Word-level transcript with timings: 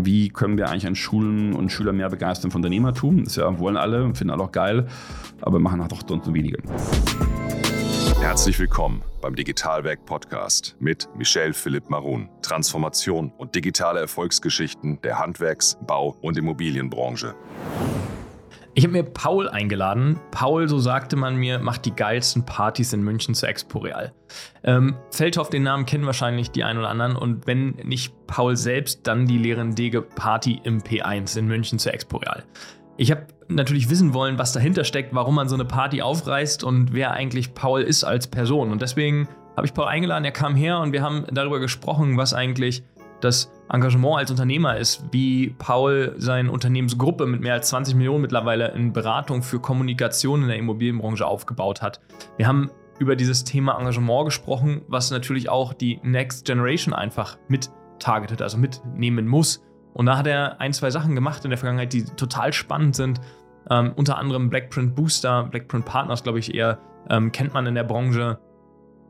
wie 0.00 0.28
können 0.28 0.56
wir 0.56 0.68
eigentlich 0.68 0.86
an 0.86 0.94
Schulen 0.94 1.54
und 1.54 1.70
Schüler 1.70 1.92
mehr 1.92 2.08
begeistern 2.08 2.50
von 2.50 2.60
Unternehmertum. 2.60 3.24
Das 3.24 3.36
ja, 3.36 3.58
wollen 3.58 3.76
alle, 3.76 4.14
finden 4.14 4.30
alle 4.30 4.42
auch 4.44 4.52
geil, 4.52 4.86
aber 5.40 5.58
machen 5.58 5.80
halt 5.80 5.92
doch 5.92 6.02
sonst 6.06 6.26
nur 6.26 6.34
wenige. 6.34 6.58
Herzlich 8.20 8.58
willkommen 8.58 9.02
beim 9.20 9.34
Digitalwerk 9.34 10.04
Podcast 10.06 10.76
mit 10.80 11.08
Michel 11.16 11.52
Philipp 11.52 11.90
Marun. 11.90 12.28
Transformation 12.40 13.32
und 13.36 13.54
digitale 13.54 14.00
Erfolgsgeschichten 14.00 15.00
der 15.02 15.18
Handwerks-, 15.18 15.76
Bau- 15.86 16.16
und 16.22 16.38
Immobilienbranche. 16.38 17.34
Ich 18.74 18.84
habe 18.84 18.92
mir 18.92 19.02
Paul 19.02 19.50
eingeladen. 19.50 20.18
Paul, 20.30 20.66
so 20.66 20.78
sagte 20.78 21.16
man 21.16 21.36
mir, 21.36 21.58
macht 21.58 21.84
die 21.84 21.94
geilsten 21.94 22.46
Partys 22.46 22.94
in 22.94 23.02
München 23.02 23.34
zu 23.34 23.46
Expo 23.46 23.80
Real. 23.80 24.14
Ähm, 24.64 24.96
Feldhoff, 25.10 25.50
den 25.50 25.62
Namen 25.62 25.84
kennen 25.84 26.06
wahrscheinlich 26.06 26.52
die 26.52 26.64
einen 26.64 26.78
oder 26.78 26.88
anderen. 26.88 27.14
Und 27.14 27.46
wenn 27.46 27.72
nicht 27.84 28.14
Paul 28.26 28.56
selbst, 28.56 29.06
dann 29.06 29.26
die 29.26 29.36
legendäre 29.36 30.00
Party 30.00 30.58
im 30.64 30.80
P1 30.80 31.38
in 31.38 31.48
München 31.48 31.78
zu 31.78 31.92
Expo 31.92 32.16
Real. 32.16 32.44
Ich 32.96 33.10
habe 33.10 33.26
natürlich 33.48 33.90
wissen 33.90 34.14
wollen, 34.14 34.38
was 34.38 34.54
dahinter 34.54 34.84
steckt, 34.84 35.14
warum 35.14 35.34
man 35.34 35.50
so 35.50 35.54
eine 35.54 35.66
Party 35.66 36.00
aufreißt 36.00 36.64
und 36.64 36.94
wer 36.94 37.12
eigentlich 37.12 37.52
Paul 37.52 37.82
ist 37.82 38.04
als 38.04 38.26
Person. 38.26 38.72
Und 38.72 38.80
deswegen 38.80 39.28
habe 39.54 39.66
ich 39.66 39.74
Paul 39.74 39.86
eingeladen, 39.86 40.24
er 40.24 40.32
kam 40.32 40.54
her 40.54 40.78
und 40.78 40.92
wir 40.92 41.02
haben 41.02 41.26
darüber 41.30 41.60
gesprochen, 41.60 42.16
was 42.16 42.32
eigentlich 42.32 42.84
das 43.22 43.52
Engagement 43.70 44.18
als 44.18 44.30
Unternehmer 44.30 44.76
ist, 44.76 45.04
wie 45.12 45.54
Paul 45.58 46.14
seine 46.18 46.50
Unternehmensgruppe 46.50 47.26
mit 47.26 47.40
mehr 47.40 47.54
als 47.54 47.68
20 47.68 47.94
Millionen 47.94 48.22
mittlerweile 48.22 48.72
in 48.72 48.92
Beratung 48.92 49.42
für 49.42 49.60
Kommunikation 49.60 50.42
in 50.42 50.48
der 50.48 50.58
Immobilienbranche 50.58 51.26
aufgebaut 51.26 51.80
hat. 51.80 52.00
Wir 52.36 52.46
haben 52.46 52.70
über 52.98 53.16
dieses 53.16 53.44
Thema 53.44 53.78
Engagement 53.78 54.26
gesprochen, 54.26 54.82
was 54.88 55.10
natürlich 55.10 55.48
auch 55.48 55.72
die 55.72 56.00
Next 56.02 56.44
Generation 56.44 56.92
einfach 56.92 57.38
mit 57.48 57.70
targetet, 57.98 58.42
also 58.42 58.58
mitnehmen 58.58 59.26
muss. 59.26 59.64
Und 59.94 60.06
da 60.06 60.18
hat 60.18 60.26
er 60.26 60.60
ein, 60.60 60.72
zwei 60.72 60.90
Sachen 60.90 61.14
gemacht 61.14 61.44
in 61.44 61.50
der 61.50 61.58
Vergangenheit, 61.58 61.92
die 61.92 62.04
total 62.04 62.52
spannend 62.52 62.96
sind. 62.96 63.20
Ähm, 63.70 63.92
unter 63.94 64.18
anderem 64.18 64.50
Blackprint 64.50 64.94
Booster, 64.94 65.44
Blackprint 65.44 65.84
Partners, 65.84 66.22
glaube 66.22 66.38
ich, 66.38 66.54
eher 66.54 66.78
ähm, 67.08 67.30
kennt 67.30 67.54
man 67.54 67.66
in 67.66 67.74
der 67.74 67.84
Branche. 67.84 68.38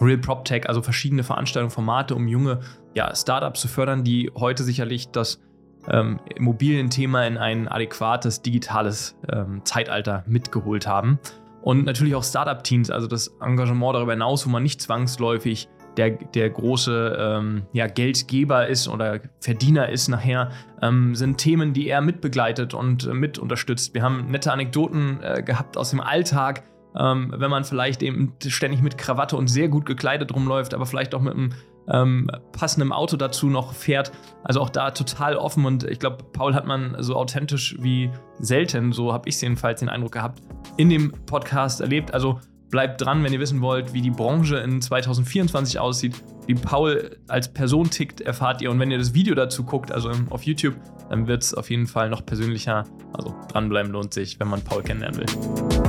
Real 0.01 0.19
PropTech, 0.19 0.69
also 0.69 0.83
verschiedene 0.83 1.23
Veranstaltungen, 1.23 1.71
Formate, 1.71 2.15
um 2.15 2.27
junge 2.27 2.61
ja, 2.95 3.15
Startups 3.15 3.61
zu 3.61 3.69
fördern, 3.69 4.05
die 4.05 4.31
heute 4.35 4.63
sicherlich 4.63 5.11
das 5.11 5.41
ähm, 5.89 6.21
Immobilienthema 6.35 7.27
in 7.27 7.39
ein 7.39 7.69
adäquates 7.69 8.43
digitales 8.43 9.17
ähm, 9.33 9.63
Zeitalter 9.65 10.25
mitgeholt 10.27 10.87
haben. 10.87 11.19
Und 11.63 11.85
natürlich 11.85 12.15
auch 12.15 12.25
Startup-Teams, 12.25 12.91
also 12.91 13.07
das 13.07 13.29
Engagement 13.41 13.95
darüber 13.95 14.13
hinaus, 14.13 14.47
wo 14.47 14.51
man 14.51 14.63
nicht 14.63 14.81
zwangsläufig 14.81 15.69
der, 15.97 16.11
der 16.11 16.51
große 16.51 17.17
ähm, 17.19 17.63
ja, 17.73 17.87
Geldgeber 17.87 18.67
ist 18.67 18.89
oder 18.89 19.21
Verdiener 19.41 19.89
ist 19.89 20.09
nachher, 20.09 20.51
ähm, 20.81 21.15
sind 21.15 21.39
Themen, 21.39 21.73
die 21.73 21.89
er 21.89 22.01
mitbegleitet 22.01 22.75
und 22.75 23.07
äh, 23.07 23.15
mit 23.15 23.39
unterstützt. 23.39 23.95
Wir 23.95 24.03
haben 24.03 24.31
nette 24.31 24.53
Anekdoten 24.53 25.21
äh, 25.23 25.43
gehabt 25.43 25.77
aus 25.77 25.91
dem 25.91 26.01
Alltag, 26.01 26.65
ähm, 26.99 27.33
wenn 27.37 27.51
man 27.51 27.65
vielleicht 27.65 28.03
eben 28.03 28.35
ständig 28.47 28.83
mit 28.83 28.99
Krawatte 28.99 29.37
und 29.37 29.49
sehr 29.49 29.69
gut 29.69 29.87
gekleidet 29.87 30.35
rumläuft, 30.35 30.75
aber 30.75 30.87
vielleicht 30.87 31.15
auch 31.15 31.21
mit 31.21 31.35
einem 31.35 31.51
ähm, 31.89 32.31
passendem 32.53 32.93
Auto 32.93 33.17
dazu 33.17 33.49
noch 33.49 33.73
fährt. 33.73 34.13
Also 34.45 34.61
auch 34.61 34.71
da 34.71 34.91
total 34.91 35.37
offen 35.37 35.65
und 35.65 35.85
ich 35.85 35.99
glaube, 35.99 36.25
Paul 36.33 36.55
hat 36.55 36.67
man 36.67 36.97
so 37.01 37.17
authentisch 37.17 37.77
wie 37.81 38.11
selten, 38.39 38.93
so 38.93 39.13
habe 39.13 39.29
ich 39.29 39.41
jedenfalls 39.41 39.81
den 39.81 39.89
Eindruck 39.89 40.13
gehabt, 40.13 40.43
in 40.77 40.89
dem 40.89 41.13
Podcast 41.27 41.81
erlebt. 41.81 42.15
Also 42.15 42.41
bleibt 42.71 43.03
dran, 43.03 43.23
wenn 43.23 43.33
ihr 43.33 43.41
wissen 43.41 43.61
wollt, 43.61 43.93
wie 43.93 44.01
die 44.01 44.11
Branche 44.11 44.57
in 44.57 44.81
2024 44.81 45.79
aussieht, 45.79 46.23
wie 46.47 46.55
Paul 46.55 47.19
als 47.29 47.53
Person 47.53 47.91
tickt, 47.91 48.21
erfahrt 48.21 48.63
ihr. 48.63 48.71
Und 48.71 48.81
wenn 48.81 48.91
ihr 48.91 48.99
das 48.99 49.15
Video 49.15 49.35
dazu 49.35 49.63
guckt, 49.63 49.93
also 49.93 50.11
auf 50.31 50.43
YouTube, 50.45 50.75
dann 51.11 51.27
wird 51.27 51.43
es 51.43 51.55
auf 51.55 51.71
jeden 51.71 51.87
Fall 51.87 52.09
noch 52.09 52.25
persönlicher. 52.25 52.85
Also 53.13 53.35
dranbleiben 53.49 53.93
lohnt 53.93 54.15
sich, 54.15 54.41
wenn 54.41 54.49
man 54.49 54.63
Paul 54.63 54.83
kennenlernen 54.83 55.21
will. 55.21 55.82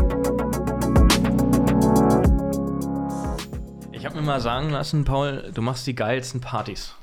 Ich 4.03 4.05
habe 4.05 4.19
mir 4.19 4.25
mal 4.25 4.41
sagen 4.41 4.69
lassen, 4.69 5.05
Paul, 5.05 5.49
du 5.53 5.61
machst 5.61 5.87
die 5.87 5.95
geilsten 5.95 6.41
Partys. 6.41 6.93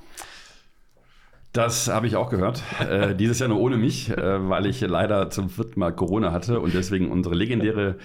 Das 1.55 1.89
habe 1.89 2.07
ich 2.07 2.15
auch 2.17 2.29
gehört. 2.29 2.63
äh, 2.79 3.17
dieses 3.17 3.39
Jahr 3.39 3.49
nur 3.49 3.59
ohne 3.59 3.79
mich, 3.79 4.11
äh, 4.11 4.51
weil 4.51 4.67
ich 4.67 4.83
leider 4.83 5.31
zum 5.31 5.49
vierten 5.49 5.81
Mal 5.81 5.95
Corona 5.95 6.31
hatte 6.31 6.61
und 6.61 6.75
deswegen 6.75 7.11
unsere 7.11 7.35
legendäre 7.35 7.97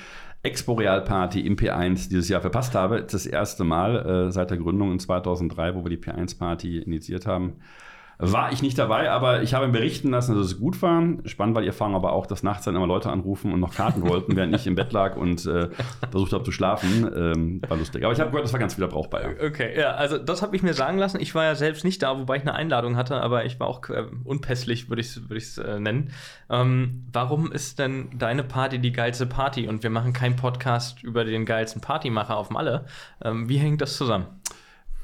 Expo-Real 0.43 1.01
Party 1.01 1.41
im 1.41 1.57
P1 1.57 2.07
dieses 2.07 2.29
Jahr 2.29 2.39
verpasst 2.39 2.73
habe. 2.73 3.03
Das 3.03 3.25
erste 3.25 3.65
Mal 3.65 4.27
äh, 4.27 4.31
seit 4.31 4.51
der 4.51 4.59
Gründung 4.59 4.93
in 4.93 4.99
2003, 4.99 5.75
wo 5.75 5.83
wir 5.83 5.89
die 5.89 6.01
P1 6.01 6.39
Party 6.39 6.77
initiiert 6.77 7.25
haben 7.25 7.57
war 8.17 8.51
ich 8.51 8.61
nicht 8.61 8.77
dabei, 8.77 9.11
aber 9.11 9.41
ich 9.41 9.53
habe 9.53 9.67
berichten 9.67 10.11
lassen, 10.11 10.35
dass 10.35 10.45
es 10.45 10.59
gut 10.59 10.81
war. 10.81 11.03
Spannend 11.25 11.55
war 11.55 11.61
die 11.61 11.67
Erfahrung 11.67 11.95
aber 11.95 12.13
auch, 12.13 12.25
dass 12.25 12.43
nachts 12.43 12.65
dann 12.65 12.75
immer 12.75 12.87
Leute 12.87 13.09
anrufen 13.09 13.51
und 13.51 13.59
noch 13.59 13.73
Karten 13.73 14.07
wollten, 14.07 14.35
während 14.35 14.55
ich 14.55 14.67
im 14.67 14.75
Bett 14.75 14.93
lag 14.93 15.17
und 15.17 15.45
äh, 15.45 15.69
versucht 16.11 16.33
habe 16.33 16.43
zu 16.43 16.51
schlafen. 16.51 17.09
Ähm, 17.15 17.61
war 17.67 17.77
lustig. 17.77 18.03
Aber 18.03 18.13
ich 18.13 18.19
habe 18.19 18.29
gehört, 18.29 18.45
das 18.45 18.53
war 18.53 18.59
ganz 18.59 18.77
wieder 18.77 18.87
brauchbar. 18.87 19.21
Ja. 19.21 19.47
Okay, 19.47 19.77
ja, 19.77 19.91
also 19.91 20.17
das 20.17 20.41
habe 20.41 20.55
ich 20.55 20.63
mir 20.63 20.73
sagen 20.73 20.97
lassen. 20.97 21.19
Ich 21.19 21.35
war 21.35 21.43
ja 21.43 21.55
selbst 21.55 21.83
nicht 21.83 22.01
da, 22.03 22.17
wobei 22.17 22.37
ich 22.37 22.43
eine 22.43 22.53
Einladung 22.53 22.95
hatte, 22.95 23.21
aber 23.21 23.45
ich 23.45 23.59
war 23.59 23.67
auch 23.67 23.89
äh, 23.89 24.05
unpässlich, 24.23 24.89
würde 24.89 25.01
ich 25.01 25.07
es 25.07 25.29
würd 25.29 25.67
äh, 25.67 25.79
nennen. 25.79 26.11
Ähm, 26.49 27.05
warum 27.11 27.51
ist 27.51 27.79
denn 27.79 28.09
deine 28.17 28.43
Party 28.43 28.79
die 28.79 28.91
geilste 28.91 29.25
Party 29.25 29.67
und 29.67 29.83
wir 29.83 29.89
machen 29.89 30.13
keinen 30.13 30.35
Podcast 30.35 31.03
über 31.03 31.25
den 31.25 31.45
geilsten 31.45 31.81
Partymacher 31.81 32.37
auf 32.37 32.49
Malle? 32.49 32.85
Ähm, 33.23 33.49
wie 33.49 33.57
hängt 33.57 33.81
das 33.81 33.97
zusammen? 33.97 34.27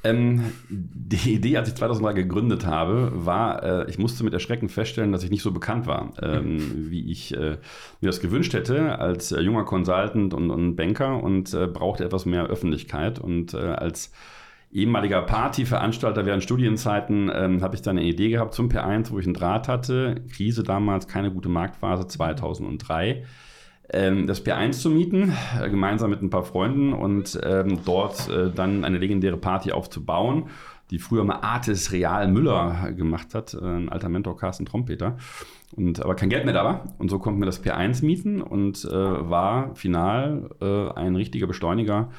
Ähm, 0.04 0.52
die 0.70 1.36
Idee, 1.36 1.58
als 1.58 1.70
ich 1.70 1.76
2003 1.76 2.14
gegründet 2.14 2.66
habe, 2.66 3.12
war, 3.14 3.64
äh, 3.64 3.90
ich 3.90 4.00
musste 4.00 4.24
mit 4.24 4.34
Erschrecken 4.34 4.68
feststellen, 4.68 5.12
dass 5.12 5.24
ich 5.24 5.30
nicht 5.30 5.44
so 5.44 5.52
bekannt 5.52 5.86
war, 5.86 6.14
ähm, 6.22 6.88
wie 6.90 7.12
ich 7.12 7.36
äh, 7.36 7.58
mir 8.02 8.08
das 8.08 8.20
gewünscht 8.20 8.54
hätte 8.54 8.98
als 8.98 9.32
äh, 9.32 9.42
junger 9.42 9.64
Consultant 9.64 10.34
und, 10.34 10.50
und 10.50 10.76
Banker 10.76 11.22
und 11.22 11.54
äh, 11.54 11.68
brauchte 11.68 12.04
etwas 12.04 12.26
mehr 12.26 12.46
Öffentlichkeit. 12.46 13.20
Und 13.20 13.54
äh, 13.54 13.58
als 13.58 14.12
ehemaliger 14.72 15.22
Partyveranstalter 15.22 16.26
während 16.26 16.44
Studienzeiten 16.44 17.30
ähm, 17.34 17.62
habe 17.62 17.76
ich 17.76 17.84
dann 17.84 17.98
eine 17.98 18.08
Idee 18.08 18.30
gehabt 18.30 18.56
zum 18.56 18.70
P1, 18.70 19.12
wo 19.12 19.20
ich 19.20 19.26
einen 19.26 19.36
Draht 19.36 19.68
hatte. 19.68 20.16
Krise 20.32 20.64
damals, 20.64 21.08
keine 21.08 21.32
gute 21.32 21.50
Marktphase 21.50 22.08
2003 22.08 23.24
ähm, 23.94 24.28
das 24.28 24.46
P1 24.46 24.74
zu 24.74 24.90
mieten, 24.90 25.34
äh, 25.62 25.70
gemeinsam 25.70 26.10
mit 26.10 26.22
ein 26.22 26.30
paar 26.30 26.44
Freunden 26.44 26.94
und 26.94 27.40
ähm, 27.44 27.80
dort 27.86 28.30
äh, 28.30 28.52
dann 28.52 28.84
eine 28.86 28.98
legendäre 28.98 29.38
Party 29.38 29.72
aufzubauen, 29.72 30.46
die 30.90 31.00
früher 31.00 31.24
mal 31.24 31.40
Artis 31.42 31.92
Real 31.92 32.28
Müller 32.28 32.92
gemacht 32.94 33.34
hat, 33.34 33.54
äh, 33.54 33.58
ein 33.64 33.90
alter 33.90 34.10
Mentor 34.10 34.38
Carsten 34.38 34.66
Trompeter. 34.66 35.18
Und, 35.76 36.02
aber 36.02 36.16
kein 36.16 36.30
Geld 36.30 36.44
mehr 36.44 36.54
da 36.54 36.66
war. 36.66 36.86
Und 36.98 37.10
so 37.10 37.18
konnten 37.18 37.40
wir 37.40 37.46
das 37.46 37.64
P1 37.64 38.04
mieten 38.06 38.42
und 38.42 38.84
äh, 38.84 38.92
war 38.92 39.74
final 39.76 40.50
äh, 40.62 40.90
ein 41.00 41.16
richtiger 41.16 41.48
Beschleuniger 41.48 42.10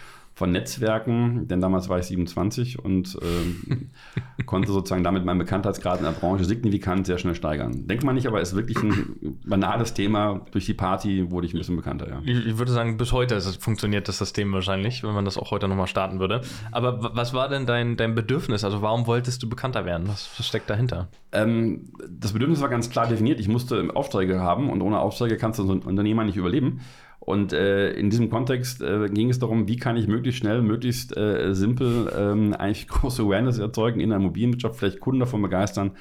von 0.42 0.50
Netzwerken, 0.50 1.46
denn 1.46 1.60
damals 1.60 1.88
war 1.88 2.00
ich 2.00 2.06
27 2.06 2.84
und 2.84 3.16
äh, 3.22 4.42
konnte 4.44 4.72
sozusagen 4.72 5.04
damit 5.04 5.24
meinen 5.24 5.38
Bekanntheitsgrad 5.38 6.00
in 6.00 6.04
der 6.04 6.10
Branche 6.10 6.44
signifikant 6.44 7.06
sehr 7.06 7.18
schnell 7.18 7.36
steigern. 7.36 7.86
Denkt 7.86 8.02
man 8.02 8.16
nicht, 8.16 8.26
aber 8.26 8.40
es 8.40 8.48
ist 8.48 8.56
wirklich 8.56 8.82
ein 8.82 9.38
banales 9.46 9.94
Thema. 9.94 10.44
Durch 10.50 10.66
die 10.66 10.74
Party 10.74 11.30
wurde 11.30 11.46
ich 11.46 11.54
ein 11.54 11.58
bisschen 11.58 11.76
bekannter, 11.76 12.08
ja. 12.08 12.20
Ich, 12.24 12.44
ich 12.44 12.58
würde 12.58 12.72
sagen, 12.72 12.96
bis 12.96 13.12
heute 13.12 13.36
es, 13.36 13.54
funktioniert 13.54 14.08
das 14.08 14.18
System 14.18 14.52
wahrscheinlich, 14.52 15.04
wenn 15.04 15.14
man 15.14 15.24
das 15.24 15.38
auch 15.38 15.52
heute 15.52 15.68
nochmal 15.68 15.86
starten 15.86 16.18
würde. 16.18 16.40
Aber 16.72 17.14
was 17.14 17.32
war 17.34 17.48
denn 17.48 17.64
dein, 17.64 17.96
dein 17.96 18.16
Bedürfnis? 18.16 18.64
Also 18.64 18.82
warum 18.82 19.06
wolltest 19.06 19.44
du 19.44 19.48
bekannter 19.48 19.84
werden? 19.84 20.08
Was, 20.08 20.28
was 20.36 20.48
steckt 20.48 20.68
dahinter? 20.68 21.06
Ähm, 21.30 21.92
das 22.10 22.32
Bedürfnis 22.32 22.60
war 22.60 22.68
ganz 22.68 22.90
klar 22.90 23.06
definiert. 23.06 23.38
Ich 23.38 23.46
musste 23.46 23.90
Aufträge 23.94 24.40
haben 24.40 24.70
und 24.70 24.82
ohne 24.82 24.98
Aufträge 24.98 25.36
kannst 25.36 25.60
du 25.60 25.66
so 25.66 25.72
ein 25.72 25.82
Unternehmer 25.82 26.24
nicht 26.24 26.36
überleben. 26.36 26.80
Und 27.24 27.52
äh, 27.52 27.92
in 27.92 28.10
diesem 28.10 28.30
Kontext 28.30 28.82
äh, 28.82 29.08
ging 29.08 29.30
es 29.30 29.38
darum, 29.38 29.68
wie 29.68 29.76
kann 29.76 29.96
ich 29.96 30.08
möglichst 30.08 30.40
schnell, 30.40 30.60
möglichst 30.60 31.16
äh, 31.16 31.54
simpel 31.54 32.12
ähm, 32.18 32.52
eigentlich 32.52 32.88
große 32.88 33.22
Awareness 33.22 33.58
erzeugen 33.58 34.00
in 34.00 34.08
der 34.08 34.18
Immobilienwirtschaft, 34.18 34.74
vielleicht 34.74 34.98
Kunden 34.98 35.20
davon 35.20 35.40
begeistern, 35.40 35.92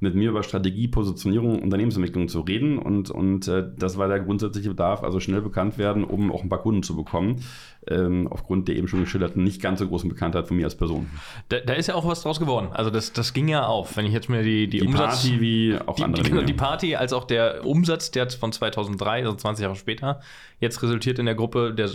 mit 0.00 0.14
mir 0.14 0.30
über 0.30 0.42
Strategie, 0.42 0.88
Positionierung, 0.88 1.62
Unternehmensentwicklung 1.62 2.28
zu 2.28 2.40
reden. 2.40 2.78
Und, 2.78 3.10
und 3.10 3.48
äh, 3.48 3.64
das 3.76 3.96
war 3.96 4.08
der 4.08 4.20
grundsätzliche 4.20 4.68
Bedarf, 4.68 5.02
also 5.02 5.20
schnell 5.20 5.40
bekannt 5.40 5.78
werden, 5.78 6.04
um 6.04 6.32
auch 6.32 6.42
ein 6.42 6.48
paar 6.48 6.60
Kunden 6.60 6.82
zu 6.82 6.96
bekommen. 6.96 7.42
Ähm, 7.86 8.28
aufgrund 8.28 8.68
der 8.68 8.76
eben 8.76 8.88
schon 8.88 9.00
geschilderten 9.00 9.44
nicht 9.44 9.60
ganz 9.60 9.78
so 9.78 9.86
großen 9.86 10.08
Bekanntheit 10.08 10.48
von 10.48 10.56
mir 10.56 10.64
als 10.64 10.74
Person. 10.74 11.10
Da, 11.48 11.60
da, 11.60 11.74
ist 11.74 11.86
ja 11.86 11.94
auch 11.94 12.06
was 12.06 12.22
draus 12.22 12.40
geworden. 12.40 12.68
Also 12.72 12.90
das, 12.90 13.12
das 13.12 13.34
ging 13.34 13.48
ja 13.48 13.66
auf. 13.66 13.96
Wenn 13.96 14.06
ich 14.06 14.12
jetzt 14.12 14.30
mir 14.30 14.42
die, 14.42 14.68
die, 14.68 14.80
die 14.80 14.86
Umsatz, 14.86 15.22
Party 15.22 15.40
wie 15.40 15.78
auch 15.86 15.96
die, 15.96 16.04
andere 16.04 16.22
die, 16.22 16.30
Dinge. 16.30 16.44
die 16.44 16.54
Party 16.54 16.96
als 16.96 17.12
auch 17.12 17.24
der 17.24 17.66
Umsatz, 17.66 18.10
der 18.10 18.30
von 18.30 18.52
2003, 18.52 19.24
also 19.24 19.36
20 19.36 19.62
Jahre 19.64 19.76
später, 19.76 20.20
jetzt 20.60 20.82
resultiert 20.82 21.18
in 21.18 21.26
der 21.26 21.34
Gruppe 21.34 21.74
der 21.74 21.90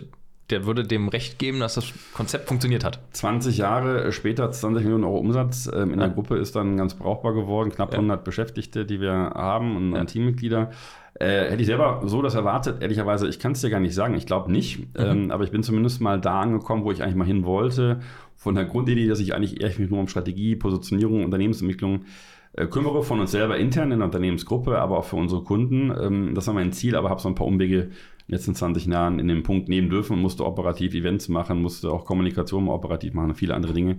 der 0.49 0.65
würde 0.65 0.83
dem 0.83 1.07
recht 1.07 1.39
geben, 1.39 1.59
dass 1.59 1.75
das 1.75 1.93
Konzept 2.13 2.47
funktioniert 2.47 2.83
hat. 2.83 2.99
20 3.11 3.57
Jahre 3.57 4.11
später, 4.11 4.51
20 4.51 4.83
Millionen 4.83 5.03
Euro 5.03 5.19
Umsatz 5.19 5.69
ähm, 5.71 5.93
in 5.93 5.99
ja. 5.99 6.07
der 6.07 6.15
Gruppe 6.15 6.37
ist 6.37 6.55
dann 6.55 6.77
ganz 6.77 6.95
brauchbar 6.95 7.33
geworden. 7.33 7.71
Knapp 7.71 7.91
ja. 7.91 7.99
100 7.99 8.23
Beschäftigte, 8.23 8.85
die 8.85 8.99
wir 8.99 9.11
haben 9.11 9.75
und, 9.75 9.93
ja. 9.93 10.01
und 10.01 10.07
Teammitglieder. 10.07 10.71
Äh, 11.15 11.49
hätte 11.51 11.61
ich 11.61 11.67
selber 11.67 12.01
so 12.05 12.21
das 12.21 12.35
erwartet, 12.35 12.81
ehrlicherweise, 12.81 13.27
ich 13.27 13.39
kann 13.39 13.51
es 13.51 13.61
dir 13.61 13.69
gar 13.69 13.79
nicht 13.79 13.93
sagen, 13.93 14.15
ich 14.15 14.25
glaube 14.25 14.51
nicht. 14.51 14.79
Mhm. 14.79 14.85
Ähm, 14.95 15.31
aber 15.31 15.43
ich 15.43 15.51
bin 15.51 15.63
zumindest 15.63 16.01
mal 16.01 16.19
da 16.19 16.41
angekommen, 16.41 16.83
wo 16.83 16.91
ich 16.91 17.03
eigentlich 17.03 17.15
mal 17.15 17.27
hin 17.27 17.45
wollte 17.45 17.99
von 18.35 18.55
der 18.55 18.65
Grundidee, 18.65 19.07
dass 19.07 19.19
ich 19.19 19.35
eigentlich 19.35 19.61
eher 19.61 19.67
mich 19.77 19.89
nur 19.89 19.99
um 19.99 20.07
Strategie, 20.07 20.55
Positionierung, 20.55 21.25
Unternehmensentwicklung 21.25 22.05
äh, 22.53 22.67
kümmere, 22.67 23.03
von 23.03 23.19
uns 23.19 23.31
selber 23.31 23.57
intern 23.57 23.91
in 23.91 23.99
der 23.99 24.05
Unternehmensgruppe, 24.05 24.79
aber 24.79 24.97
auch 24.97 25.05
für 25.05 25.17
unsere 25.17 25.43
Kunden. 25.43 25.91
Ähm, 25.91 26.35
das 26.35 26.47
war 26.47 26.53
mein 26.53 26.71
Ziel, 26.71 26.95
aber 26.95 27.09
habe 27.09 27.21
so 27.21 27.27
ein 27.27 27.35
paar 27.35 27.47
Umwege 27.47 27.89
in 28.29 28.33
den 28.33 28.37
letzten 28.37 28.55
20 28.55 28.85
Jahren 28.85 29.19
in 29.19 29.27
dem 29.27 29.43
Punkt 29.43 29.69
nehmen 29.69 29.89
dürfen 29.89 30.13
und 30.13 30.21
musste 30.21 30.45
operativ 30.45 30.93
Events 30.93 31.29
machen, 31.29 31.61
musste 31.61 31.91
auch 31.91 32.05
Kommunikation 32.05 32.67
operativ 32.67 33.13
machen 33.13 33.29
und 33.29 33.35
viele 33.35 33.55
andere 33.55 33.73
Dinge 33.73 33.97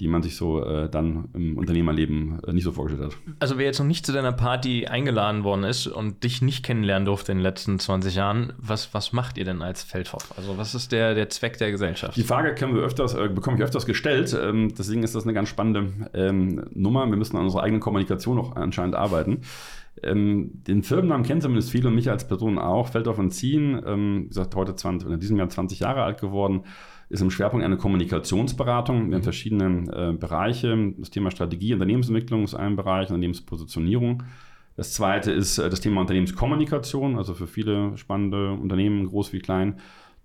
die 0.00 0.08
man 0.08 0.22
sich 0.22 0.36
so 0.36 0.62
äh, 0.62 0.90
dann 0.90 1.28
im 1.32 1.56
Unternehmerleben 1.56 2.40
äh, 2.46 2.52
nicht 2.52 2.64
so 2.64 2.72
vorgestellt 2.72 3.12
hat. 3.12 3.18
Also 3.40 3.56
wer 3.56 3.64
jetzt 3.64 3.78
noch 3.78 3.86
nicht 3.86 4.04
zu 4.04 4.12
deiner 4.12 4.32
Party 4.32 4.86
eingeladen 4.86 5.42
worden 5.42 5.64
ist 5.64 5.86
und 5.86 6.22
dich 6.22 6.42
nicht 6.42 6.64
kennenlernen 6.64 7.06
durfte 7.06 7.32
in 7.32 7.38
den 7.38 7.42
letzten 7.42 7.78
20 7.78 8.14
Jahren, 8.14 8.52
was, 8.58 8.92
was 8.92 9.12
macht 9.12 9.38
ihr 9.38 9.44
denn 9.44 9.62
als 9.62 9.82
Feldhoff? 9.82 10.36
Also 10.36 10.58
was 10.58 10.74
ist 10.74 10.92
der, 10.92 11.14
der 11.14 11.30
Zweck 11.30 11.56
der 11.58 11.70
Gesellschaft? 11.70 12.16
Die 12.16 12.24
Frage 12.24 12.54
können 12.54 12.74
wir 12.74 12.82
öfters, 12.82 13.14
äh, 13.14 13.28
bekomme 13.28 13.56
ich 13.56 13.62
öfters 13.62 13.86
gestellt. 13.86 14.36
Ähm, 14.38 14.74
deswegen 14.76 15.02
ist 15.02 15.14
das 15.14 15.22
eine 15.24 15.32
ganz 15.32 15.48
spannende 15.48 16.08
ähm, 16.12 16.66
Nummer. 16.74 17.06
Wir 17.06 17.16
müssen 17.16 17.36
an 17.36 17.44
unserer 17.44 17.62
eigenen 17.62 17.80
Kommunikation 17.80 18.36
noch 18.36 18.54
anscheinend 18.54 18.96
arbeiten. 18.96 19.40
Ähm, 20.02 20.50
den 20.66 20.82
Firmennamen 20.82 21.24
kennen 21.24 21.40
zumindest 21.40 21.70
viele 21.70 21.88
und 21.88 21.94
mich 21.94 22.10
als 22.10 22.28
Person 22.28 22.58
auch. 22.58 22.88
Feldhoff 22.88 23.18
und 23.18 23.30
Ziehen, 23.30 23.80
ähm, 23.86 24.24
wie 24.24 24.28
gesagt, 24.28 24.54
heute 24.54 24.74
20, 24.74 25.10
in 25.10 25.20
diesem 25.20 25.36
Jahr 25.36 25.48
20 25.48 25.80
Jahre 25.80 26.02
alt 26.02 26.20
geworden 26.20 26.62
ist 27.08 27.20
im 27.20 27.30
Schwerpunkt 27.30 27.64
eine 27.64 27.76
Kommunikationsberatung. 27.76 29.08
Wir 29.08 29.16
haben 29.16 29.22
verschiedene 29.22 29.84
äh, 29.92 30.12
Bereiche. 30.12 30.92
Das 30.98 31.10
Thema 31.10 31.30
Strategie, 31.30 31.72
Unternehmensentwicklung 31.72 32.44
ist 32.44 32.54
ein 32.54 32.74
Bereich, 32.74 33.08
Unternehmenspositionierung. 33.08 34.24
Das 34.76 34.92
zweite 34.92 35.30
ist 35.30 35.58
äh, 35.58 35.70
das 35.70 35.80
Thema 35.80 36.00
Unternehmenskommunikation, 36.00 37.16
also 37.16 37.34
für 37.34 37.46
viele 37.46 37.96
spannende 37.96 38.52
Unternehmen, 38.52 39.06
groß 39.06 39.32
wie 39.32 39.38
klein, 39.38 39.76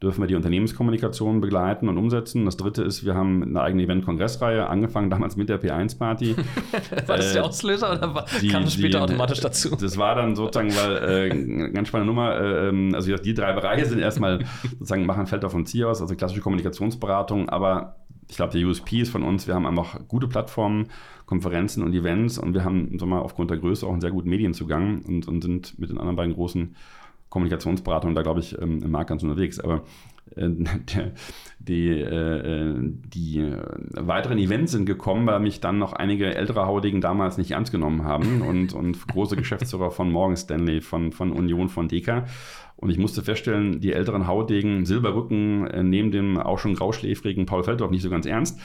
dürfen 0.02 0.22
wir 0.22 0.28
die 0.28 0.36
Unternehmenskommunikation 0.36 1.42
begleiten 1.42 1.88
und 1.88 1.98
umsetzen. 1.98 2.46
Das 2.46 2.58
dritte 2.58 2.82
ist, 2.82 3.06
wir 3.06 3.14
haben 3.14 3.44
eine 3.44 3.62
eigene 3.62 3.84
Event-Kongressreihe, 3.84 4.68
angefangen 4.68 5.12
damals 5.12 5.36
mit 5.36 5.48
der 5.48 5.62
P1-Party. 5.62 6.36
war 7.06 7.18
das 7.18 7.34
der 7.34 7.44
äh, 7.44 7.46
Auslöser 7.46 7.92
oder 7.92 8.16
war, 8.16 8.26
die, 8.42 8.48
kam 8.48 8.64
das 8.64 8.74
später 8.74 8.98
die, 8.98 9.04
automatisch 9.04 9.42
dazu? 9.42 9.76
Das 9.76 9.98
war 9.98 10.16
dann 10.16 10.36
sozusagen, 10.36 10.76
weil 10.76 10.98
äh, 10.98 11.32
eine 11.32 11.72
ganz 11.72 11.90
spannende 11.90 12.12
Nummer, 12.12 12.36
äh, 12.36 12.70
ähm, 12.70 12.96
also 12.96 13.16
die 13.16 13.34
drei 13.36 13.54
Bereiche 13.54 13.86
sind 13.86 14.00
erstmal 14.00 14.44
sozusagen 14.72 15.06
machen 15.06 15.28
Feld 15.28 15.46
auf 15.46 15.54
und 15.54 15.68
Ziel 15.68 15.86
aus, 15.86 16.02
also 16.02 16.16
klassische 16.16 16.42
Kommunikationsberatung, 16.42 17.50
aber 17.50 17.98
ich 18.28 18.38
glaube, 18.38 18.58
der 18.58 18.66
USP 18.66 19.02
ist 19.02 19.12
von 19.12 19.24
uns, 19.24 19.46
wir 19.46 19.54
haben 19.54 19.68
einfach 19.68 20.00
gute 20.08 20.28
Plattformen, 20.28 20.88
Konferenzen 21.26 21.84
und 21.84 21.94
Events 21.94 22.38
und 22.38 22.54
wir 22.54 22.64
haben 22.64 22.98
sagen 22.98 23.12
wir, 23.12 23.22
aufgrund 23.22 23.52
der 23.52 23.58
Größe 23.58 23.86
auch 23.86 23.92
einen 23.92 24.02
sehr 24.02 24.12
guten 24.12 24.30
Medienzugang 24.30 25.02
und, 25.04 25.28
und 25.28 25.42
sind 25.42 25.78
mit 25.78 25.90
den 25.90 25.98
anderen 25.98 26.16
beiden 26.16 26.34
großen 26.34 26.76
Kommunikationsberatung 27.32 28.14
da, 28.14 28.22
glaube 28.22 28.42
ich, 28.42 28.62
ähm, 28.62 28.84
im 28.84 28.92
Markt 28.92 29.10
ganz 29.10 29.24
unterwegs. 29.24 29.60
Aber 29.60 29.84
äh, 30.36 30.50
die, 31.60 31.90
äh, 31.90 32.76
die 32.80 33.40
äh, 33.40 33.58
weiteren 33.92 34.38
Events 34.38 34.74
sind 34.74 34.86
gekommen, 34.86 35.26
weil 35.26 35.40
mich 35.40 35.62
dann 35.62 35.80
noch 35.80 35.94
einige 35.94 36.36
ältere 36.36 36.68
Haudegen 36.68 37.02
damals 37.02 37.38
nicht 37.38 37.52
ernst 37.52 37.72
genommen 37.72 38.04
haben 38.04 38.42
und, 38.48 38.74
und 38.74 39.08
große 39.08 39.38
Geschäftsführer 39.38 39.92
von 39.92 40.12
Morgan 40.12 40.38
Stanley, 40.38 40.82
von, 40.82 41.12
von 41.14 41.32
Union, 41.32 41.70
von 41.70 41.88
Deka. 41.88 42.26
Und 42.76 42.90
ich 42.90 42.98
musste 42.98 43.22
feststellen, 43.22 43.80
die 43.80 43.94
älteren 43.94 44.28
Haudegen, 44.28 44.86
Silberrücken, 44.86 45.68
äh, 45.68 45.84
nehmen 45.84 46.12
dem 46.12 46.38
auch 46.38 46.60
schon 46.60 46.76
grauschläfrigen 46.76 47.46
Paul 47.46 47.64
Feldorf 47.64 47.92
nicht 47.92 48.02
so 48.02 48.10
ganz 48.10 48.26
ernst. 48.26 48.60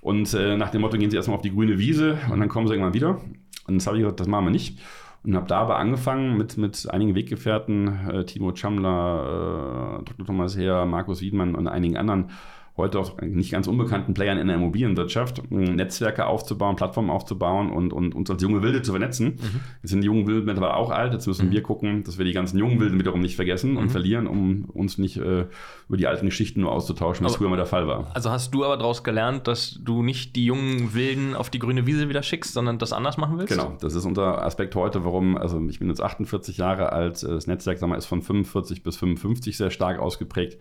Und 0.00 0.32
äh, 0.32 0.56
nach 0.56 0.70
dem 0.70 0.80
Motto 0.80 0.96
gehen 0.96 1.10
sie 1.10 1.16
erstmal 1.16 1.36
auf 1.36 1.42
die 1.42 1.52
grüne 1.52 1.78
Wiese 1.78 2.16
und 2.32 2.40
dann 2.40 2.48
kommen 2.48 2.66
sie 2.66 2.72
irgendwann 2.72 2.94
wieder. 2.94 3.20
Und 3.66 3.74
das 3.74 3.86
habe 3.86 3.98
ich 3.98 4.04
gesagt, 4.04 4.20
das 4.20 4.28
machen 4.28 4.46
wir 4.46 4.52
nicht. 4.52 4.78
Und 5.26 5.34
habe 5.34 5.48
da 5.48 5.58
aber 5.58 5.76
angefangen 5.78 6.36
mit, 6.36 6.56
mit 6.56 6.88
einigen 6.88 7.16
Weggefährten, 7.16 8.08
äh, 8.08 8.24
Timo 8.24 8.54
Chamler, 8.54 9.98
äh, 10.00 10.04
Dr. 10.04 10.24
Thomas 10.24 10.56
Heer, 10.56 10.86
Markus 10.86 11.20
Wiedmann 11.20 11.56
und 11.56 11.66
einigen 11.66 11.96
anderen 11.96 12.30
heute 12.76 12.98
auch 12.98 13.20
nicht 13.22 13.52
ganz 13.52 13.66
unbekannten 13.68 14.12
Playern 14.12 14.38
in 14.38 14.48
der 14.48 14.56
Immobilienwirtschaft, 14.56 15.50
Netzwerke 15.50 16.26
aufzubauen, 16.26 16.76
Plattformen 16.76 17.10
aufzubauen 17.10 17.70
und, 17.70 17.92
und 17.92 18.14
uns 18.14 18.30
als 18.30 18.42
junge 18.42 18.62
Wilde 18.62 18.82
zu 18.82 18.92
vernetzen. 18.92 19.26
Mhm. 19.26 19.60
Jetzt 19.82 19.90
sind 19.90 20.02
die 20.02 20.06
jungen 20.06 20.26
Wilden 20.26 20.44
mittlerweile 20.44 20.74
auch 20.74 20.90
alt, 20.90 21.14
jetzt 21.14 21.26
müssen 21.26 21.48
mhm. 21.48 21.52
wir 21.52 21.62
gucken, 21.62 22.04
dass 22.04 22.18
wir 22.18 22.26
die 22.26 22.32
ganzen 22.32 22.58
jungen 22.58 22.78
Wilden 22.78 22.98
wiederum 22.98 23.20
nicht 23.20 23.36
vergessen 23.36 23.72
mhm. 23.72 23.76
und 23.78 23.88
verlieren, 23.90 24.26
um 24.26 24.66
uns 24.66 24.98
nicht 24.98 25.16
äh, 25.16 25.46
über 25.88 25.96
die 25.96 26.06
alten 26.06 26.26
Geschichten 26.26 26.60
nur 26.60 26.72
auszutauschen, 26.72 27.24
wie 27.24 27.30
es 27.30 27.36
früher 27.36 27.48
mal 27.48 27.56
der 27.56 27.66
Fall 27.66 27.86
war. 27.86 28.10
Also 28.14 28.30
hast 28.30 28.52
du 28.52 28.64
aber 28.64 28.76
daraus 28.76 29.02
gelernt, 29.02 29.46
dass 29.46 29.80
du 29.82 30.02
nicht 30.02 30.36
die 30.36 30.44
jungen 30.44 30.92
Wilden 30.94 31.34
auf 31.34 31.48
die 31.48 31.58
grüne 31.58 31.86
Wiese 31.86 32.10
wieder 32.10 32.22
schickst, 32.22 32.52
sondern 32.52 32.78
das 32.78 32.92
anders 32.92 33.16
machen 33.16 33.38
willst? 33.38 33.52
Genau, 33.52 33.76
das 33.80 33.94
ist 33.94 34.04
unser 34.04 34.44
Aspekt 34.44 34.74
heute, 34.74 35.04
warum, 35.04 35.38
also 35.38 35.64
ich 35.68 35.78
bin 35.78 35.88
jetzt 35.88 36.02
48 36.02 36.58
Jahre 36.58 36.92
alt, 36.92 37.22
das 37.22 37.46
Netzwerk 37.46 37.78
sag 37.78 37.88
mal, 37.88 37.96
ist 37.96 38.06
von 38.06 38.20
45 38.20 38.82
bis 38.82 38.96
55 38.98 39.56
sehr 39.56 39.70
stark 39.70 39.98
ausgeprägt. 39.98 40.58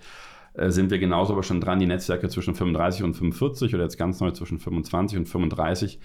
Äh, 0.58 0.70
sind 0.72 0.92
wir 0.92 1.00
genauso 1.00 1.34
aber 1.34 1.44
schon 1.44 1.62
dran, 1.62 1.80
die 1.80 1.86
Netzwerke 1.86 2.30
zwischen 2.30 2.56
35 2.56 3.04
und 3.04 3.14
45 3.14 3.74
oder 3.74 3.84
jetzt 3.84 3.98
ganz 3.98 4.20
neu 4.20 4.32
zwischen 4.32 4.60
25 4.60 5.20
und 5.20 5.30
35 5.30 6.00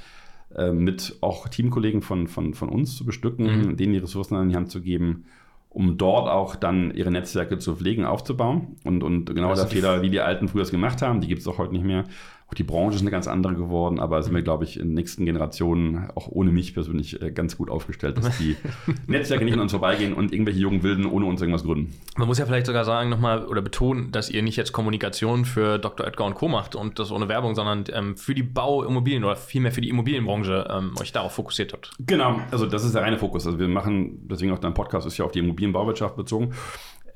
äh, 0.56 0.72
mit 0.72 1.16
auch 1.20 1.48
Teamkollegen 1.48 2.02
von, 2.02 2.26
von, 2.26 2.54
von 2.54 2.68
uns 2.68 2.96
zu 2.96 3.04
bestücken, 3.04 3.68
mhm. 3.68 3.76
denen 3.76 3.92
die 3.92 3.98
Ressourcen 3.98 4.34
an 4.34 4.48
die 4.48 4.56
Hand 4.56 4.70
zu 4.70 4.80
geben, 4.80 5.24
um 5.68 5.96
dort 5.96 6.28
auch 6.28 6.56
dann 6.56 6.92
ihre 6.92 7.12
Netzwerke 7.12 7.58
zu 7.58 7.76
pflegen, 7.76 8.04
aufzubauen. 8.04 8.76
Und, 8.84 9.04
und 9.04 9.32
genau 9.34 9.54
der 9.54 9.68
Fehler, 9.68 10.02
wie 10.02 10.10
die 10.10 10.20
Alten 10.20 10.48
früher 10.48 10.62
es 10.62 10.72
gemacht 10.72 11.02
haben, 11.02 11.20
die 11.20 11.28
gibt 11.28 11.42
es 11.42 11.46
auch 11.46 11.58
heute 11.58 11.72
nicht 11.72 11.84
mehr. 11.84 12.04
Auch 12.50 12.54
die 12.54 12.64
Branche 12.64 12.96
ist 12.96 13.02
eine 13.02 13.12
ganz 13.12 13.28
andere 13.28 13.54
geworden, 13.54 14.00
aber 14.00 14.20
sind 14.24 14.34
wir, 14.34 14.42
glaube 14.42 14.64
ich, 14.64 14.80
in 14.80 14.88
den 14.88 14.94
nächsten 14.94 15.24
Generationen, 15.24 16.10
auch 16.16 16.26
ohne 16.26 16.50
mich 16.50 16.74
persönlich, 16.74 17.22
äh, 17.22 17.30
ganz 17.30 17.56
gut 17.56 17.70
aufgestellt, 17.70 18.18
dass 18.18 18.38
die 18.38 18.56
Netzwerke 19.06 19.44
nicht 19.44 19.54
an 19.54 19.60
uns 19.60 19.70
vorbeigehen 19.70 20.14
und 20.14 20.32
irgendwelche 20.32 20.58
jungen 20.58 20.82
Wilden 20.82 21.06
ohne 21.06 21.26
uns 21.26 21.40
irgendwas 21.40 21.62
gründen. 21.62 21.94
Man 22.16 22.26
muss 22.26 22.38
ja 22.38 22.46
vielleicht 22.46 22.66
sogar 22.66 22.84
sagen, 22.84 23.08
nochmal 23.08 23.46
oder 23.46 23.62
betonen, 23.62 24.10
dass 24.10 24.30
ihr 24.30 24.42
nicht 24.42 24.56
jetzt 24.56 24.72
Kommunikation 24.72 25.44
für 25.44 25.78
Dr. 25.78 26.04
Edgar 26.04 26.26
und 26.26 26.34
Co. 26.34 26.48
macht 26.48 26.74
und 26.74 26.98
das 26.98 27.12
ohne 27.12 27.28
Werbung, 27.28 27.54
sondern 27.54 27.84
ähm, 27.92 28.16
für 28.16 28.34
die 28.34 28.42
Bauimmobilien 28.42 29.22
oder 29.22 29.36
vielmehr 29.36 29.70
für 29.70 29.80
die 29.80 29.88
Immobilienbranche 29.88 30.66
ähm, 30.70 30.94
euch 31.00 31.12
darauf 31.12 31.32
fokussiert 31.32 31.72
habt. 31.72 31.92
Genau, 32.00 32.40
also 32.50 32.66
das 32.66 32.84
ist 32.84 32.96
der 32.96 33.02
reine 33.02 33.18
Fokus. 33.18 33.46
Also 33.46 33.60
wir 33.60 33.68
machen, 33.68 34.26
deswegen 34.28 34.50
auch 34.50 34.58
dein 34.58 34.74
Podcast 34.74 35.06
ist 35.06 35.16
ja 35.18 35.24
auf 35.24 35.30
die 35.30 35.38
Immobilienbauwirtschaft 35.38 36.16
bezogen. 36.16 36.52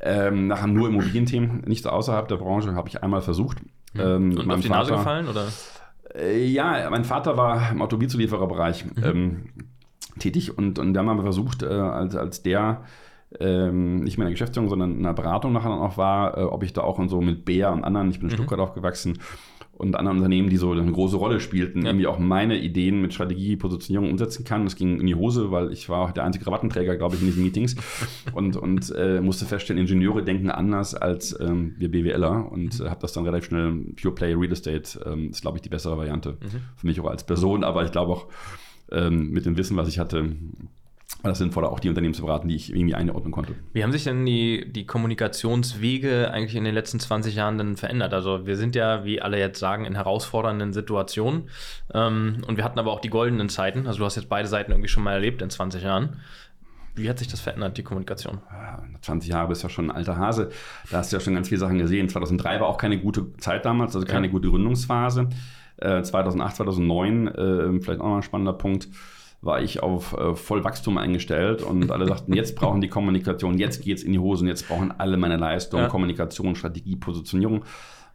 Ähm, 0.00 0.46
nachher 0.46 0.68
nur 0.68 0.86
Immobilienthemen, 0.86 1.62
nichts 1.66 1.86
außerhalb 1.86 2.28
der 2.28 2.36
Branche, 2.36 2.76
habe 2.76 2.88
ich 2.88 3.02
einmal 3.02 3.20
versucht. 3.20 3.58
Mhm. 3.94 4.00
Ähm, 4.00 4.38
Und 4.38 4.50
auf 4.50 4.60
die 4.60 4.68
Vater, 4.68 4.80
Nase 4.80 4.92
gefallen, 4.92 5.28
oder? 5.28 5.46
Äh, 6.14 6.46
ja, 6.46 6.88
mein 6.90 7.04
Vater 7.04 7.36
war 7.36 7.70
im 7.70 7.82
Automobilzuliefererbereich 7.82 8.84
mhm. 8.84 9.04
ähm, 9.04 9.46
tätig 10.18 10.56
und, 10.56 10.78
und 10.78 10.94
wir 10.94 11.04
haben 11.04 11.22
versucht, 11.22 11.62
äh, 11.62 11.66
als, 11.66 12.14
als 12.14 12.42
der 12.42 12.84
ähm, 13.40 14.04
nicht 14.04 14.16
mehr 14.16 14.26
in 14.26 14.30
der 14.30 14.34
Geschäftsführung, 14.34 14.68
sondern 14.68 14.96
in 14.96 15.02
der 15.02 15.12
Beratung 15.12 15.52
nachher 15.52 15.70
noch 15.70 15.96
war, 15.96 16.38
äh, 16.38 16.42
ob 16.42 16.62
ich 16.62 16.72
da 16.72 16.82
auch 16.82 16.98
und 16.98 17.08
so 17.08 17.20
mit 17.20 17.44
Bär 17.44 17.72
und 17.72 17.84
anderen, 17.84 18.10
ich 18.10 18.20
bin 18.20 18.28
in 18.28 18.32
mhm. 18.32 18.36
Stuttgart 18.36 18.60
aufgewachsen, 18.60 19.18
und 19.88 19.96
anderen 19.96 20.18
Unternehmen, 20.18 20.50
die 20.50 20.56
so 20.56 20.72
eine 20.72 20.90
große 20.90 21.16
Rolle 21.16 21.40
spielten, 21.40 21.82
ja. 21.82 21.88
irgendwie 21.88 22.06
auch 22.06 22.18
meine 22.18 22.58
Ideen 22.58 23.00
mit 23.00 23.14
Strategie, 23.14 23.56
Positionierung 23.56 24.10
umsetzen 24.10 24.44
kann. 24.44 24.64
Das 24.64 24.76
ging 24.76 25.00
in 25.00 25.06
die 25.06 25.14
Hose, 25.14 25.50
weil 25.50 25.72
ich 25.72 25.88
war 25.88 26.12
der 26.12 26.24
einzige 26.24 26.44
Krawattenträger, 26.44 26.96
glaube 26.96 27.16
ich, 27.16 27.20
in 27.20 27.28
diesen 27.28 27.42
Meetings 27.42 27.76
und, 28.34 28.56
und 28.56 28.92
äh, 28.96 29.20
musste 29.20 29.44
feststellen, 29.44 29.80
Ingenieure 29.80 30.22
denken 30.22 30.50
anders 30.50 30.94
als 30.94 31.38
ähm, 31.40 31.74
wir 31.78 31.90
BWLer 31.90 32.50
und 32.50 32.80
äh, 32.80 32.88
habe 32.88 33.00
das 33.00 33.12
dann 33.12 33.24
relativ 33.24 33.48
schnell 33.48 33.72
Pure 34.00 34.14
Play 34.14 34.34
Real 34.34 34.52
Estate 34.52 35.00
ähm, 35.06 35.30
ist, 35.30 35.42
glaube 35.42 35.58
ich, 35.58 35.62
die 35.62 35.68
bessere 35.68 35.96
Variante 35.96 36.32
mhm. 36.32 36.60
für 36.76 36.86
mich 36.86 37.00
auch 37.00 37.06
als 37.06 37.24
Person, 37.24 37.64
aber 37.64 37.84
ich 37.84 37.92
glaube 37.92 38.12
auch 38.12 38.26
ähm, 38.90 39.30
mit 39.30 39.46
dem 39.46 39.56
Wissen, 39.56 39.76
was 39.76 39.88
ich 39.88 39.98
hatte, 39.98 40.36
war 41.24 41.30
das 41.30 41.38
sinnvoller, 41.38 41.72
auch 41.72 41.80
die 41.80 41.88
Unternehmen 41.88 42.12
zu 42.12 42.22
beraten, 42.22 42.48
die 42.48 42.54
ich 42.54 42.70
irgendwie 42.70 42.94
einordnen 42.94 43.32
konnte. 43.32 43.54
Wie 43.72 43.82
haben 43.82 43.92
sich 43.92 44.04
denn 44.04 44.26
die, 44.26 44.70
die 44.70 44.84
Kommunikationswege 44.84 46.30
eigentlich 46.30 46.54
in 46.54 46.64
den 46.64 46.74
letzten 46.74 47.00
20 47.00 47.34
Jahren 47.34 47.56
denn 47.56 47.76
verändert? 47.76 48.12
Also 48.12 48.46
wir 48.46 48.58
sind 48.58 48.76
ja, 48.76 49.06
wie 49.06 49.22
alle 49.22 49.38
jetzt 49.38 49.58
sagen, 49.58 49.86
in 49.86 49.94
herausfordernden 49.94 50.74
Situationen 50.74 51.48
ähm, 51.94 52.42
und 52.46 52.58
wir 52.58 52.64
hatten 52.64 52.78
aber 52.78 52.92
auch 52.92 53.00
die 53.00 53.08
goldenen 53.08 53.48
Zeiten. 53.48 53.86
Also 53.86 54.00
du 54.00 54.04
hast 54.04 54.16
jetzt 54.16 54.28
beide 54.28 54.48
Seiten 54.48 54.70
irgendwie 54.70 54.88
schon 54.88 55.02
mal 55.02 55.14
erlebt 55.14 55.40
in 55.40 55.48
20 55.48 55.82
Jahren. 55.82 56.20
Wie 56.94 57.08
hat 57.08 57.18
sich 57.18 57.28
das 57.28 57.40
verändert, 57.40 57.78
die 57.78 57.82
Kommunikation? 57.82 58.40
20 59.00 59.30
Jahre 59.30 59.48
bist 59.48 59.62
ja 59.62 59.70
schon 59.70 59.90
ein 59.90 59.96
alter 59.96 60.18
Hase. 60.18 60.50
Da 60.90 60.98
hast 60.98 61.10
du 61.10 61.16
ja 61.16 61.20
schon 61.20 61.34
ganz 61.34 61.48
viele 61.48 61.58
Sachen 61.58 61.78
gesehen. 61.78 62.10
2003 62.10 62.60
war 62.60 62.68
auch 62.68 62.76
keine 62.76 63.00
gute 63.00 63.32
Zeit 63.38 63.64
damals, 63.64 63.96
also 63.96 64.06
keine 64.06 64.26
ja. 64.26 64.32
gute 64.32 64.50
Gründungsphase. 64.50 65.30
Äh, 65.78 66.02
2008, 66.02 66.56
2009, 66.56 67.28
äh, 67.28 67.80
vielleicht 67.80 68.00
auch 68.00 68.08
noch 68.08 68.16
ein 68.16 68.22
spannender 68.22 68.52
Punkt 68.52 68.88
war 69.44 69.62
ich 69.62 69.82
auf 69.82 70.16
äh, 70.16 70.34
Vollwachstum 70.34 70.98
eingestellt 70.98 71.62
und 71.62 71.90
alle 71.90 72.06
sagten, 72.06 72.32
jetzt 72.32 72.54
brauchen 72.56 72.80
die 72.80 72.88
Kommunikation, 72.88 73.58
jetzt 73.58 73.82
geht 73.82 73.98
es 73.98 74.02
in 74.02 74.12
die 74.12 74.18
Hosen, 74.18 74.48
jetzt 74.48 74.68
brauchen 74.68 74.92
alle 74.98 75.16
meine 75.16 75.36
Leistung, 75.36 75.80
ja. 75.80 75.88
Kommunikation, 75.88 76.56
Strategie, 76.56 76.96
Positionierung, 76.96 77.64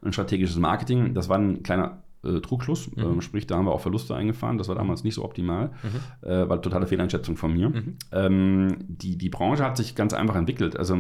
ein 0.02 0.14
strategisches 0.14 0.58
Marketing. 0.58 1.14
Das 1.14 1.30
war 1.30 1.38
ein 1.38 1.62
kleiner 1.62 2.04
äh, 2.24 2.40
Trugschluss, 2.42 2.90
mhm. 2.96 3.04
ähm, 3.04 3.22
sprich, 3.22 3.48
da 3.48 3.58
haben 3.58 3.66
wir 3.66 3.72
auch 3.72 3.82
Verluste 3.82 4.16
eingefahren. 4.16 4.58
Das 4.58 4.68
war 4.68 4.76
damals 4.76 5.04
nicht 5.04 5.16
so 5.16 5.24
optimal, 5.24 5.72
mhm. 5.84 6.28
äh, 6.30 6.50
weil 6.50 6.62
totale 6.62 6.88
Fehleinschätzung 6.88 7.38
von 7.38 7.54
mir. 7.54 7.70
Mhm. 7.70 7.96
Ähm, 8.12 8.78
die, 8.88 9.18
die 9.18 9.30
Branche 9.30 9.64
hat 9.64 9.78
sich 9.78 9.96
ganz 9.96 10.14
einfach 10.14 10.36
entwickelt. 10.36 10.78
Also, 10.78 10.98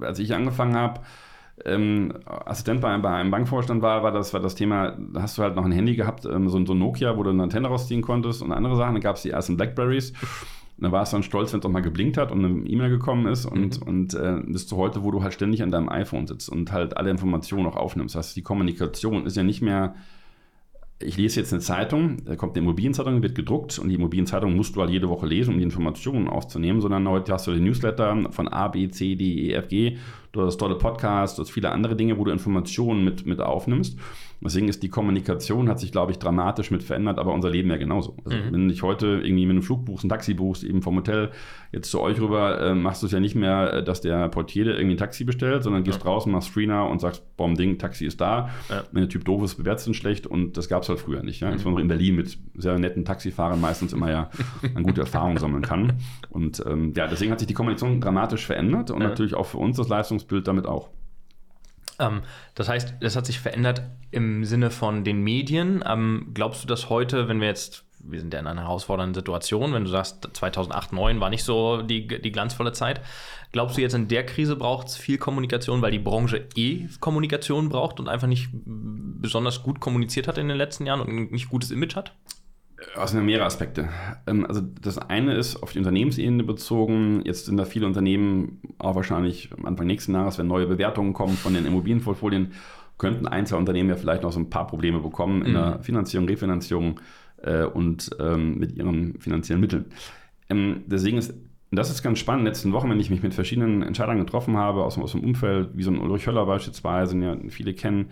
als 0.00 0.18
ich 0.18 0.34
angefangen 0.34 0.74
habe, 0.74 1.00
ähm, 1.64 2.12
Assistent 2.24 2.80
bei, 2.80 2.96
bei, 2.98 3.10
einem 3.10 3.30
Bankvorstand 3.30 3.80
war, 3.80 4.02
war 4.02 4.12
das, 4.12 4.32
war 4.34 4.40
das 4.40 4.54
Thema, 4.54 4.96
da 5.12 5.22
hast 5.22 5.38
du 5.38 5.42
halt 5.42 5.54
noch 5.54 5.64
ein 5.64 5.72
Handy 5.72 5.94
gehabt, 5.94 6.26
ähm, 6.26 6.48
so, 6.48 6.64
so 6.64 6.74
ein 6.74 6.78
Nokia, 6.78 7.16
wo 7.16 7.22
du 7.22 7.30
eine 7.30 7.44
Antenne 7.44 7.68
rausziehen 7.68 8.02
konntest 8.02 8.42
und 8.42 8.52
andere 8.52 8.76
Sachen. 8.76 8.94
Dann 8.94 9.02
gab 9.02 9.16
es 9.16 9.22
die 9.22 9.30
ersten 9.30 9.56
Blackberries. 9.56 10.10
Und 10.76 10.82
dann 10.82 10.92
warst 10.92 11.12
du 11.12 11.16
dann 11.16 11.22
stolz, 11.22 11.52
wenn 11.52 11.60
es 11.60 11.66
auch 11.66 11.70
mal 11.70 11.82
geblinkt 11.82 12.16
hat 12.16 12.32
und 12.32 12.44
eine 12.44 12.66
E-Mail 12.66 12.90
gekommen 12.90 13.26
ist. 13.26 13.46
Und, 13.46 13.80
mhm. 13.80 13.86
und 13.86 14.14
äh, 14.14 14.40
bis 14.44 14.66
zu 14.66 14.76
heute, 14.76 15.04
wo 15.04 15.12
du 15.12 15.22
halt 15.22 15.32
ständig 15.32 15.62
an 15.62 15.70
deinem 15.70 15.88
iPhone 15.88 16.26
sitzt 16.26 16.48
und 16.48 16.72
halt 16.72 16.96
alle 16.96 17.10
Informationen 17.10 17.66
auch 17.66 17.76
aufnimmst. 17.76 18.16
Das 18.16 18.26
heißt, 18.26 18.36
die 18.36 18.42
Kommunikation 18.42 19.24
ist 19.24 19.36
ja 19.36 19.44
nicht 19.44 19.62
mehr 19.62 19.94
ich 21.00 21.16
lese 21.16 21.40
jetzt 21.40 21.52
eine 21.52 21.60
Zeitung, 21.60 22.24
da 22.24 22.36
kommt 22.36 22.56
eine 22.56 22.64
Immobilienzeitung, 22.64 23.22
wird 23.22 23.34
gedruckt 23.34 23.78
und 23.78 23.88
die 23.88 23.96
Immobilienzeitung 23.96 24.54
musst 24.54 24.76
du 24.76 24.80
halt 24.80 24.90
jede 24.90 25.08
Woche 25.08 25.26
lesen, 25.26 25.54
um 25.54 25.58
die 25.58 25.64
Informationen 25.64 26.28
aufzunehmen, 26.28 26.80
sondern 26.80 27.08
heute 27.08 27.32
hast 27.32 27.46
du 27.46 27.52
den 27.52 27.64
Newsletter 27.64 28.30
von 28.30 28.48
A, 28.48 28.68
B, 28.68 28.88
C, 28.88 29.16
D, 29.16 29.48
E, 29.48 29.52
F, 29.54 29.68
G, 29.68 29.98
du 30.32 30.42
hast 30.42 30.56
tolle 30.56 30.76
Podcasts, 30.76 31.36
du 31.36 31.42
hast 31.42 31.50
viele 31.50 31.70
andere 31.70 31.96
Dinge, 31.96 32.18
wo 32.18 32.24
du 32.24 32.30
Informationen 32.30 33.04
mit, 33.04 33.26
mit 33.26 33.40
aufnimmst. 33.40 33.98
Deswegen 34.44 34.68
ist 34.68 34.82
die 34.82 34.90
Kommunikation, 34.90 35.70
hat 35.70 35.80
sich, 35.80 35.90
glaube 35.90 36.12
ich, 36.12 36.18
dramatisch 36.18 36.70
mit 36.70 36.82
verändert, 36.82 37.18
aber 37.18 37.32
unser 37.32 37.48
Leben 37.48 37.70
ja 37.70 37.78
genauso. 37.78 38.16
Also, 38.24 38.36
mhm. 38.36 38.52
Wenn 38.52 38.70
ich 38.70 38.82
heute 38.82 39.20
irgendwie 39.24 39.46
mit 39.46 39.54
einem 39.54 39.62
Flug 39.62 39.86
buchst, 39.86 40.04
ein 40.04 40.10
Taxi 40.10 40.34
buchst, 40.34 40.64
eben 40.64 40.82
vom 40.82 40.96
Hotel 40.96 41.30
jetzt 41.72 41.90
zu 41.90 42.00
euch 42.00 42.20
rüber, 42.20 42.60
äh, 42.60 42.74
machst 42.74 43.02
du 43.02 43.06
es 43.06 43.12
ja 43.12 43.20
nicht 43.20 43.34
mehr, 43.34 43.72
äh, 43.72 43.82
dass 43.82 44.02
der 44.02 44.28
Portier 44.28 44.64
dir 44.64 44.74
irgendwie 44.74 44.96
ein 44.96 44.98
Taxi 44.98 45.24
bestellt, 45.24 45.62
sondern 45.62 45.82
gehst 45.82 45.98
ja. 45.98 46.04
draußen, 46.04 46.30
machst 46.30 46.50
Screener 46.50 46.88
und 46.90 47.00
sagst, 47.00 47.24
bom, 47.38 47.56
Ding, 47.56 47.78
Taxi 47.78 48.04
ist 48.04 48.20
da. 48.20 48.50
Ja. 48.68 48.84
Wenn 48.92 49.02
der 49.02 49.08
Typ 49.08 49.24
doof 49.24 49.42
ist, 49.42 49.54
bewertest 49.54 49.86
du 49.86 49.92
ihn 49.92 49.94
schlecht 49.94 50.26
und 50.26 50.58
das 50.58 50.68
gab 50.68 50.82
es 50.82 50.90
halt 50.90 50.98
früher 50.98 51.22
nicht. 51.22 51.40
Ja? 51.40 51.46
Mhm. 51.46 51.54
Insbesondere 51.54 51.82
in 51.82 51.88
Berlin 51.88 52.16
mit 52.16 52.38
sehr 52.54 52.78
netten 52.78 53.06
Taxifahrern 53.06 53.60
meistens 53.60 53.94
immer 53.94 54.10
ja 54.10 54.30
eine 54.62 54.82
gute 54.82 55.00
Erfahrung 55.00 55.38
sammeln 55.38 55.62
kann. 55.62 55.94
Und 56.28 56.62
ähm, 56.66 56.92
ja, 56.94 57.06
deswegen 57.06 57.32
hat 57.32 57.38
sich 57.38 57.48
die 57.48 57.54
Kommunikation 57.54 57.98
dramatisch 58.00 58.44
verändert 58.44 58.90
und 58.90 59.00
ja. 59.00 59.08
natürlich 59.08 59.34
auch 59.34 59.46
für 59.46 59.58
uns 59.58 59.78
das 59.78 59.88
Leistungsbild 59.88 60.46
damit 60.46 60.66
auch. 60.66 60.90
Ähm, 61.98 62.22
das 62.54 62.68
heißt, 62.68 62.94
es 63.00 63.16
hat 63.16 63.26
sich 63.26 63.40
verändert 63.40 63.82
im 64.10 64.44
Sinne 64.44 64.70
von 64.70 65.04
den 65.04 65.22
Medien. 65.22 65.84
Ähm, 65.86 66.30
glaubst 66.34 66.62
du, 66.62 66.68
dass 66.68 66.88
heute, 66.90 67.28
wenn 67.28 67.40
wir 67.40 67.48
jetzt, 67.48 67.84
wir 68.00 68.20
sind 68.20 68.32
ja 68.34 68.40
in 68.40 68.46
einer 68.46 68.62
herausfordernden 68.62 69.14
Situation, 69.14 69.72
wenn 69.72 69.84
du 69.84 69.90
sagst, 69.90 70.28
2008, 70.32 70.90
2009 70.90 71.20
war 71.20 71.30
nicht 71.30 71.44
so 71.44 71.82
die, 71.82 72.06
die 72.06 72.32
glanzvolle 72.32 72.72
Zeit, 72.72 73.00
glaubst 73.52 73.76
du 73.76 73.80
jetzt 73.80 73.94
in 73.94 74.08
der 74.08 74.26
Krise 74.26 74.56
braucht 74.56 74.88
es 74.88 74.96
viel 74.96 75.18
Kommunikation, 75.18 75.80
weil 75.82 75.92
die 75.92 75.98
Branche 75.98 76.48
eh 76.56 76.88
Kommunikation 77.00 77.68
braucht 77.68 78.00
und 78.00 78.08
einfach 78.08 78.28
nicht 78.28 78.50
besonders 78.52 79.62
gut 79.62 79.80
kommuniziert 79.80 80.28
hat 80.28 80.38
in 80.38 80.48
den 80.48 80.58
letzten 80.58 80.86
Jahren 80.86 81.00
und 81.00 81.08
ein 81.08 81.28
nicht 81.30 81.48
gutes 81.48 81.70
Image 81.70 81.96
hat? 81.96 82.12
Aus 82.96 83.12
mehrere 83.12 83.46
Aspekte. 83.46 83.88
Ähm, 84.26 84.46
also 84.46 84.60
das 84.60 84.98
eine 84.98 85.34
ist 85.34 85.62
auf 85.62 85.72
die 85.72 85.78
Unternehmensebene 85.78 86.44
bezogen. 86.44 87.22
Jetzt 87.24 87.46
sind 87.46 87.56
da 87.56 87.64
viele 87.64 87.86
Unternehmen, 87.86 88.60
auch 88.78 88.94
wahrscheinlich 88.94 89.50
am 89.56 89.66
Anfang 89.66 89.86
nächsten 89.86 90.12
Jahres, 90.14 90.38
wenn 90.38 90.46
neue 90.46 90.66
Bewertungen 90.66 91.12
kommen 91.12 91.36
von 91.36 91.54
den 91.54 91.66
Immobilienportfolien, 91.66 92.52
könnten 92.98 93.26
Einzelunternehmen 93.26 93.90
ja 93.90 93.96
vielleicht 93.96 94.22
noch 94.22 94.32
so 94.32 94.40
ein 94.40 94.50
paar 94.50 94.66
Probleme 94.66 95.00
bekommen 95.00 95.42
in 95.42 95.50
mhm. 95.50 95.54
der 95.54 95.78
Finanzierung, 95.82 96.28
Refinanzierung 96.28 97.00
äh, 97.42 97.64
und 97.64 98.10
ähm, 98.20 98.58
mit 98.58 98.72
ihren 98.72 99.20
finanziellen 99.20 99.60
Mitteln. 99.60 99.86
Ähm, 100.48 100.84
deswegen 100.86 101.18
ist 101.18 101.34
das 101.76 101.90
ist 101.90 102.02
ganz 102.02 102.18
spannend. 102.18 102.44
Letzten 102.44 102.72
Wochen, 102.72 102.88
wenn 102.90 103.00
ich 103.00 103.10
mich 103.10 103.22
mit 103.22 103.34
verschiedenen 103.34 103.82
Entscheidern 103.82 104.18
getroffen 104.18 104.56
habe, 104.56 104.84
aus, 104.84 104.96
aus 104.98 105.12
dem 105.12 105.24
Umfeld, 105.24 105.70
wie 105.74 105.82
so 105.82 105.90
ein 105.90 105.98
Ulrich 105.98 106.26
Höller 106.26 106.46
beispielsweise, 106.46 107.14
den 107.14 107.22
ja 107.22 107.36
viele 107.48 107.74
kennen, 107.74 108.10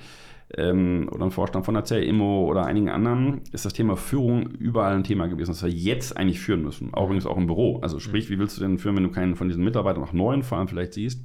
ähm, 0.56 1.08
oder 1.10 1.24
ein 1.24 1.30
Vorstand 1.30 1.64
von 1.64 1.74
der 1.74 1.84
CIMO 1.84 2.46
oder 2.46 2.66
einigen 2.66 2.88
anderen, 2.88 3.40
ist 3.52 3.64
das 3.64 3.72
Thema 3.72 3.96
Führung 3.96 4.46
überall 4.50 4.94
ein 4.94 5.04
Thema 5.04 5.26
gewesen, 5.26 5.50
das 5.50 5.62
wir 5.62 5.70
jetzt 5.70 6.16
eigentlich 6.16 6.40
führen 6.40 6.62
müssen. 6.62 6.92
Auch 6.94 7.04
übrigens 7.04 7.26
auch 7.26 7.36
im 7.36 7.46
Büro. 7.46 7.78
Also 7.80 7.98
sprich, 7.98 8.30
wie 8.30 8.38
willst 8.38 8.56
du 8.56 8.60
denn 8.62 8.78
führen, 8.78 8.96
wenn 8.96 9.04
du 9.04 9.10
keinen 9.10 9.36
von 9.36 9.48
diesen 9.48 9.64
Mitarbeitern, 9.64 10.02
auch 10.02 10.12
neuen 10.12 10.42
vor 10.42 10.58
allem 10.58 10.68
vielleicht 10.68 10.94
siehst? 10.94 11.22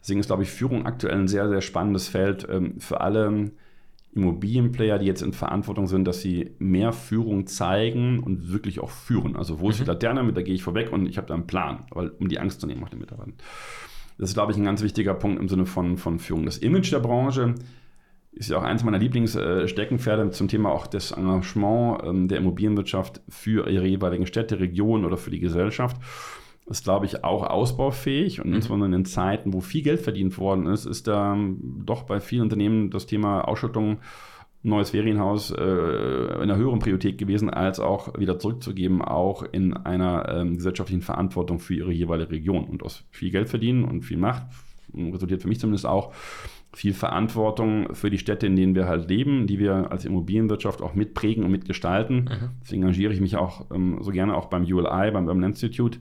Deswegen 0.00 0.20
ist, 0.20 0.26
glaube 0.26 0.42
ich, 0.42 0.50
Führung 0.50 0.86
aktuell 0.86 1.18
ein 1.18 1.28
sehr, 1.28 1.48
sehr 1.48 1.60
spannendes 1.60 2.08
Feld 2.08 2.46
ähm, 2.50 2.80
für 2.80 3.00
alle 3.00 3.50
Immobilienplayer, 4.14 4.98
die 4.98 5.06
jetzt 5.06 5.22
in 5.22 5.32
Verantwortung 5.32 5.86
sind, 5.86 6.04
dass 6.04 6.20
sie 6.20 6.52
mehr 6.58 6.92
Führung 6.92 7.46
zeigen 7.46 8.18
und 8.18 8.52
wirklich 8.52 8.80
auch 8.80 8.90
führen. 8.90 9.36
Also 9.36 9.60
wo 9.60 9.66
mhm. 9.66 9.70
ist 9.70 9.80
die 9.80 9.84
Laterne, 9.84 10.22
mit 10.22 10.36
der 10.36 10.42
gehe 10.42 10.54
ich 10.54 10.62
vorweg 10.62 10.92
und 10.92 11.06
ich 11.06 11.16
habe 11.16 11.28
da 11.28 11.34
einen 11.34 11.46
Plan, 11.46 11.84
weil, 11.90 12.08
um 12.18 12.28
die 12.28 12.38
Angst 12.38 12.60
zu 12.60 12.66
nehmen 12.66 12.82
auf 12.82 12.90
den 12.90 12.98
Mitarbeitern. 12.98 13.34
Das 14.18 14.30
ist, 14.30 14.34
glaube 14.34 14.52
ich, 14.52 14.58
ein 14.58 14.64
ganz 14.64 14.82
wichtiger 14.82 15.14
Punkt 15.14 15.40
im 15.40 15.48
Sinne 15.48 15.64
von, 15.64 15.96
von 15.96 16.18
Führung. 16.18 16.44
Das 16.44 16.58
Image 16.58 16.92
der 16.92 16.98
Branche 16.98 17.54
ist 18.32 18.50
ja 18.50 18.58
auch 18.58 18.62
eins 18.62 18.84
meiner 18.84 18.98
Lieblingssteckenpferde 18.98 20.30
zum 20.30 20.48
Thema 20.48 20.70
auch 20.70 20.86
des 20.86 21.10
Engagement 21.12 22.02
ähm, 22.04 22.28
der 22.28 22.38
Immobilienwirtschaft 22.38 23.20
für 23.28 23.68
ihre 23.68 23.86
jeweiligen 23.86 24.26
Städte, 24.26 24.60
Regionen 24.60 25.04
oder 25.04 25.16
für 25.16 25.30
die 25.30 25.40
Gesellschaft. 25.40 25.96
Ist, 26.66 26.84
glaube 26.84 27.06
ich, 27.06 27.24
auch 27.24 27.42
ausbaufähig 27.42 28.40
und 28.40 28.50
mhm. 28.50 28.54
insbesondere 28.54 28.94
in 28.94 29.04
Zeiten, 29.04 29.52
wo 29.52 29.60
viel 29.60 29.82
Geld 29.82 30.00
verdient 30.00 30.38
worden 30.38 30.66
ist, 30.66 30.86
ist 30.86 31.08
da 31.08 31.36
doch 31.60 32.04
bei 32.04 32.20
vielen 32.20 32.42
Unternehmen 32.42 32.90
das 32.90 33.06
Thema 33.06 33.40
Ausschüttung 33.40 33.98
neues 34.62 34.90
Ferienhaus 34.90 35.50
äh, 35.50 35.62
in 35.62 36.42
einer 36.42 36.56
höheren 36.56 36.78
Priorität 36.78 37.18
gewesen, 37.18 37.50
als 37.50 37.80
auch 37.80 38.18
wieder 38.18 38.38
zurückzugeben, 38.38 39.02
auch 39.02 39.42
in 39.42 39.72
einer 39.72 40.28
ähm, 40.28 40.56
gesellschaftlichen 40.56 41.02
Verantwortung 41.02 41.58
für 41.58 41.74
ihre 41.74 41.92
jeweilige 41.92 42.32
Region. 42.32 42.64
Und 42.64 42.82
aus 42.82 43.04
viel 43.10 43.30
Geld 43.30 43.48
verdienen 43.48 43.84
und 43.84 44.02
viel 44.02 44.18
Macht 44.18 44.44
resultiert 44.94 45.42
für 45.42 45.48
mich 45.48 45.60
zumindest 45.60 45.86
auch 45.86 46.12
viel 46.72 46.94
Verantwortung 46.94 47.94
für 47.94 48.10
die 48.10 48.18
Städte, 48.18 48.46
in 48.46 48.56
denen 48.56 48.74
wir 48.74 48.86
halt 48.86 49.08
leben, 49.08 49.46
die 49.46 49.58
wir 49.58 49.90
als 49.90 50.04
Immobilienwirtschaft 50.04 50.82
auch 50.82 50.94
mitprägen 50.94 51.44
und 51.44 51.50
mitgestalten. 51.50 52.16
Mhm. 52.24 52.50
Deswegen 52.62 52.82
engagiere 52.82 53.12
ich 53.12 53.20
mich 53.20 53.36
auch 53.36 53.66
ähm, 53.74 53.98
so 54.00 54.12
gerne 54.12 54.36
auch 54.36 54.46
beim 54.46 54.62
ULI, 54.62 55.10
beim 55.10 55.26
Urban 55.26 55.42
Institute, 55.42 55.98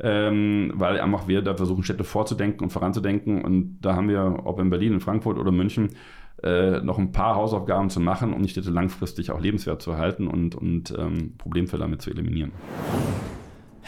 ähm, 0.00 0.72
weil 0.74 1.00
einfach 1.00 1.28
wir 1.28 1.42
da 1.42 1.54
versuchen, 1.54 1.84
Städte 1.84 2.04
vorzudenken 2.04 2.64
und 2.64 2.70
voranzudenken. 2.70 3.44
Und 3.44 3.78
da 3.80 3.94
haben 3.94 4.08
wir, 4.08 4.40
ob 4.44 4.58
in 4.58 4.70
Berlin, 4.70 4.94
in 4.94 5.00
Frankfurt 5.00 5.38
oder 5.38 5.52
München, 5.52 5.90
äh, 6.42 6.80
noch 6.80 6.98
ein 6.98 7.12
paar 7.12 7.36
Hausaufgaben 7.36 7.90
zu 7.90 8.00
machen, 8.00 8.32
um 8.32 8.42
die 8.42 8.48
Städte 8.48 8.70
langfristig 8.70 9.30
auch 9.30 9.40
lebenswert 9.40 9.82
zu 9.82 9.96
halten 9.96 10.26
und, 10.26 10.54
und 10.54 10.92
ähm, 10.98 11.34
Problemfälle 11.38 11.82
damit 11.82 12.02
zu 12.02 12.10
eliminieren. 12.10 12.52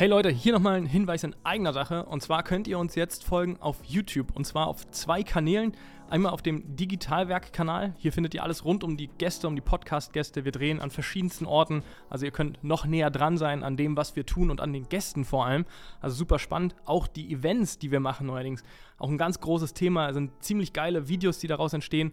Hey 0.02 0.08
Leute, 0.08 0.30
hier 0.30 0.52
nochmal 0.52 0.78
ein 0.78 0.86
Hinweis 0.86 1.22
in 1.22 1.36
eigener 1.44 1.72
Sache. 1.72 2.06
Und 2.06 2.24
zwar 2.24 2.42
könnt 2.42 2.66
ihr 2.66 2.76
uns 2.76 2.96
jetzt 2.96 3.22
folgen 3.22 3.58
auf 3.60 3.84
YouTube. 3.84 4.34
Und 4.34 4.44
zwar 4.44 4.66
auf 4.66 4.90
zwei 4.90 5.22
Kanälen. 5.22 5.76
Einmal 6.10 6.32
auf 6.32 6.42
dem 6.42 6.74
Digitalwerk-Kanal. 6.74 7.94
Hier 7.98 8.12
findet 8.12 8.34
ihr 8.34 8.42
alles 8.42 8.64
rund 8.64 8.82
um 8.82 8.96
die 8.96 9.06
Gäste, 9.06 9.46
um 9.46 9.54
die 9.54 9.62
Podcast-Gäste. 9.62 10.44
Wir 10.44 10.50
drehen 10.50 10.80
an 10.80 10.90
verschiedensten 10.90 11.46
Orten. 11.46 11.84
Also 12.10 12.24
ihr 12.24 12.32
könnt 12.32 12.64
noch 12.64 12.84
näher 12.84 13.12
dran 13.12 13.38
sein 13.38 13.62
an 13.62 13.76
dem, 13.76 13.96
was 13.96 14.16
wir 14.16 14.26
tun 14.26 14.50
und 14.50 14.60
an 14.60 14.72
den 14.72 14.88
Gästen 14.88 15.24
vor 15.24 15.46
allem. 15.46 15.66
Also 16.00 16.16
super 16.16 16.40
spannend. 16.40 16.74
Auch 16.84 17.06
die 17.06 17.32
Events, 17.32 17.78
die 17.78 17.92
wir 17.92 18.00
machen 18.00 18.26
neuerdings. 18.26 18.64
Auch 18.98 19.08
ein 19.08 19.18
ganz 19.18 19.38
großes 19.38 19.72
Thema. 19.72 20.08
Es 20.08 20.14
sind 20.14 20.32
ziemlich 20.42 20.72
geile 20.72 21.06
Videos, 21.06 21.38
die 21.38 21.46
daraus 21.46 21.74
entstehen. 21.74 22.12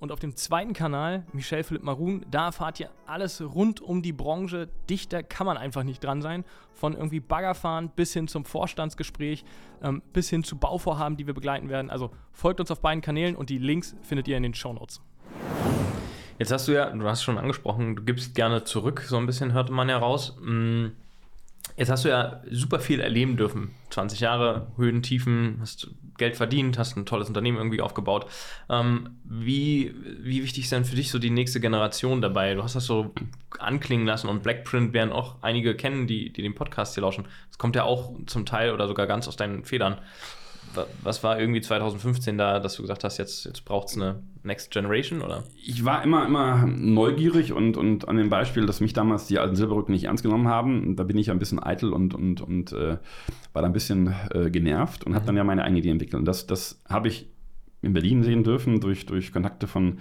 Und 0.00 0.12
auf 0.12 0.18
dem 0.18 0.36
zweiten 0.36 0.72
Kanal, 0.72 1.24
Michel 1.32 1.62
Philipp 1.62 1.82
Marun, 1.82 2.26
da 2.30 2.46
erfahrt 2.46 2.78
ihr 2.80 2.90
alles 3.06 3.40
rund 3.40 3.80
um 3.80 4.02
die 4.02 4.12
Branche. 4.12 4.68
Dichter 4.90 5.22
kann 5.22 5.46
man 5.46 5.56
einfach 5.56 5.82
nicht 5.82 6.02
dran 6.04 6.20
sein. 6.20 6.44
Von 6.72 6.94
irgendwie 6.94 7.20
Baggerfahren 7.20 7.90
bis 7.90 8.12
hin 8.12 8.28
zum 8.28 8.44
Vorstandsgespräch, 8.44 9.44
ähm, 9.82 10.02
bis 10.12 10.28
hin 10.28 10.44
zu 10.44 10.56
Bauvorhaben, 10.56 11.16
die 11.16 11.26
wir 11.26 11.34
begleiten 11.34 11.68
werden. 11.68 11.90
Also 11.90 12.10
folgt 12.32 12.60
uns 12.60 12.70
auf 12.70 12.80
beiden 12.80 13.00
Kanälen 13.00 13.36
und 13.36 13.48
die 13.50 13.58
Links 13.58 13.96
findet 14.02 14.28
ihr 14.28 14.36
in 14.36 14.42
den 14.42 14.54
Show 14.54 14.72
Notes. 14.72 15.00
Jetzt 16.38 16.50
hast 16.50 16.66
du 16.66 16.72
ja, 16.72 16.90
du 16.90 17.06
hast 17.08 17.22
schon 17.22 17.38
angesprochen, 17.38 17.96
du 17.96 18.02
gibst 18.02 18.34
gerne 18.34 18.64
zurück, 18.64 19.04
so 19.06 19.16
ein 19.16 19.26
bisschen 19.26 19.52
hörte 19.52 19.72
man 19.72 19.88
ja 19.88 19.98
raus. 19.98 20.36
Mm, 20.42 20.88
Jetzt 21.76 21.90
hast 21.90 22.04
du 22.04 22.08
ja 22.08 22.40
super 22.50 22.78
viel 22.78 23.00
erleben 23.00 23.36
dürfen. 23.36 23.74
20 23.90 24.20
Jahre, 24.20 24.68
Höhen, 24.76 25.02
Tiefen, 25.02 25.58
hast 25.60 25.88
Geld 26.16 26.36
verdient, 26.36 26.78
hast 26.78 26.96
ein 26.96 27.06
tolles 27.06 27.26
Unternehmen 27.26 27.58
irgendwie 27.58 27.80
aufgebaut. 27.80 28.26
Ähm, 28.70 29.16
wie, 29.24 29.92
wie 30.20 30.44
wichtig 30.44 30.64
ist 30.64 30.72
denn 30.72 30.84
für 30.84 30.94
dich 30.94 31.10
so 31.10 31.18
die 31.18 31.30
nächste 31.30 31.60
Generation 31.60 32.22
dabei? 32.22 32.54
Du 32.54 32.62
hast 32.62 32.76
das 32.76 32.86
so 32.86 33.12
anklingen 33.58 34.06
lassen 34.06 34.28
und 34.28 34.44
Blackprint 34.44 34.92
werden 34.92 35.12
auch 35.12 35.42
einige 35.42 35.74
kennen, 35.74 36.06
die, 36.06 36.32
die 36.32 36.42
den 36.42 36.54
Podcast 36.54 36.94
hier 36.94 37.02
lauschen. 37.02 37.24
Das 37.48 37.58
kommt 37.58 37.74
ja 37.74 37.82
auch 37.82 38.12
zum 38.26 38.46
Teil 38.46 38.72
oder 38.72 38.86
sogar 38.86 39.08
ganz 39.08 39.26
aus 39.26 39.36
deinen 39.36 39.64
Federn 39.64 39.98
was 41.02 41.22
war 41.22 41.38
irgendwie 41.38 41.60
2015 41.60 42.38
da, 42.38 42.60
dass 42.60 42.76
du 42.76 42.82
gesagt 42.82 43.04
hast, 43.04 43.18
jetzt, 43.18 43.44
jetzt 43.44 43.64
braucht 43.64 43.88
es 43.88 43.96
eine 43.96 44.22
Next 44.42 44.70
Generation, 44.70 45.22
oder? 45.22 45.44
Ich 45.56 45.84
war 45.84 46.02
immer, 46.02 46.26
immer 46.26 46.66
neugierig 46.66 47.52
und, 47.52 47.76
und 47.76 48.08
an 48.08 48.16
dem 48.16 48.30
Beispiel, 48.30 48.66
dass 48.66 48.80
mich 48.80 48.92
damals 48.92 49.26
die 49.26 49.38
alten 49.38 49.56
Silberrücken 49.56 49.92
nicht 49.92 50.04
ernst 50.04 50.22
genommen 50.22 50.48
haben, 50.48 50.96
da 50.96 51.04
bin 51.04 51.16
ich 51.18 51.30
ein 51.30 51.38
bisschen 51.38 51.62
eitel 51.62 51.92
und, 51.92 52.14
und, 52.14 52.40
und 52.40 52.72
äh, 52.72 52.98
war 53.52 53.62
da 53.62 53.66
ein 53.66 53.72
bisschen 53.72 54.14
äh, 54.30 54.50
genervt 54.50 55.04
und 55.04 55.12
mhm. 55.12 55.16
habe 55.16 55.26
dann 55.26 55.36
ja 55.36 55.44
meine 55.44 55.64
eigene 55.64 55.80
Idee 55.80 55.90
entwickelt. 55.90 56.18
Und 56.20 56.26
das, 56.26 56.46
das 56.46 56.82
habe 56.88 57.08
ich 57.08 57.28
in 57.82 57.92
Berlin 57.92 58.22
sehen 58.22 58.44
dürfen 58.44 58.80
durch, 58.80 59.06
durch 59.06 59.32
Kontakte 59.32 59.66
von 59.66 59.98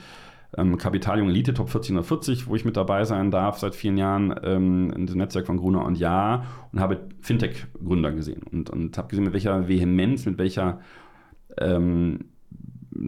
ähm, 0.57 0.77
Kapital 0.77 1.19
Elite 1.19 1.53
Top 1.53 1.67
1440, 1.67 2.47
wo 2.47 2.55
ich 2.55 2.65
mit 2.65 2.77
dabei 2.77 3.05
sein 3.05 3.31
darf 3.31 3.59
seit 3.59 3.75
vielen 3.75 3.97
Jahren 3.97 4.35
ähm, 4.43 4.91
in 4.95 5.05
dem 5.07 5.17
Netzwerk 5.17 5.45
von 5.45 5.57
Gruner 5.57 5.85
und 5.85 5.97
Ja 5.97 6.45
und 6.71 6.79
habe 6.79 7.01
Fintech-Gründer 7.21 8.11
gesehen 8.11 8.43
und, 8.43 8.69
und 8.69 8.97
habe 8.97 9.07
gesehen, 9.07 9.25
mit 9.25 9.33
welcher 9.33 9.67
Vehemenz, 9.67 10.25
mit 10.25 10.37
welcher 10.37 10.79
ähm, 11.57 12.25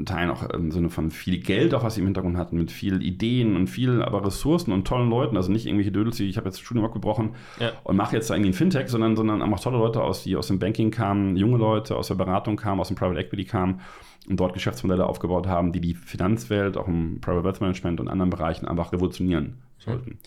Teilen 0.03 0.29
auch 0.29 0.49
im 0.49 0.71
Sinne 0.71 0.89
von 0.89 1.11
viel 1.11 1.39
Geld, 1.39 1.73
auch 1.73 1.83
was 1.83 1.95
sie 1.95 2.01
im 2.01 2.07
Hintergrund 2.07 2.35
hatten, 2.35 2.57
mit 2.57 2.71
viel 2.71 3.01
Ideen 3.01 3.55
und 3.55 3.67
viel 3.67 4.01
aber 4.01 4.25
Ressourcen 4.25 4.71
und 4.73 4.85
tollen 4.85 5.09
Leuten, 5.09 5.37
also 5.37 5.51
nicht 5.51 5.65
irgendwelche 5.65 5.91
Dödels, 5.91 6.17
die 6.17 6.27
ich 6.27 6.37
habe 6.37 6.47
jetzt 6.47 6.59
Studium 6.59 6.85
abgebrochen 6.85 7.35
ja. 7.59 7.71
und 7.83 7.95
mache 7.95 8.15
jetzt 8.15 8.29
irgendwie 8.29 8.49
ein 8.49 8.53
Fintech, 8.53 8.89
sondern, 8.89 9.15
sondern 9.15 9.41
auch 9.41 9.59
tolle 9.59 9.77
Leute 9.77 10.01
aus, 10.01 10.23
die 10.23 10.35
aus 10.35 10.47
dem 10.47 10.59
Banking 10.59 10.91
kamen, 10.91 11.37
junge 11.37 11.57
Leute 11.57 11.95
aus 11.95 12.09
der 12.09 12.15
Beratung 12.15 12.57
kamen, 12.57 12.81
aus 12.81 12.89
dem 12.89 12.97
Private 12.97 13.19
Equity 13.19 13.45
kamen 13.45 13.81
und 14.27 14.39
dort 14.39 14.53
Geschäftsmodelle 14.53 15.05
aufgebaut 15.05 15.47
haben, 15.47 15.71
die 15.71 15.81
die 15.81 15.93
Finanzwelt, 15.93 16.77
auch 16.77 16.87
im 16.87 17.21
Private 17.21 17.43
Wealth 17.43 17.61
Management 17.61 17.99
und 17.99 18.07
anderen 18.07 18.29
Bereichen 18.29 18.67
einfach 18.67 18.91
revolutionieren 18.91 19.61
sollten. 19.77 20.09
Mhm. 20.09 20.17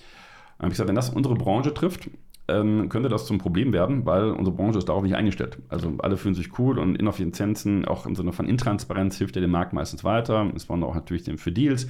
Ich 0.63 0.69
gesagt, 0.71 0.89
wenn 0.89 0.97
das 0.97 1.11
unsere 1.11 1.37
Branche 1.37 1.73
trifft, 1.73 2.11
ähm, 2.49 2.89
könnte 2.89 3.09
das 3.09 3.27
zum 3.27 3.39
Problem 3.39 3.73
werden, 3.73 4.07
weil 4.07 4.31
unsere 4.31 4.57
Branche 4.57 4.79
ist 4.79 4.89
darauf 4.89 5.03
nicht 5.03 5.15
eingestellt. 5.15 5.59
Also 5.69 5.95
alle 5.99 6.17
fühlen 6.17 6.35
sich 6.35 6.59
cool 6.59 6.79
und 6.79 6.97
Ineffizienzen, 6.97 7.85
auch 7.85 8.07
im 8.07 8.15
Sinne 8.15 8.33
von 8.33 8.47
Intransparenz, 8.47 9.17
hilft 9.19 9.37
ja 9.37 9.43
dem 9.43 9.51
Markt 9.51 9.73
meistens 9.73 10.03
weiter. 10.03 10.51
Es 10.57 10.67
brauchen 10.67 10.83
auch 10.83 10.95
natürlich 10.95 11.25
für 11.41 11.53
Deals. 11.53 11.87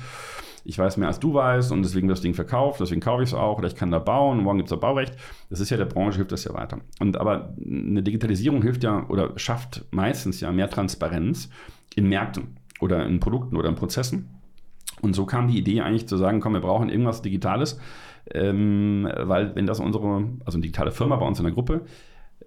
ich 0.64 0.78
weiß 0.78 0.96
mehr 0.96 1.08
als 1.08 1.20
du 1.20 1.32
weißt 1.32 1.72
und 1.72 1.82
deswegen 1.82 2.08
wird 2.08 2.18
das 2.18 2.22
Ding 2.22 2.34
verkauft, 2.34 2.80
deswegen 2.80 3.00
kaufe 3.00 3.22
ich 3.22 3.30
es 3.30 3.34
auch 3.34 3.58
oder 3.58 3.68
ich 3.68 3.76
kann 3.76 3.90
da 3.90 4.00
bauen, 4.00 4.42
morgen 4.42 4.58
gibt 4.58 4.68
es 4.68 4.70
da 4.70 4.76
Baurecht. 4.76 5.14
Das 5.48 5.60
ist 5.60 5.70
ja 5.70 5.76
der 5.76 5.84
Branche, 5.84 6.16
hilft 6.16 6.32
das 6.32 6.44
ja 6.44 6.52
weiter. 6.54 6.78
Und 6.98 7.16
aber 7.16 7.54
eine 7.64 8.02
Digitalisierung 8.02 8.62
hilft 8.62 8.82
ja 8.82 9.06
oder 9.08 9.38
schafft 9.38 9.84
meistens 9.92 10.40
ja 10.40 10.50
mehr 10.50 10.68
Transparenz 10.68 11.50
in 11.94 12.08
Märkten 12.08 12.56
oder 12.80 13.06
in 13.06 13.20
Produkten 13.20 13.56
oder 13.56 13.68
in 13.68 13.76
Prozessen. 13.76 14.28
Und 15.00 15.14
so 15.14 15.26
kam 15.26 15.48
die 15.48 15.58
Idee 15.58 15.80
eigentlich 15.80 16.08
zu 16.08 16.16
sagen, 16.16 16.40
komm, 16.40 16.54
wir 16.54 16.60
brauchen 16.60 16.88
irgendwas 16.88 17.22
Digitales, 17.22 17.78
ähm, 18.34 19.08
weil 19.16 19.54
wenn 19.54 19.66
das 19.66 19.80
unsere, 19.80 20.24
also 20.44 20.56
eine 20.56 20.62
digitale 20.62 20.90
Firma 20.90 21.16
bei 21.16 21.26
uns 21.26 21.38
in 21.38 21.44
der 21.44 21.54
Gruppe, 21.54 21.82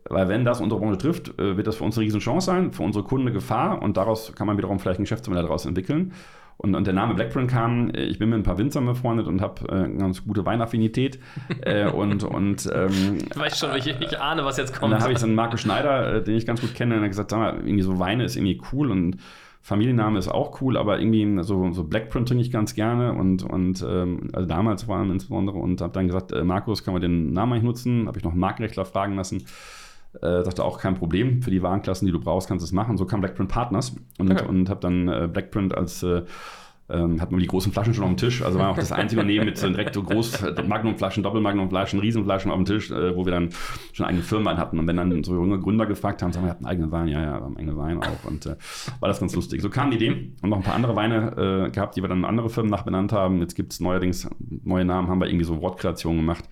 weil 0.09 0.27
wenn 0.29 0.45
das 0.45 0.61
unsere 0.61 0.79
Branche 0.79 0.97
trifft, 0.97 1.39
äh, 1.39 1.57
wird 1.57 1.67
das 1.67 1.75
für 1.75 1.83
uns 1.83 1.97
eine 1.97 2.05
Riesenchance 2.05 2.45
sein, 2.45 2.71
für 2.71 2.83
unsere 2.83 3.03
Kunden 3.03 3.27
eine 3.27 3.33
Gefahr 3.33 3.81
und 3.81 3.97
daraus 3.97 4.33
kann 4.33 4.47
man 4.47 4.57
wiederum 4.57 4.79
vielleicht 4.79 4.99
ein 4.99 5.03
Geschäftsmodell 5.03 5.43
daraus 5.43 5.65
entwickeln. 5.65 6.13
Und, 6.57 6.75
und 6.75 6.85
der 6.85 6.93
Name 6.93 7.15
Blackprint 7.15 7.49
kam, 7.49 7.89
äh, 7.89 8.03
ich 8.03 8.19
bin 8.19 8.29
mit 8.29 8.39
ein 8.39 8.43
paar 8.43 8.59
Winzern 8.59 8.85
befreundet 8.85 9.25
und 9.27 9.41
habe 9.41 9.67
äh, 9.67 9.85
eine 9.85 9.97
ganz 9.97 10.23
gute 10.23 10.45
Weinaffinität. 10.45 11.19
äh, 11.61 11.87
und, 11.91 12.23
und, 12.23 12.69
ähm, 12.73 13.17
ich 13.31 13.39
weiß 13.39 13.57
schon, 13.57 13.75
ich, 13.75 13.87
ich 13.87 14.19
ahne, 14.19 14.45
was 14.45 14.57
jetzt 14.57 14.73
kommt. 14.73 14.83
Und 14.85 14.91
dann 14.91 15.01
habe 15.01 15.11
ich 15.11 15.19
so 15.19 15.25
einen 15.25 15.33
Marco 15.33 15.57
Schneider, 15.57 16.17
äh, 16.17 16.23
den 16.23 16.35
ich 16.35 16.45
ganz 16.45 16.61
gut 16.61 16.75
kenne, 16.75 16.93
und 16.93 17.01
er 17.01 17.05
hat 17.05 17.11
gesagt, 17.11 17.31
sag 17.31 17.39
mal, 17.39 17.55
irgendwie 17.55 17.81
so 17.81 17.97
Weine 17.97 18.25
ist 18.25 18.35
irgendwie 18.35 18.61
cool 18.71 18.91
und 18.91 19.17
Familienname 19.63 20.17
ist 20.17 20.27
auch 20.27 20.59
cool, 20.61 20.75
aber 20.75 20.99
irgendwie 20.99 21.43
so, 21.43 21.71
so 21.71 21.83
Blackprint 21.83 22.27
trinke 22.27 22.41
ich 22.41 22.51
ganz 22.51 22.73
gerne 22.73 23.13
und, 23.13 23.43
und 23.43 23.85
ähm, 23.87 24.29
also 24.33 24.47
damals 24.47 24.83
vor 24.83 24.95
allem 24.95 25.11
insbesondere 25.11 25.57
und 25.57 25.81
habe 25.81 25.93
dann 25.93 26.07
gesagt, 26.07 26.31
äh, 26.31 26.43
Markus, 26.43 26.83
kann 26.83 26.93
man 26.93 27.01
den 27.01 27.31
Namen 27.31 27.53
eigentlich 27.53 27.63
nutzen? 27.63 28.07
Habe 28.07 28.17
ich 28.17 28.23
noch 28.23 28.31
einen 28.31 28.39
Markenrechtler 28.39 28.85
fragen 28.85 29.15
lassen. 29.15 29.45
Äh, 30.15 30.43
dachte 30.43 30.65
auch 30.65 30.79
kein 30.79 30.95
Problem, 30.95 31.41
für 31.43 31.51
die 31.51 31.61
Warenklassen, 31.61 32.07
die 32.07 32.11
du 32.11 32.19
brauchst, 32.19 32.47
kannst 32.47 32.63
du 32.63 32.65
es 32.65 32.71
machen. 32.71 32.97
So 32.97 33.05
kam 33.05 33.21
Blackprint 33.21 33.49
Partners 33.49 33.95
und, 34.17 34.31
okay. 34.31 34.45
und 34.45 34.67
habe 34.69 34.79
dann 34.79 35.07
äh, 35.07 35.29
Blackprint 35.31 35.77
als 35.77 36.01
äh, 36.01 36.23
ähm, 36.91 37.21
hatten 37.21 37.35
wir 37.35 37.39
die 37.39 37.47
großen 37.47 37.71
Flaschen 37.71 37.93
schon 37.93 38.03
auf 38.03 38.09
dem 38.09 38.17
Tisch. 38.17 38.41
Also 38.41 38.59
war 38.59 38.69
auch 38.69 38.75
das 38.75 38.91
einzige 38.91 39.21
Unternehmen 39.21 39.45
mit 39.45 39.57
so 39.57 39.67
direkt 39.67 39.93
so 39.93 40.03
groß 40.03 40.43
Magnumflaschen, 40.67 41.23
Doppelmagnumflaschen, 41.23 41.99
Riesenflaschen 41.99 42.51
auf 42.51 42.57
dem 42.57 42.65
Tisch, 42.65 42.91
äh, 42.91 43.15
wo 43.15 43.25
wir 43.25 43.31
dann 43.31 43.49
schon 43.93 44.05
eigene 44.05 44.23
Firmenwein 44.23 44.57
hatten. 44.57 44.79
Und 44.79 44.87
wenn 44.87 44.97
dann 44.97 45.23
so 45.23 45.33
junge 45.33 45.59
Gründer 45.59 45.85
gefragt 45.85 46.21
haben, 46.21 46.31
sagen 46.31 46.45
wir, 46.45 46.49
wir 46.49 46.51
hatten 46.51 46.65
eigenen 46.65 46.91
Wein, 46.91 47.07
ja, 47.07 47.21
ja, 47.21 47.39
wir 47.39 47.45
haben 47.45 47.57
eigene 47.57 47.77
Wein 47.77 47.99
auch. 47.99 48.25
Und 48.25 48.45
äh, 48.45 48.55
war 48.99 49.09
das 49.09 49.19
ganz 49.19 49.35
lustig. 49.35 49.61
So 49.61 49.69
kam 49.69 49.91
die 49.91 49.97
Idee 49.97 50.31
und 50.41 50.49
noch 50.49 50.57
ein 50.57 50.63
paar 50.63 50.75
andere 50.75 50.95
Weine 50.95 51.67
äh, 51.67 51.71
gehabt, 51.71 51.95
die 51.95 52.01
wir 52.01 52.09
dann 52.09 52.25
andere 52.25 52.49
Firmen 52.49 52.71
nachbenannt 52.71 53.13
haben. 53.13 53.39
Jetzt 53.39 53.55
gibt 53.55 53.73
es 53.73 53.79
neuerdings 53.79 54.29
neue 54.63 54.85
Namen, 54.85 55.07
haben 55.07 55.19
wir 55.19 55.27
irgendwie 55.27 55.45
so 55.45 55.61
Wortkreationen 55.61 56.21
gemacht 56.21 56.45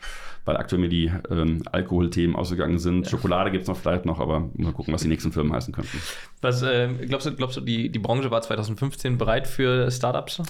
weil 0.45 0.57
aktuell 0.57 0.81
mir 0.81 0.89
die 0.89 1.11
ähm, 1.29 1.63
Alkoholthemen 1.71 2.35
ausgegangen 2.35 2.79
sind. 2.79 3.05
Ja. 3.05 3.11
Schokolade 3.11 3.51
gibt 3.51 3.63
es 3.63 3.67
noch 3.67 3.77
vielleicht 3.77 4.05
noch, 4.05 4.19
aber 4.19 4.49
mal 4.55 4.73
gucken, 4.73 4.93
was 4.93 5.01
die 5.01 5.07
nächsten 5.07 5.31
Firmen 5.31 5.53
heißen 5.53 5.73
könnten. 5.73 5.99
Was 6.41 6.61
äh, 6.63 6.89
glaubst 7.07 7.27
du, 7.27 7.35
glaubst 7.35 7.57
du 7.57 7.61
die, 7.61 7.89
die 7.89 7.99
Branche 7.99 8.31
war 8.31 8.41
2015 8.41 9.17
bereit 9.17 9.47
für 9.47 9.91
Startups? 9.91 10.41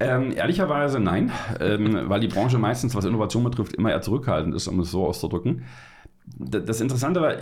Ähm, 0.00 0.32
ehrlicherweise 0.32 0.98
nein, 0.98 1.30
ähm, 1.60 2.08
weil 2.08 2.20
die 2.20 2.28
Branche 2.28 2.58
meistens, 2.58 2.94
was 2.96 3.04
Innovation 3.04 3.44
betrifft, 3.44 3.74
immer 3.74 3.90
eher 3.90 4.02
zurückhaltend 4.02 4.54
ist, 4.54 4.66
um 4.66 4.80
es 4.80 4.90
so 4.90 5.06
auszudrücken. 5.06 5.64
Das 6.26 6.80
Interessante 6.80 7.20
war, 7.20 7.36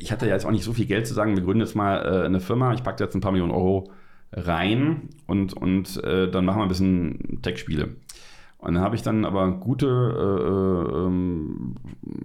ich 0.00 0.12
hatte 0.12 0.26
ja 0.26 0.32
jetzt 0.32 0.46
auch 0.46 0.50
nicht 0.50 0.64
so 0.64 0.72
viel 0.72 0.86
Geld 0.86 1.06
zu 1.06 1.14
sagen, 1.14 1.36
wir 1.36 1.42
gründen 1.42 1.60
jetzt 1.60 1.74
mal 1.74 1.98
äh, 1.98 2.24
eine 2.24 2.40
Firma, 2.40 2.72
ich 2.72 2.82
packe 2.82 3.04
jetzt 3.04 3.14
ein 3.14 3.20
paar 3.20 3.32
Millionen 3.32 3.52
Euro 3.52 3.90
rein 4.32 5.10
und, 5.26 5.52
und 5.54 6.02
äh, 6.02 6.30
dann 6.30 6.44
machen 6.44 6.58
wir 6.58 6.62
ein 6.62 6.68
bisschen 6.68 7.40
Tech-Spiele. 7.42 7.96
Und 8.64 8.74
dann 8.74 8.82
habe 8.82 8.96
ich 8.96 9.02
dann 9.02 9.26
aber 9.26 9.50
gute 9.52 9.86
äh, 9.86 10.96
ähm, 10.96 11.74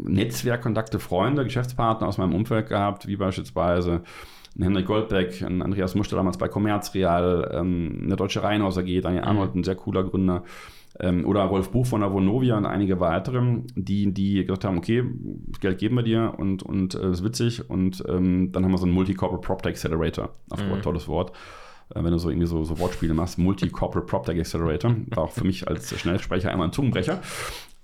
Netzwerkkontakte, 0.03 1.00
Freunde, 1.00 1.43
Geschäftspartner 1.43 2.08
aus 2.08 2.17
meinem 2.17 2.34
Umfeld 2.34 2.69
gehabt, 2.69 3.08
wie 3.08 3.17
beispielsweise 3.17 4.03
Henrik 4.58 4.86
Goldbeck, 4.86 5.41
ein 5.41 5.62
Andreas 5.62 5.96
Muster 5.96 6.15
damals 6.15 6.38
bei 6.38 6.48
Commerzreal, 6.48 7.51
ähm, 7.53 8.03
eine 8.05 8.15
Deutsche 8.15 8.41
Reihenhaus 8.41 8.77
AG, 8.77 9.01
Daniel 9.01 9.22
mhm. 9.22 9.27
Arnold, 9.27 9.55
ein 9.55 9.63
sehr 9.65 9.75
cooler 9.75 10.03
Gründer, 10.03 10.43
ähm, 11.01 11.25
oder 11.25 11.41
Rolf 11.43 11.72
Buch 11.72 11.86
von 11.86 12.01
der 12.01 12.13
Vonovia 12.13 12.58
und 12.58 12.65
einige 12.65 13.01
weitere, 13.01 13.41
die, 13.75 14.13
die 14.13 14.46
gesagt 14.46 14.63
haben, 14.63 14.77
okay, 14.77 15.03
das 15.48 15.60
Geld 15.60 15.77
geben 15.77 15.96
wir 15.96 16.03
dir 16.03 16.34
und, 16.38 16.63
und 16.63 16.96
äh, 16.96 17.12
ist 17.12 17.24
witzig 17.24 17.69
und 17.69 18.01
ähm, 18.08 18.53
dann 18.53 18.64
haben 18.64 18.72
wir 18.72 18.77
so 18.77 18.85
einen 18.85 18.96
Multi-Corporate 18.96 19.46
PropTech 19.46 19.72
Accelerator, 19.72 20.29
auf 20.50 20.64
mhm. 20.64 20.81
tolles 20.81 21.07
Wort 21.09 21.33
äh, 21.96 22.04
wenn 22.04 22.12
du 22.12 22.18
so 22.18 22.30
irgendwie 22.30 22.48
so, 22.48 22.64
so 22.64 22.80
Wortspiele 22.80 23.14
machst, 23.14 23.38
Multi-Corporate 23.38 24.06
PropTech 24.06 24.40
Accelerator, 24.40 24.96
war 25.08 25.25
auch 25.25 25.32
für 25.32 25.46
mich 25.46 25.68
als 25.68 25.98
Schnellsprecher 26.00 26.52
einmal 26.52 26.68
ein 26.68 26.74
Zungenbrecher. 26.74 27.20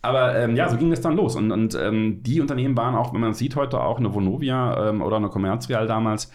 Aber 0.01 0.35
ähm, 0.35 0.55
ja, 0.55 0.69
so 0.69 0.77
ging 0.77 0.91
es 0.91 1.01
dann 1.01 1.15
los. 1.15 1.35
Und, 1.35 1.51
und 1.51 1.75
ähm, 1.75 2.21
die 2.21 2.39
Unternehmen 2.39 2.77
waren 2.77 2.95
auch, 2.95 3.13
wenn 3.13 3.21
man 3.21 3.33
sieht 3.33 3.55
heute 3.55 3.81
auch, 3.81 3.97
eine 3.97 4.13
Vonovia 4.13 4.89
ähm, 4.89 5.01
oder 5.01 5.17
eine 5.17 5.29
Commerzreal 5.29 5.87
damals 5.87 6.31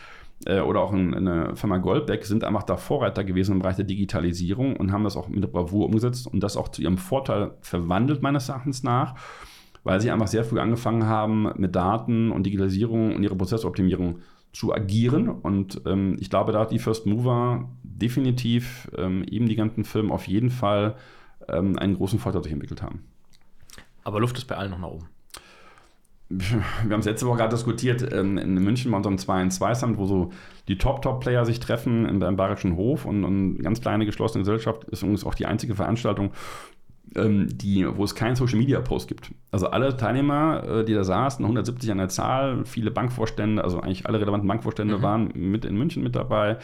äh, 0.47 0.61
oder 0.61 0.81
auch 0.81 0.93
ein, 0.93 1.15
eine 1.15 1.55
Firma 1.57 1.79
Goldbeck 1.79 2.25
sind 2.25 2.45
einfach 2.45 2.65
da 2.65 2.77
Vorreiter 2.77 3.25
gewesen 3.25 3.53
im 3.53 3.59
Bereich 3.61 3.77
der 3.77 3.85
Digitalisierung 3.85 4.77
und 4.77 4.91
haben 4.91 5.05
das 5.05 5.17
auch 5.17 5.29
mit 5.29 5.51
Bravour 5.53 5.87
umgesetzt 5.87 6.27
und 6.27 6.43
das 6.43 6.57
auch 6.57 6.69
zu 6.69 6.83
ihrem 6.83 6.99
Vorteil 6.99 7.53
verwandelt, 7.61 8.23
meines 8.23 8.49
Erachtens 8.49 8.83
nach, 8.83 9.15
weil 9.85 10.01
sie 10.01 10.11
einfach 10.11 10.27
sehr 10.27 10.45
früh 10.45 10.59
angefangen 10.59 11.07
haben, 11.07 11.53
mit 11.57 11.77
Daten 11.77 12.33
und 12.33 12.45
Digitalisierung 12.45 13.15
und 13.15 13.23
ihre 13.23 13.37
Prozessoptimierung 13.37 14.19
zu 14.53 14.75
agieren. 14.75 15.29
Und 15.29 15.83
ähm, 15.87 16.17
ich 16.21 16.31
glaube, 16.31 16.53
da 16.53 16.61
hat 16.61 16.73
die 16.73 16.79
First 16.79 17.07
Mover 17.07 17.69
definitiv 17.83 18.91
ähm, 18.97 19.25
eben 19.25 19.49
die 19.49 19.57
ganzen 19.57 19.85
Firmen 19.85 20.11
auf 20.11 20.27
jeden 20.27 20.51
Fall 20.51 20.97
ähm, 21.49 21.79
einen 21.79 21.97
großen 21.97 22.19
Vorteil 22.19 22.43
sich 22.43 22.53
entwickelt 22.53 22.83
haben. 22.83 23.05
Aber 24.05 24.21
Luft 24.21 24.39
ist 24.39 24.47
bei 24.47 24.57
allen 24.57 24.71
noch 24.71 24.79
nach 24.79 24.89
oben. 24.89 25.07
Wir 26.31 26.93
haben 26.93 27.01
es 27.01 27.07
letzte 27.07 27.27
Woche 27.27 27.39
gerade 27.39 27.57
diskutiert, 27.57 28.13
ähm, 28.13 28.39
in 28.39 28.55
München 28.55 28.93
bei 28.93 28.97
unserem 28.97 29.19
2 29.19 29.43
in 29.43 29.51
2 29.51 29.75
Summit, 29.75 29.99
wo 29.99 30.07
so 30.07 30.31
die 30.69 30.79
Top-Top-Player 30.79 31.45
sich 31.45 31.59
treffen 31.59 32.07
im, 32.07 32.23
im 32.23 32.37
Bayerischen 32.37 32.77
Hof 32.77 33.05
und, 33.05 33.25
und 33.25 33.59
ganz 33.59 33.81
kleine 33.81 34.07
geschlossene 34.07 34.43
Gesellschaft 34.43 34.85
ist 34.85 35.03
übrigens 35.03 35.25
auch 35.27 35.35
die 35.35 35.47
einzige 35.47 35.75
Veranstaltung, 35.75 36.31
die, 37.16 37.87
wo 37.96 38.05
es 38.05 38.14
keinen 38.14 38.37
Social 38.37 38.59
Media 38.59 38.81
Post 38.81 39.09
gibt. 39.09 39.31
Also 39.51 39.68
alle 39.68 39.96
Teilnehmer, 39.96 40.62
äh, 40.64 40.85
die 40.85 40.94
da 40.94 41.05
saßen, 41.05 41.44
170 41.44 41.90
an 41.90 41.99
der 41.99 42.09
Zahl, 42.09 42.64
viele 42.64 42.90
Bankvorstände, 42.90 43.64
also 43.64 43.81
eigentlich 43.81 44.07
alle 44.07 44.20
relevanten 44.20 44.49
Bankvorstände 44.49 44.99
mhm. 44.99 45.03
waren 45.03 45.33
mit 45.35 45.64
in 45.64 45.77
München 45.77 46.03
mit 46.03 46.14
dabei. 46.14 46.59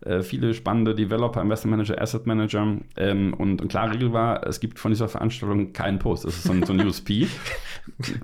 Äh, 0.00 0.22
viele 0.22 0.54
spannende 0.54 0.94
Developer, 0.94 1.42
Investment 1.42 1.72
Manager, 1.72 2.00
Asset 2.00 2.26
Manager. 2.26 2.76
Ähm, 2.96 3.34
und 3.34 3.60
eine 3.60 3.68
klare 3.68 3.94
Regel 3.94 4.12
war, 4.12 4.46
es 4.46 4.60
gibt 4.60 4.78
von 4.78 4.92
dieser 4.92 5.08
Veranstaltung 5.08 5.72
keinen 5.72 5.98
Post. 5.98 6.24
Das 6.24 6.36
ist 6.36 6.44
so 6.44 6.52
ein, 6.52 6.62
so 6.64 6.72
ein 6.72 6.86
USP. 6.86 7.26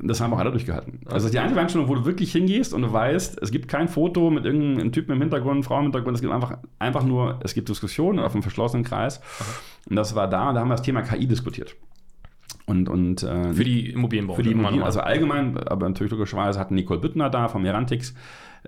Das 0.02 0.20
haben 0.20 0.34
auch 0.34 0.38
alle 0.38 0.50
durchgehalten. 0.50 1.00
Also 1.06 1.30
die 1.30 1.38
einzige 1.38 1.54
Veranstaltung, 1.54 1.88
wo 1.88 1.94
du 1.94 2.04
wirklich 2.04 2.30
hingehst 2.32 2.74
und 2.74 2.82
du 2.82 2.92
weißt, 2.92 3.40
es 3.40 3.50
gibt 3.50 3.66
kein 3.66 3.88
Foto 3.88 4.28
mit 4.28 4.44
irgendeinem 4.44 4.92
Typen 4.92 5.12
im 5.12 5.20
Hintergrund, 5.22 5.64
Frau 5.64 5.78
im 5.78 5.84
Hintergrund. 5.84 6.16
Es 6.16 6.20
gibt 6.20 6.34
einfach, 6.34 6.58
einfach 6.78 7.02
nur, 7.02 7.40
es 7.42 7.54
gibt 7.54 7.70
Diskussionen 7.70 8.18
auf 8.18 8.34
einem 8.34 8.42
verschlossenen 8.42 8.84
Kreis. 8.84 9.22
Und 9.88 9.96
das 9.96 10.14
war 10.14 10.28
da 10.28 10.50
und 10.50 10.56
da 10.56 10.60
haben 10.60 10.68
wir 10.68 10.74
das 10.74 10.82
Thema 10.82 11.00
KI 11.00 11.26
diskutiert. 11.26 11.76
Und, 12.66 12.90
und, 12.90 13.22
äh, 13.22 13.54
für 13.54 13.64
die 13.64 13.90
Immobilienbranche. 13.90 14.42
Für 14.42 14.48
die 14.48 14.52
Immobilien, 14.52 14.82
also 14.82 15.00
allgemein, 15.00 15.56
aber 15.56 15.88
natürlich 15.88 16.12
logischerweise 16.12 16.58
hatten 16.58 16.74
Nicole 16.74 17.00
Büttner 17.00 17.30
da 17.30 17.48
vom 17.48 17.62
Merantix, 17.62 18.14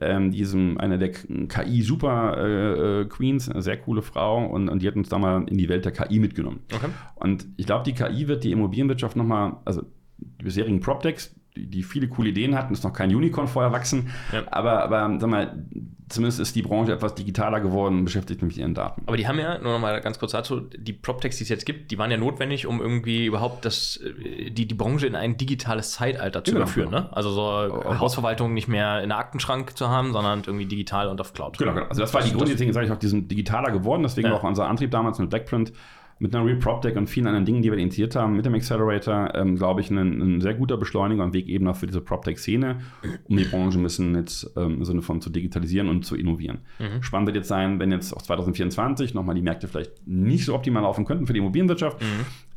ähm, 0.00 0.30
diesem, 0.30 0.78
eine 0.78 0.98
der 0.98 1.12
KI-Super-Queens, 1.12 3.48
äh, 3.48 3.52
eine 3.52 3.62
sehr 3.62 3.76
coole 3.78 4.02
Frau, 4.02 4.44
und, 4.46 4.68
und 4.68 4.82
die 4.82 4.88
hat 4.88 4.96
uns 4.96 5.08
da 5.08 5.18
mal 5.18 5.44
in 5.48 5.58
die 5.58 5.68
Welt 5.68 5.84
der 5.84 5.92
KI 5.92 6.18
mitgenommen. 6.18 6.60
Okay. 6.74 6.88
Und 7.14 7.46
ich 7.56 7.66
glaube, 7.66 7.84
die 7.84 7.94
KI 7.94 8.26
wird 8.28 8.44
die 8.44 8.52
Immobilienwirtschaft 8.52 9.16
nochmal, 9.16 9.56
also 9.64 9.82
die 10.18 10.44
bisherigen 10.44 10.80
PropTechs, 10.80 11.34
die, 11.56 11.82
viele 11.82 12.08
coole 12.08 12.30
Ideen 12.30 12.56
hatten, 12.56 12.72
ist 12.72 12.84
noch 12.84 12.92
kein 12.92 13.14
Unicorn 13.14 13.48
vorher 13.48 13.72
wachsen, 13.72 14.10
ja. 14.32 14.42
aber, 14.50 14.82
aber 14.82 15.18
sag 15.18 15.30
mal, 15.30 15.64
zumindest 16.08 16.40
ist 16.40 16.54
die 16.54 16.62
Branche 16.62 16.92
etwas 16.92 17.14
digitaler 17.14 17.60
geworden 17.60 17.98
und 17.98 18.04
beschäftigt 18.04 18.42
mich 18.42 18.54
mit 18.54 18.58
ihren 18.58 18.74
Daten. 18.74 19.02
Aber 19.06 19.16
die 19.16 19.26
haben 19.26 19.38
ja, 19.38 19.58
nur 19.58 19.72
noch 19.72 19.80
mal 19.80 20.00
ganz 20.00 20.18
kurz 20.18 20.32
dazu, 20.32 20.60
die 20.60 20.92
PropTechs, 20.92 21.38
die 21.38 21.42
es 21.42 21.48
jetzt 21.48 21.66
gibt, 21.66 21.90
die 21.90 21.98
waren 21.98 22.10
ja 22.10 22.16
notwendig, 22.16 22.66
um 22.66 22.80
irgendwie 22.80 23.26
überhaupt 23.26 23.64
das, 23.64 23.98
äh, 23.98 24.50
die, 24.50 24.66
die 24.66 24.74
Branche 24.74 25.06
in 25.06 25.16
ein 25.16 25.36
digitales 25.36 25.92
Zeitalter 25.92 26.44
zu 26.44 26.52
genau, 26.52 26.64
überführen. 26.64 26.90
Genau. 26.90 27.00
Ne? 27.02 27.16
Also 27.16 27.30
so 27.30 27.42
oh, 27.42 27.98
Hausverwaltung 27.98 28.54
nicht 28.54 28.68
mehr 28.68 29.02
in 29.02 29.08
der 29.08 29.18
Aktenschrank 29.18 29.76
zu 29.76 29.88
haben, 29.88 30.12
sondern 30.12 30.42
irgendwie 30.46 30.66
digital 30.66 31.08
und 31.08 31.20
auf 31.20 31.32
Cloud. 31.32 31.58
Genau, 31.58 31.74
genau. 31.74 31.86
Also 31.86 32.02
das 32.02 32.14
war 32.14 32.22
die 32.22 32.32
Grund, 32.32 32.48
deswegen 32.48 32.72
sage 32.72 32.86
ich 32.86 32.92
auch, 32.92 32.98
die 32.98 33.08
sind 33.08 33.30
digitaler 33.30 33.72
geworden, 33.72 34.02
deswegen 34.02 34.28
ja. 34.28 34.34
auch 34.34 34.44
unser 34.44 34.68
Antrieb 34.68 34.90
damals 34.90 35.18
mit 35.18 35.30
Backprint 35.30 35.72
mit 36.18 36.34
einer 36.34 36.46
Real 36.46 36.56
PropTech 36.56 36.96
und 36.96 37.08
vielen 37.08 37.26
anderen 37.26 37.44
Dingen, 37.44 37.62
die 37.62 37.70
wir 37.70 37.78
initiiert 37.78 38.16
haben, 38.16 38.36
mit 38.36 38.46
dem 38.46 38.54
Accelerator, 38.54 39.34
ähm, 39.34 39.56
glaube 39.56 39.82
ich, 39.82 39.90
ein, 39.90 39.98
ein, 39.98 40.40
sehr 40.40 40.54
guter 40.54 40.78
Beschleuniger 40.78 41.22
und 41.22 41.34
Weg 41.34 41.48
eben 41.48 41.68
auch 41.68 41.76
für 41.76 41.86
diese 41.86 42.00
PropTech-Szene, 42.00 42.78
um 43.24 43.36
die 43.36 43.44
Branche 43.44 43.78
ein 43.78 43.82
bisschen 43.82 44.14
jetzt 44.14 44.50
ähm, 44.56 44.76
im 44.76 44.84
Sinne 44.84 45.02
von 45.02 45.20
zu 45.20 45.28
digitalisieren 45.28 45.88
und 45.88 46.06
zu 46.06 46.16
innovieren. 46.16 46.60
Mhm. 46.78 47.02
Spannend 47.02 47.26
wird 47.26 47.36
jetzt 47.36 47.48
sein, 47.48 47.78
wenn 47.78 47.92
jetzt 47.92 48.14
auch 48.14 48.22
2024 48.22 49.12
nochmal 49.12 49.34
die 49.34 49.42
Märkte 49.42 49.68
vielleicht 49.68 50.06
nicht 50.06 50.46
so 50.46 50.54
optimal 50.54 50.82
laufen 50.82 51.04
könnten 51.04 51.26
für 51.26 51.34
die 51.34 51.40
Immobilienwirtschaft, 51.40 52.00
mhm. 52.00 52.06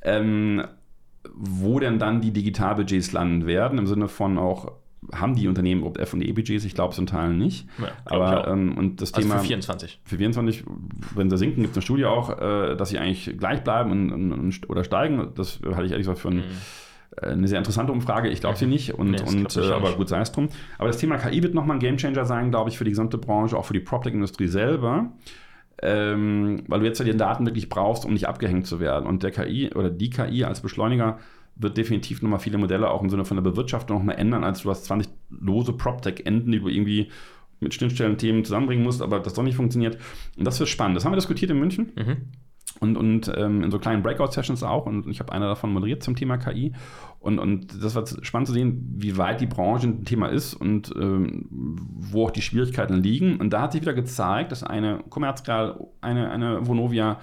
ähm, 0.03 0.63
wo 1.33 1.79
denn 1.79 1.99
dann 1.99 2.21
die 2.21 2.31
Digitalbudgets 2.31 3.11
landen 3.11 3.45
werden, 3.45 3.77
im 3.77 3.87
Sinne 3.87 4.07
von 4.07 4.37
auch 4.37 4.71
haben 5.13 5.35
die 5.35 5.47
Unternehmen 5.47 5.81
überhaupt 5.81 5.99
F&E-Budgets? 5.99 6.65
Ich 6.65 6.75
glaube 6.75 6.93
in 6.97 7.07
Teilen 7.07 7.37
nicht. 7.37 7.67
Ja, 7.81 7.89
Aber 8.05 8.47
ähm, 8.47 8.77
und 8.77 9.01
das 9.01 9.13
also 9.13 9.27
Thema 9.27 9.39
für 9.39 9.47
24. 9.47 10.01
Für 10.03 10.17
24, 10.17 10.63
wenn 11.15 11.29
sie 11.29 11.37
sinken, 11.37 11.61
gibt 11.61 11.71
es 11.71 11.77
eine 11.77 11.83
Studie 11.83 12.05
auch, 12.05 12.29
äh, 12.39 12.75
dass 12.75 12.89
sie 12.89 12.99
eigentlich 12.99 13.37
gleich 13.37 13.63
bleiben 13.63 13.91
und, 13.91 14.31
und, 14.31 14.69
oder 14.69 14.83
steigen. 14.83 15.29
Das 15.35 15.59
halte 15.63 15.85
ich 15.85 15.91
ehrlich 15.91 16.05
gesagt 16.05 16.19
für 16.19 16.29
ein, 16.29 16.37
mhm. 16.37 16.43
Äh, 17.21 17.27
eine 17.27 17.47
sehr 17.47 17.57
interessante 17.57 17.91
Umfrage. 17.91 18.29
Ich 18.29 18.41
glaube 18.41 18.57
sie 18.57 18.67
nicht. 18.67 18.93
Und, 18.93 19.11
nee, 19.11 19.21
und 19.21 19.55
äh, 19.55 19.71
aber 19.71 19.93
gut 19.93 20.09
sei 20.09 20.19
es 20.21 20.31
drum. 20.31 20.49
Aber 20.77 20.87
das 20.87 20.97
Thema 20.97 21.17
KI 21.17 21.41
wird 21.41 21.53
nochmal 21.53 21.77
ein 21.77 21.79
Gamechanger 21.79 22.25
sein, 22.25 22.51
glaube 22.51 22.69
ich, 22.69 22.77
für 22.77 22.83
die 22.83 22.91
gesamte 22.91 23.17
Branche, 23.17 23.57
auch 23.57 23.65
für 23.65 23.73
die 23.73 23.79
PropTech-Industrie 23.79 24.47
selber. 24.47 25.11
ähm, 25.81 26.63
weil 26.67 26.81
du 26.81 26.85
jetzt 26.85 26.99
ja 26.99 27.05
die 27.05 27.15
Daten 27.15 27.45
wirklich 27.45 27.69
brauchst, 27.69 28.05
um 28.05 28.13
nicht 28.13 28.27
abgehängt 28.27 28.67
zu 28.67 28.79
werden. 28.79 29.07
Und 29.07 29.23
der 29.23 29.31
KI 29.31 29.73
oder 29.73 29.89
die 29.89 30.09
KI 30.09 30.43
als 30.43 30.61
Beschleuniger 30.61 31.19
wird 31.59 31.77
definitiv 31.77 32.21
nochmal 32.21 32.39
viele 32.39 32.57
Modelle 32.57 32.89
auch 32.89 33.03
im 33.03 33.09
Sinne 33.09 33.25
von 33.25 33.37
der 33.37 33.43
Bewirtschaftung 33.43 33.97
nochmal 33.97 34.17
ändern, 34.17 34.43
als 34.43 34.63
du 34.63 34.69
hast 34.69 34.85
20 34.85 35.11
lose 35.29 35.73
PropTech-Enden, 35.73 36.51
die 36.51 36.59
du 36.59 36.69
irgendwie 36.69 37.11
mit 37.59 37.73
Schnittstellen-Themen 37.73 38.45
zusammenbringen 38.45 38.83
musst, 38.83 39.01
aber 39.01 39.19
das 39.19 39.33
doch 39.33 39.43
nicht 39.43 39.55
funktioniert. 39.55 39.97
Und 40.37 40.45
das 40.45 40.59
wird 40.59 40.69
spannend. 40.69 40.95
Das 40.95 41.05
haben 41.05 41.11
wir 41.11 41.17
diskutiert 41.17 41.51
in 41.51 41.59
München. 41.59 41.91
Mhm. 41.95 42.17
Und, 42.79 42.95
und 42.95 43.31
ähm, 43.35 43.63
in 43.63 43.71
so 43.71 43.79
kleinen 43.79 44.03
Breakout-Sessions 44.03 44.63
auch. 44.63 44.85
Und 44.85 45.07
ich 45.07 45.19
habe 45.19 45.33
einer 45.33 45.47
davon 45.47 45.73
moderiert 45.73 46.01
zum 46.01 46.15
Thema 46.15 46.37
KI. 46.37 46.71
Und, 47.19 47.39
und 47.39 47.83
das 47.83 47.95
war 47.95 48.05
spannend 48.21 48.47
zu 48.47 48.53
sehen, 48.53 48.95
wie 48.97 49.17
weit 49.17 49.41
die 49.41 49.47
Branche 49.47 49.87
ein 49.87 50.05
Thema 50.05 50.27
ist 50.27 50.53
und 50.53 50.93
ähm, 50.97 51.47
wo 51.49 52.25
auch 52.25 52.31
die 52.31 52.41
Schwierigkeiten 52.41 52.93
liegen. 52.93 53.37
Und 53.37 53.51
da 53.51 53.63
hat 53.63 53.73
sich 53.73 53.81
wieder 53.81 53.93
gezeigt, 53.93 54.53
dass 54.53 54.63
eine 54.63 55.03
Commerzreal, 55.09 55.87
eine, 55.99 56.31
eine 56.31 56.65
Vonovia, 56.65 57.19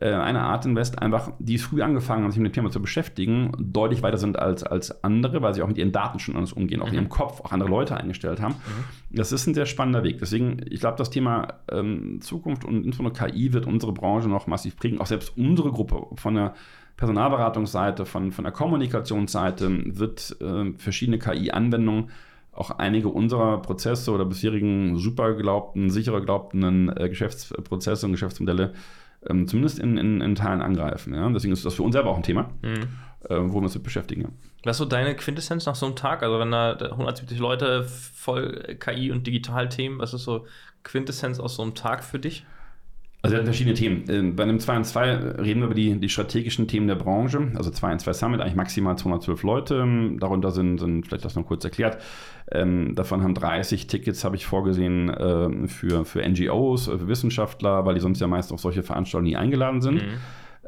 eine 0.00 0.40
Art 0.40 0.64
Invest 0.64 1.00
einfach, 1.00 1.32
die 1.38 1.58
früh 1.58 1.82
angefangen 1.82 2.24
haben, 2.24 2.30
sich 2.30 2.40
mit 2.40 2.52
dem 2.52 2.54
Thema 2.54 2.70
zu 2.70 2.80
beschäftigen, 2.80 3.52
deutlich 3.58 4.02
weiter 4.02 4.16
sind 4.16 4.38
als, 4.38 4.62
als 4.62 5.04
andere, 5.04 5.42
weil 5.42 5.54
sie 5.54 5.62
auch 5.62 5.68
mit 5.68 5.78
ihren 5.78 5.92
Daten 5.92 6.18
schon 6.18 6.34
anders 6.34 6.52
umgehen, 6.52 6.80
auch 6.80 6.86
mhm. 6.86 6.92
in 6.92 6.98
ihrem 7.00 7.08
Kopf 7.08 7.40
auch 7.40 7.52
andere 7.52 7.68
Leute 7.68 7.96
eingestellt 7.96 8.40
haben. 8.40 8.54
Mhm. 8.54 9.16
Das 9.16 9.32
ist 9.32 9.46
ein 9.46 9.54
sehr 9.54 9.66
spannender 9.66 10.02
Weg. 10.02 10.18
Deswegen, 10.18 10.60
ich 10.70 10.80
glaube, 10.80 10.96
das 10.96 11.10
Thema 11.10 11.54
ähm, 11.70 12.20
Zukunft 12.20 12.64
und 12.64 12.84
insbesondere 12.86 13.30
KI 13.30 13.52
wird 13.52 13.66
unsere 13.66 13.92
Branche 13.92 14.28
noch 14.28 14.46
massiv 14.46 14.76
prägen. 14.76 15.00
Auch 15.00 15.06
selbst 15.06 15.36
unsere 15.36 15.70
Gruppe 15.70 16.06
von 16.16 16.34
der 16.34 16.54
Personalberatungsseite, 16.96 18.06
von, 18.06 18.32
von 18.32 18.44
der 18.44 18.52
Kommunikationsseite 18.52 19.98
wird 19.98 20.36
äh, 20.40 20.72
verschiedene 20.78 21.18
KI-Anwendungen 21.18 22.10
auch 22.52 22.70
einige 22.70 23.08
unserer 23.08 23.62
Prozesse 23.62 24.10
oder 24.12 24.24
bisherigen 24.24 24.96
super 24.96 25.34
geglaubten, 25.34 25.90
sicherer 25.90 26.20
geglaubten 26.20 26.94
äh, 26.96 27.08
Geschäftsprozesse 27.08 28.06
und 28.06 28.12
Geschäftsmodelle 28.12 28.74
ähm, 29.28 29.46
zumindest 29.46 29.78
in, 29.78 29.98
in, 29.98 30.20
in, 30.20 30.34
Teilen 30.34 30.62
angreifen. 30.62 31.14
Ja? 31.14 31.28
Deswegen 31.30 31.52
ist 31.52 31.64
das 31.64 31.74
für 31.74 31.82
uns 31.82 31.92
selber 31.92 32.10
auch 32.10 32.16
ein 32.16 32.22
Thema, 32.22 32.50
mhm. 32.62 32.88
äh, 33.28 33.36
wo 33.38 33.54
wir 33.54 33.62
uns 33.62 33.74
mit 33.74 33.84
beschäftigen. 33.84 34.22
Ja. 34.22 34.28
Was 34.64 34.76
ist 34.76 34.78
so 34.78 34.84
deine 34.84 35.14
Quintessenz 35.16 35.66
nach 35.66 35.74
so 35.74 35.86
einem 35.86 35.96
Tag? 35.96 36.22
Also 36.22 36.38
wenn 36.38 36.50
da 36.50 36.72
170 36.72 37.38
Leute 37.38 37.84
voll 37.84 38.76
KI 38.78 39.10
und 39.10 39.26
Digitalthemen, 39.26 39.98
was 39.98 40.14
ist 40.14 40.24
so 40.24 40.46
Quintessenz 40.82 41.40
aus 41.40 41.56
so 41.56 41.62
einem 41.62 41.74
Tag 41.74 42.04
für 42.04 42.18
dich? 42.18 42.44
Also 43.22 43.34
wir 43.34 43.38
hatten 43.38 43.46
verschiedene 43.46 43.74
Themen. 43.74 44.04
Ähm, 44.08 44.34
bei 44.34 44.42
einem 44.42 44.58
2 44.58 44.76
in 44.76 44.84
2 44.84 45.14
reden 45.14 45.60
wir 45.60 45.66
über 45.66 45.74
die, 45.74 45.98
die 45.98 46.08
strategischen 46.08 46.66
Themen 46.66 46.88
der 46.88 46.96
Branche. 46.96 47.52
Also 47.54 47.70
2 47.70 47.92
in 47.92 47.98
2 48.00 48.12
Summit, 48.12 48.40
eigentlich 48.40 48.56
maximal 48.56 48.98
212 48.98 49.42
Leute. 49.44 50.16
Darunter 50.18 50.50
sind, 50.50 50.78
sind 50.78 51.06
vielleicht 51.06 51.24
das 51.24 51.36
noch 51.36 51.46
kurz 51.46 51.62
erklärt, 51.64 51.98
ähm, 52.50 52.96
davon 52.96 53.22
haben 53.22 53.34
30 53.34 53.86
Tickets, 53.86 54.24
habe 54.24 54.34
ich 54.34 54.44
vorgesehen, 54.44 55.08
äh, 55.08 55.68
für, 55.68 56.04
für 56.04 56.28
NGOs, 56.28 56.86
für 56.86 57.06
Wissenschaftler, 57.06 57.86
weil 57.86 57.94
die 57.94 58.00
sonst 58.00 58.20
ja 58.20 58.26
meist 58.26 58.52
auf 58.52 58.60
solche 58.60 58.82
Veranstaltungen 58.82 59.30
nie 59.30 59.36
eingeladen 59.36 59.80
sind. 59.80 59.94
Mhm. 59.94 60.18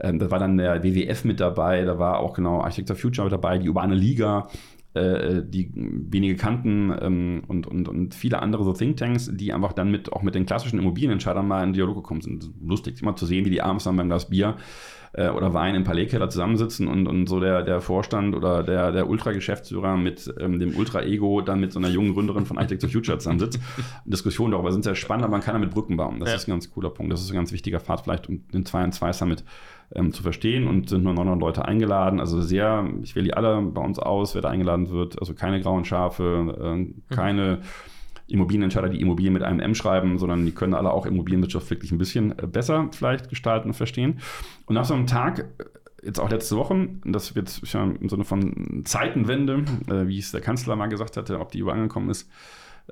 Ähm, 0.00 0.18
da 0.20 0.30
war 0.30 0.38
dann 0.38 0.56
der 0.56 0.82
WWF 0.82 1.24
mit 1.24 1.40
dabei, 1.40 1.84
da 1.84 1.98
war 1.98 2.18
auch 2.18 2.34
genau 2.34 2.60
Architecture 2.60 2.98
Future 2.98 3.26
mit 3.26 3.32
dabei, 3.32 3.58
die 3.58 3.68
Urbane 3.68 3.94
Liga, 3.94 4.48
äh, 4.94 5.42
die 5.44 5.70
wenige 5.74 6.36
kannten 6.36 6.94
ähm, 7.00 7.42
und, 7.48 7.66
und, 7.66 7.88
und 7.88 8.14
viele 8.14 8.40
andere 8.40 8.64
so 8.64 8.72
Thinktanks, 8.72 9.30
die 9.32 9.52
einfach 9.52 9.72
dann 9.72 9.90
mit 9.90 10.12
auch 10.12 10.22
mit 10.22 10.34
den 10.34 10.46
klassischen 10.46 10.78
Immobilienentscheidern 10.78 11.46
mal 11.46 11.64
in 11.64 11.72
Dialog 11.72 11.96
gekommen 11.96 12.20
sind. 12.20 12.50
Lustig, 12.64 13.02
immer 13.02 13.16
zu 13.16 13.26
sehen, 13.26 13.44
wie 13.44 13.50
die 13.50 13.62
abends 13.62 13.84
dann 13.84 13.96
beim 13.96 14.08
Glas 14.08 14.30
Bier 14.30 14.56
äh, 15.14 15.28
oder 15.28 15.54
Wein 15.54 15.74
im 15.74 15.84
Palais-Keller 15.84 16.28
zusammensitzen 16.28 16.88
und, 16.88 17.06
und 17.06 17.28
so 17.28 17.40
der, 17.40 17.62
der 17.62 17.80
Vorstand 17.80 18.34
oder 18.34 18.62
der, 18.62 18.92
der 18.92 19.08
Ultra-Geschäftsführer 19.08 19.96
mit 19.96 20.32
ähm, 20.38 20.58
dem 20.58 20.76
Ultra-Ego 20.76 21.40
dann 21.40 21.60
mit 21.60 21.72
so 21.72 21.78
einer 21.78 21.88
jungen 21.88 22.14
Gründerin 22.14 22.46
von 22.46 22.58
Architecture 22.58 22.92
Future 22.92 23.18
zusammensitzt. 23.18 23.58
Diskussionen 24.04 24.52
darüber 24.52 24.72
sind 24.72 24.84
sehr 24.84 24.94
spannend, 24.94 25.24
aber 25.24 25.32
man 25.32 25.40
kann 25.40 25.54
damit 25.54 25.70
Brücken 25.70 25.96
bauen. 25.96 26.20
Das 26.20 26.28
ja. 26.28 26.36
ist 26.36 26.48
ein 26.48 26.52
ganz 26.52 26.70
cooler 26.70 26.90
Punkt. 26.90 27.12
Das 27.12 27.22
ist 27.22 27.30
ein 27.30 27.36
ganz 27.36 27.52
wichtiger 27.52 27.80
Pfad, 27.80 28.02
vielleicht 28.02 28.28
um 28.28 28.46
den 28.52 28.64
2 28.64 28.90
2 28.90 29.12
Summit 29.12 29.44
ähm, 29.94 30.12
zu 30.12 30.22
verstehen 30.22 30.66
und 30.66 30.88
sind 30.88 31.04
nur 31.04 31.14
900 31.14 31.40
Leute 31.40 31.64
eingeladen. 31.64 32.20
Also 32.20 32.40
sehr, 32.40 32.88
ich 33.02 33.14
wähle 33.14 33.26
die 33.26 33.34
alle 33.34 33.60
bei 33.62 33.80
uns 33.80 33.98
aus, 33.98 34.34
wer 34.34 34.42
da 34.42 34.50
eingeladen 34.50 34.90
wird. 34.90 35.18
Also 35.18 35.34
keine 35.34 35.60
grauen 35.60 35.84
Schafe, 35.84 36.76
äh, 37.10 37.14
keine 37.14 37.60
Immobilienentscheider, 38.26 38.88
die 38.88 39.00
Immobilien 39.00 39.34
mit 39.34 39.42
einem 39.42 39.60
M 39.60 39.74
schreiben, 39.74 40.18
sondern 40.18 40.46
die 40.46 40.52
können 40.52 40.74
alle 40.74 40.92
auch 40.92 41.06
Immobilienwirtschaft 41.06 41.70
wirklich 41.70 41.92
ein 41.92 41.98
bisschen 41.98 42.38
äh, 42.38 42.46
besser 42.46 42.88
vielleicht 42.92 43.28
gestalten 43.28 43.68
und 43.68 43.74
verstehen. 43.74 44.20
Und 44.66 44.74
nach 44.74 44.84
so 44.84 44.94
einem 44.94 45.06
Tag 45.06 45.40
äh, 45.58 45.64
jetzt 46.06 46.20
auch 46.20 46.30
letzte 46.30 46.56
Woche, 46.56 46.88
das 47.04 47.34
wird 47.34 47.60
ja 47.72 47.84
im 47.84 48.08
Sinne 48.08 48.24
von 48.24 48.82
Zeitenwende, 48.84 49.64
äh, 49.88 50.06
wie 50.06 50.18
es 50.18 50.32
der 50.32 50.40
Kanzler 50.40 50.76
mal 50.76 50.88
gesagt 50.88 51.16
hatte, 51.16 51.40
ob 51.40 51.52
die 51.52 51.58
überangekommen 51.58 52.10
ist, 52.10 52.30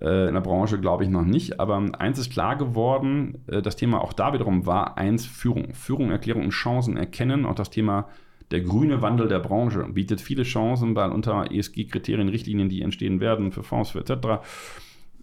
äh, 0.00 0.28
in 0.28 0.34
der 0.34 0.40
Branche 0.40 0.80
glaube 0.80 1.04
ich 1.04 1.10
noch 1.10 1.24
nicht. 1.24 1.60
Aber 1.60 1.82
eins 1.98 2.18
ist 2.18 2.32
klar 2.32 2.56
geworden, 2.56 3.42
äh, 3.46 3.62
das 3.62 3.76
Thema 3.76 4.02
auch 4.02 4.12
da 4.12 4.32
wiederum 4.32 4.66
war 4.66 4.98
eins 4.98 5.26
Führung. 5.26 5.74
Führung, 5.74 6.10
Erklärung 6.10 6.44
und 6.44 6.50
Chancen 6.50 6.96
erkennen. 6.96 7.46
Auch 7.46 7.54
das 7.54 7.70
Thema 7.70 8.08
der 8.50 8.60
grüne 8.60 9.02
Wandel 9.02 9.28
der 9.28 9.38
Branche 9.38 9.84
bietet 9.84 10.20
viele 10.20 10.42
Chancen, 10.42 10.94
weil 10.94 11.10
unter 11.10 11.50
ESG-Kriterien, 11.50 12.28
Richtlinien, 12.28 12.68
die 12.68 12.82
entstehen 12.82 13.20
werden 13.20 13.50
für 13.50 13.62
Fonds, 13.62 13.90
für 13.90 14.00
etc., 14.00 14.44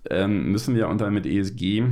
ähm, 0.10 0.52
müssen 0.52 0.76
wir 0.76 0.88
unter 0.88 1.12
mit 1.12 1.26
ESG 1.26 1.84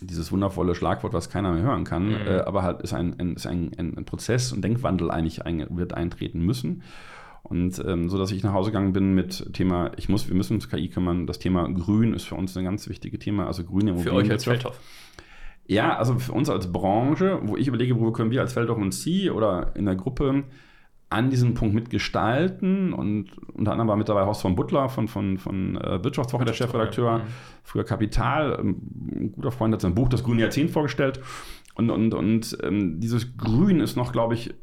dieses 0.00 0.30
wundervolle 0.30 0.74
Schlagwort, 0.74 1.12
was 1.12 1.28
keiner 1.28 1.52
mehr 1.52 1.62
hören 1.62 1.84
kann, 1.84 2.08
mhm. 2.08 2.26
äh, 2.26 2.38
aber 2.38 2.62
halt 2.62 2.82
ist 2.82 2.94
ein, 2.94 3.18
ein, 3.18 3.34
ist 3.34 3.46
ein, 3.46 3.72
ein, 3.76 4.04
Prozess 4.04 4.52
und 4.52 4.62
Denkwandel 4.62 5.10
eigentlich 5.10 5.44
ein, 5.44 5.66
wird 5.70 5.94
eintreten 5.94 6.40
müssen. 6.40 6.82
Und 7.42 7.82
ähm, 7.86 8.08
so 8.08 8.18
dass 8.18 8.30
ich 8.30 8.42
nach 8.42 8.52
Hause 8.52 8.70
gegangen 8.70 8.92
bin 8.92 9.14
mit 9.14 9.54
Thema, 9.54 9.92
ich 9.96 10.08
muss, 10.08 10.28
wir 10.28 10.34
müssen 10.34 10.54
uns 10.54 10.68
KI 10.68 10.88
kümmern. 10.88 11.26
Das 11.26 11.38
Thema 11.38 11.68
Grün 11.68 12.12
ist 12.12 12.24
für 12.24 12.34
uns 12.34 12.56
ein 12.56 12.64
ganz 12.64 12.88
wichtiges 12.88 13.20
Thema, 13.20 13.46
also 13.46 13.64
grüne 13.64 13.90
Immobilien. 13.90 14.14
Für 14.14 14.24
euch 14.24 14.30
als 14.30 14.44
Feldhof. 14.44 14.78
Ja, 15.66 15.96
also 15.96 16.18
für 16.18 16.32
uns 16.32 16.48
als 16.48 16.72
Branche, 16.72 17.40
wo 17.42 17.56
ich 17.56 17.68
überlege, 17.68 17.98
wo 17.98 18.10
können 18.12 18.30
wir 18.30 18.40
als 18.40 18.54
Feldhof 18.54 18.78
und 18.78 18.92
Sie 18.92 19.30
oder 19.30 19.72
in 19.76 19.84
der 19.84 19.96
Gruppe 19.96 20.44
an 21.10 21.30
diesem 21.30 21.54
Punkt 21.54 21.74
mitgestalten. 21.74 22.92
Und 22.92 23.30
unter 23.54 23.72
anderem 23.72 23.88
war 23.88 23.96
mit 23.96 24.08
dabei 24.08 24.24
Horst 24.24 24.42
von 24.42 24.54
Butler 24.54 24.88
von, 24.88 25.08
von, 25.08 25.38
von 25.38 25.76
äh, 25.76 26.02
Wirtschaftswoche, 26.02 26.44
der 26.44 26.52
Chefredakteur, 26.54 27.18
mhm. 27.18 27.22
früher 27.62 27.84
Kapital. 27.84 28.58
Ähm, 28.60 28.80
ein 29.14 29.32
guter 29.32 29.50
Freund 29.50 29.74
hat 29.74 29.80
sein 29.80 29.94
Buch 29.94 30.08
Das 30.08 30.24
grüne 30.24 30.42
Jahrzehnt 30.42 30.70
vorgestellt. 30.70 31.20
Und, 31.74 31.90
und, 31.90 32.12
und 32.14 32.58
ähm, 32.62 33.00
dieses 33.00 33.36
Grün 33.36 33.80
ist 33.80 33.96
noch, 33.96 34.12
glaube 34.12 34.34
ich, 34.34 34.54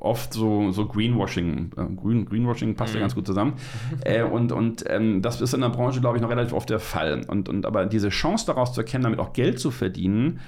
oft 0.00 0.32
so, 0.32 0.70
so 0.72 0.86
Greenwashing. 0.86 1.70
Äh, 1.76 1.94
Green, 2.00 2.24
Greenwashing 2.24 2.74
passt 2.74 2.92
mhm. 2.92 2.98
ja 2.98 3.00
ganz 3.02 3.14
gut 3.14 3.26
zusammen. 3.26 3.54
äh, 4.04 4.22
und 4.22 4.52
und 4.52 4.84
ähm, 4.88 5.22
das 5.22 5.40
ist 5.40 5.54
in 5.54 5.60
der 5.60 5.68
Branche, 5.68 6.00
glaube 6.00 6.16
ich, 6.16 6.22
noch 6.22 6.30
relativ 6.30 6.52
oft 6.52 6.70
der 6.70 6.80
Fall. 6.80 7.24
Und, 7.28 7.48
und 7.48 7.66
aber 7.66 7.86
diese 7.86 8.08
Chance 8.08 8.46
daraus 8.46 8.72
zu 8.72 8.80
erkennen, 8.80 9.04
damit 9.04 9.18
auch 9.18 9.32
Geld 9.32 9.58
zu 9.58 9.70
verdienen, 9.70 10.40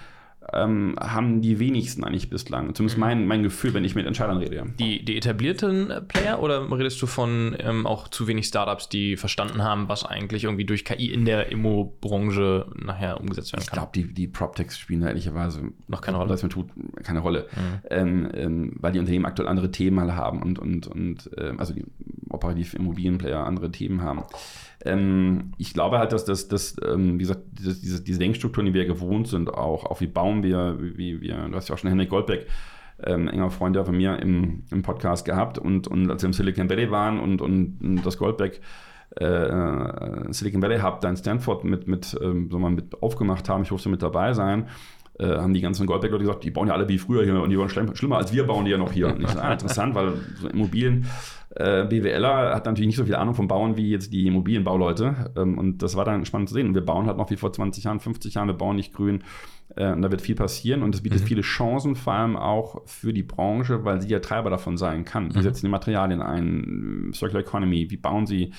ähm, 0.53 0.97
haben 1.01 1.41
die 1.41 1.59
wenigsten 1.59 2.05
eigentlich 2.05 2.31
bislang. 2.31 2.75
Zumindest 2.75 2.99
mhm. 2.99 3.01
mein, 3.01 3.27
mein 3.27 3.43
Gefühl, 3.43 3.75
wenn 3.75 3.85
ich 3.85 3.95
mit 3.95 4.07
Entscheidern 4.07 4.39
rede. 4.39 4.67
Die, 4.79 5.05
die 5.05 5.17
etablierten 5.17 5.93
Player 6.09 6.41
oder 6.41 6.71
redest 6.71 7.01
du 7.01 7.07
von 7.07 7.57
ähm, 7.59 7.87
auch 7.87 8.09
zu 8.09 8.27
wenig 8.27 8.47
Startups, 8.47 8.89
die 8.89 9.17
verstanden 9.17 9.63
haben, 9.63 9.89
was 9.89 10.05
eigentlich 10.05 10.45
irgendwie 10.45 10.65
durch 10.65 10.85
KI 10.85 11.13
in 11.13 11.25
der 11.25 11.51
Immo-Branche 11.51 12.67
nachher 12.77 13.21
umgesetzt 13.21 13.53
werden 13.53 13.67
kann? 13.67 13.67
Ich 13.67 13.73
glaube, 13.73 13.93
die, 13.95 14.15
die 14.15 14.27
PropTechs 14.27 14.79
spielen 14.79 15.01
da 15.01 15.09
ehrlicherweise 15.09 15.63
noch 15.89 16.01
keine 16.01 16.19
Rolle. 16.19 16.31
Was 16.31 16.43
man 16.43 16.51
tut, 16.51 16.69
keine 17.03 17.21
Rolle. 17.21 17.47
Mhm. 17.55 17.81
Ähm, 17.91 18.29
ähm, 18.35 18.73
weil 18.81 18.93
die 18.93 18.99
Unternehmen 18.99 19.25
aktuell 19.25 19.49
andere 19.49 19.71
Themen 19.71 20.15
haben 20.15 20.43
und, 20.43 20.59
und, 20.59 20.87
und 20.87 21.31
äh, 21.37 21.53
also 21.57 21.73
die 21.73 21.85
operativ 22.29 22.75
Immobilienplayer 22.75 23.45
andere 23.45 23.71
Themen 23.71 24.03
haben. 24.03 24.23
Ähm, 24.85 25.53
ich 25.59 25.73
glaube 25.75 25.99
halt, 25.99 26.13
dass 26.13 26.25
das, 26.25 26.49
das 26.49 26.77
ähm, 26.87 27.15
wie 27.15 27.23
gesagt, 27.23 27.43
diese, 27.53 28.03
diese 28.03 28.19
Denkstrukturen, 28.19 28.67
die 28.67 28.75
wir 28.75 28.87
gewohnt 28.87 29.29
sind, 29.29 29.53
auch, 29.53 29.85
auch 29.87 30.01
wie 30.01 30.07
bauen 30.07 30.43
wir, 30.43 30.79
wie 30.81 31.21
wir, 31.21 31.49
du 31.49 31.55
hast 31.55 31.69
ja 31.69 31.75
auch 31.75 31.79
schon 31.79 31.91
Henrik 31.91 32.11
Goldbeck, 32.11 32.47
ähm, 33.03 33.29
enger 33.29 33.51
Freund 33.51 33.77
von 33.77 33.97
mir 33.97 34.19
im, 34.21 34.65
im 34.71 34.83
Podcast 34.83 35.25
gehabt 35.25 35.59
und, 35.59 35.89
und 35.89 36.11
als 36.11 36.23
wir 36.23 36.29
im 36.29 36.33
Silicon 36.33 36.71
Valley 36.71 36.91
waren 36.91 37.19
und, 37.19 37.41
und, 37.41 38.03
das 38.05 38.19
Goldbeck 38.19 38.61
äh, 39.17 40.33
Silicon 40.33 40.63
Valley 40.63 40.81
Hub 40.81 41.01
da 41.01 41.09
in 41.09 41.17
Stanford 41.17 41.65
mit, 41.65 41.89
mit, 41.89 42.17
ähm, 42.23 42.49
mal 42.51 42.71
mit 42.71 43.03
aufgemacht 43.03 43.49
haben, 43.49 43.63
ich 43.63 43.69
durfte 43.69 43.89
mit 43.89 44.03
dabei 44.03 44.33
sein, 44.33 44.69
äh, 45.19 45.27
haben 45.27 45.55
die 45.55 45.61
ganzen 45.61 45.87
Goldbeck-Leute 45.87 46.25
gesagt, 46.25 46.45
die 46.45 46.51
bauen 46.51 46.69
ja 46.69 46.75
alle 46.75 46.89
wie 46.89 46.99
früher 46.99 47.25
hier 47.25 47.41
und 47.41 47.51
die 47.51 47.59
waren 47.59 47.69
schlimm, 47.69 47.95
schlimmer 47.95 48.19
als 48.19 48.33
wir 48.33 48.45
bauen 48.47 48.65
die 48.65 48.73
ja 48.73 48.79
noch 48.79 48.93
hier. 48.93 49.09
Und 49.09 49.23
ich, 49.23 49.37
ah, 49.37 49.53
interessant, 49.53 49.95
weil 49.95 50.15
so 50.41 50.49
Immobilien 50.49 51.07
äh, 51.57 51.85
BWLer 51.85 52.55
hat 52.55 52.67
natürlich 52.67 52.89
nicht 52.89 52.97
so 52.97 53.05
viel 53.05 53.15
Ahnung 53.15 53.35
vom 53.35 53.49
Bauen 53.49 53.77
wie 53.77 53.91
jetzt 53.91 54.13
die 54.13 54.27
Immobilienbauleute. 54.27 55.33
Ähm, 55.37 55.59
und 55.59 55.83
das 55.83 55.97
war 55.97 56.05
dann 56.05 56.25
spannend 56.25 56.49
zu 56.49 56.55
sehen. 56.55 56.69
Und 56.69 56.75
wir 56.75 56.85
bauen 56.85 57.07
halt 57.07 57.17
noch 57.17 57.31
wie 57.31 57.37
vor 57.37 57.53
20 57.53 57.85
Jahren, 57.85 58.01
50 58.01 58.35
Jahren, 58.35 58.49
wir 58.49 58.55
bauen 58.55 58.77
nicht 58.77 58.93
grün. 58.93 59.23
Äh, 59.77 59.93
und 59.93 60.03
da 60.03 60.11
wird 60.11 60.21
viel 60.21 60.35
passieren 60.35 60.83
und 60.83 60.95
es 60.95 61.03
bietet 61.03 61.23
mhm. 61.23 61.27
viele 61.27 61.43
Chancen, 61.43 61.97
vor 61.97 62.13
allem 62.13 62.37
auch 62.37 62.83
für 62.87 63.13
die 63.13 63.23
Branche, 63.23 63.85
weil 63.85 64.01
sie 64.03 64.09
ja 64.09 64.21
Treiber 64.21 64.51
davon 64.51 64.77
sein 64.77 65.05
kann. 65.05 65.33
Wie 65.35 65.39
mhm. 65.39 65.43
setzen 65.43 65.67
die 65.67 65.71
Materialien 65.71 66.23
ein? 66.23 67.13
Circular 67.15 67.43
Economy, 67.43 67.91
wie 67.91 67.97
bauen 67.97 68.27
sie? 68.27 68.53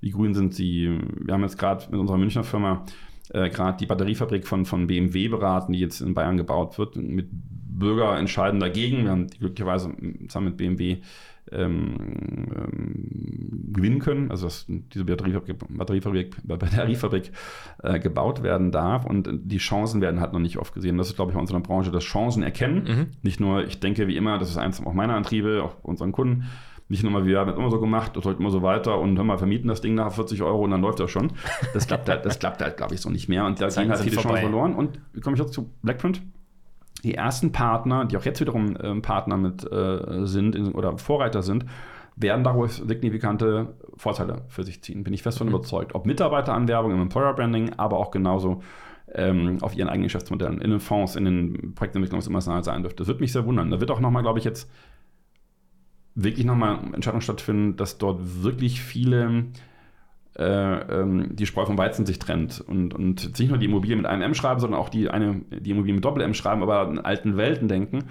Wie 0.00 0.10
grün 0.10 0.34
sind 0.34 0.54
sie? 0.54 0.98
Wir 1.20 1.34
haben 1.34 1.42
jetzt 1.42 1.58
gerade 1.58 1.86
mit 1.90 1.98
unserer 1.98 2.18
Münchner 2.18 2.44
Firma 2.44 2.84
äh, 3.30 3.48
gerade 3.48 3.78
die 3.78 3.86
Batteriefabrik 3.86 4.46
von, 4.46 4.66
von 4.66 4.86
BMW 4.86 5.28
beraten, 5.28 5.72
die 5.72 5.78
jetzt 5.78 6.00
in 6.00 6.14
Bayern 6.14 6.36
gebaut 6.36 6.76
wird. 6.78 6.96
Mit 6.96 7.28
Bürger 7.30 8.18
entscheiden 8.18 8.60
dagegen. 8.60 9.04
Wir 9.04 9.10
haben 9.10 9.28
die 9.28 9.38
glücklicherweise 9.38 9.92
zusammen 10.28 10.48
mit 10.48 10.56
BMW 10.58 10.98
ähm, 11.50 11.96
ähm, 12.54 13.72
gewinnen 13.72 13.98
können, 13.98 14.30
also 14.30 14.46
dass 14.46 14.66
diese 14.68 15.04
Batteriefabrik, 15.04 15.56
Batteriefabrik, 15.68 16.36
Batteriefabrik 16.44 17.32
äh, 17.82 17.98
gebaut 17.98 18.42
werden 18.42 18.70
darf 18.70 19.04
und 19.04 19.28
die 19.44 19.58
Chancen 19.58 20.00
werden 20.00 20.20
halt 20.20 20.32
noch 20.32 20.40
nicht 20.40 20.58
oft 20.58 20.74
gesehen. 20.74 20.98
Das 20.98 21.08
ist, 21.08 21.16
glaube 21.16 21.30
ich, 21.30 21.34
bei 21.34 21.40
unserer 21.40 21.60
Branche 21.60 21.90
das 21.90 22.04
Chancen 22.04 22.42
erkennen. 22.42 22.84
Mhm. 22.84 23.06
Nicht 23.22 23.40
nur, 23.40 23.64
ich 23.64 23.80
denke 23.80 24.06
wie 24.06 24.16
immer, 24.16 24.38
das 24.38 24.50
ist 24.50 24.58
eins 24.58 24.84
auch 24.84 24.92
meiner 24.92 25.14
Antriebe, 25.14 25.62
auch 25.62 25.82
unseren 25.82 26.12
Kunden, 26.12 26.44
nicht 26.92 27.02
nur 27.02 27.12
mal, 27.12 27.24
wir 27.24 27.38
haben 27.38 27.48
es 27.48 27.56
immer 27.56 27.70
so 27.70 27.80
gemacht, 27.80 28.16
das 28.16 28.26
heute 28.26 28.38
immer 28.38 28.50
so 28.50 28.60
weiter 28.60 28.98
und 28.98 29.16
hör 29.16 29.24
mal, 29.24 29.38
vermieten 29.38 29.66
das 29.66 29.80
Ding 29.80 29.94
nach 29.94 30.12
40 30.12 30.42
Euro 30.42 30.62
und 30.62 30.72
dann 30.72 30.82
läuft 30.82 31.00
das 31.00 31.10
schon. 31.10 31.32
Das 31.72 31.86
klappt 31.86 32.08
halt, 32.08 32.26
das 32.26 32.38
klappt 32.38 32.60
halt, 32.60 32.76
glaube 32.76 32.94
ich, 32.94 33.00
so 33.00 33.08
nicht 33.08 33.30
mehr. 33.30 33.46
Und 33.46 33.60
da 33.62 33.68
gehen 33.68 33.88
halt 33.88 34.00
viele 34.00 34.16
Chancen 34.16 34.42
verloren. 34.42 34.74
Und 34.74 35.00
wie 35.14 35.20
komme 35.20 35.34
ich 35.34 35.40
jetzt 35.40 35.54
zu 35.54 35.70
Blackprint? 35.82 36.20
Die 37.04 37.14
ersten 37.14 37.52
Partner, 37.52 38.04
die 38.04 38.16
auch 38.16 38.24
jetzt 38.24 38.40
wiederum 38.40 38.76
äh, 38.76 39.00
Partner 39.00 39.36
mit 39.36 39.70
äh, 39.70 40.24
sind 40.26 40.54
in, 40.54 40.72
oder 40.72 40.98
Vorreiter 40.98 41.42
sind, 41.42 41.66
werden 42.16 42.44
daraus 42.44 42.76
signifikante 42.76 43.74
Vorteile 43.96 44.42
für 44.48 44.62
sich 44.62 44.82
ziehen. 44.82 45.02
Bin 45.02 45.14
ich 45.14 45.22
fest 45.22 45.38
von 45.38 45.48
mhm. 45.48 45.54
überzeugt. 45.54 45.94
Ob 45.94 46.06
Mitarbeiteranwerbung 46.06 46.92
im 46.92 47.00
Employer 47.02 47.34
Branding, 47.34 47.72
aber 47.76 47.98
auch 47.98 48.10
genauso 48.10 48.62
ähm, 49.14 49.58
auf 49.62 49.76
ihren 49.76 49.88
eigenen 49.88 50.04
Geschäftsmodellen, 50.04 50.60
in 50.60 50.70
den 50.70 50.80
Fonds, 50.80 51.16
in 51.16 51.24
den 51.24 51.74
Projektentwicklungen, 51.74 52.20
was 52.20 52.28
immer 52.46 52.58
es 52.58 52.64
sein 52.64 52.82
dürfte. 52.82 52.98
Das 52.98 53.08
wird 53.08 53.20
mich 53.20 53.32
sehr 53.32 53.46
wundern. 53.46 53.70
Da 53.70 53.80
wird 53.80 53.90
auch 53.90 54.00
nochmal, 54.00 54.22
glaube 54.22 54.38
ich, 54.38 54.44
jetzt 54.44 54.70
wirklich 56.14 56.46
nochmal 56.46 56.78
Entscheidungen 56.92 57.22
stattfinden, 57.22 57.76
dass 57.76 57.98
dort 57.98 58.42
wirklich 58.42 58.82
viele 58.82 59.46
die 60.34 61.46
Spreu 61.46 61.66
vom 61.66 61.76
Weizen 61.76 62.06
sich 62.06 62.18
trennt 62.18 62.60
und, 62.60 62.94
und 62.94 63.38
nicht 63.38 63.48
nur 63.50 63.58
die 63.58 63.66
Immobilie 63.66 63.96
mit 63.96 64.06
einem 64.06 64.22
M 64.22 64.34
schreiben, 64.34 64.60
sondern 64.60 64.80
auch 64.80 64.88
die, 64.88 65.10
eine, 65.10 65.42
die 65.50 65.70
Immobilie 65.70 65.94
mit 65.94 66.04
Doppel-M 66.04 66.32
schreiben, 66.32 66.62
aber 66.62 66.88
in 66.88 66.98
alten 66.98 67.36
Welten 67.36 67.68
denken, 67.68 68.04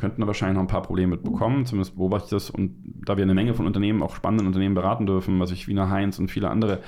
könnten 0.00 0.22
da 0.22 0.26
wahrscheinlich 0.26 0.54
noch 0.54 0.62
ein 0.62 0.68
paar 0.68 0.82
Probleme 0.82 1.12
mitbekommen. 1.12 1.66
Zumindest 1.66 1.96
beobachte 1.96 2.24
ich 2.24 2.30
das 2.30 2.50
und 2.50 2.74
da 3.04 3.16
wir 3.16 3.22
eine 3.22 3.34
Menge 3.34 3.54
von 3.54 3.66
Unternehmen, 3.66 4.02
auch 4.02 4.16
spannenden 4.16 4.46
Unternehmen 4.46 4.74
beraten 4.74 5.06
dürfen, 5.06 5.38
was 5.38 5.50
ich 5.50 5.68
Wiener 5.68 5.90
Heinz 5.90 6.18
und 6.18 6.30
viele 6.30 6.48
andere 6.48 6.80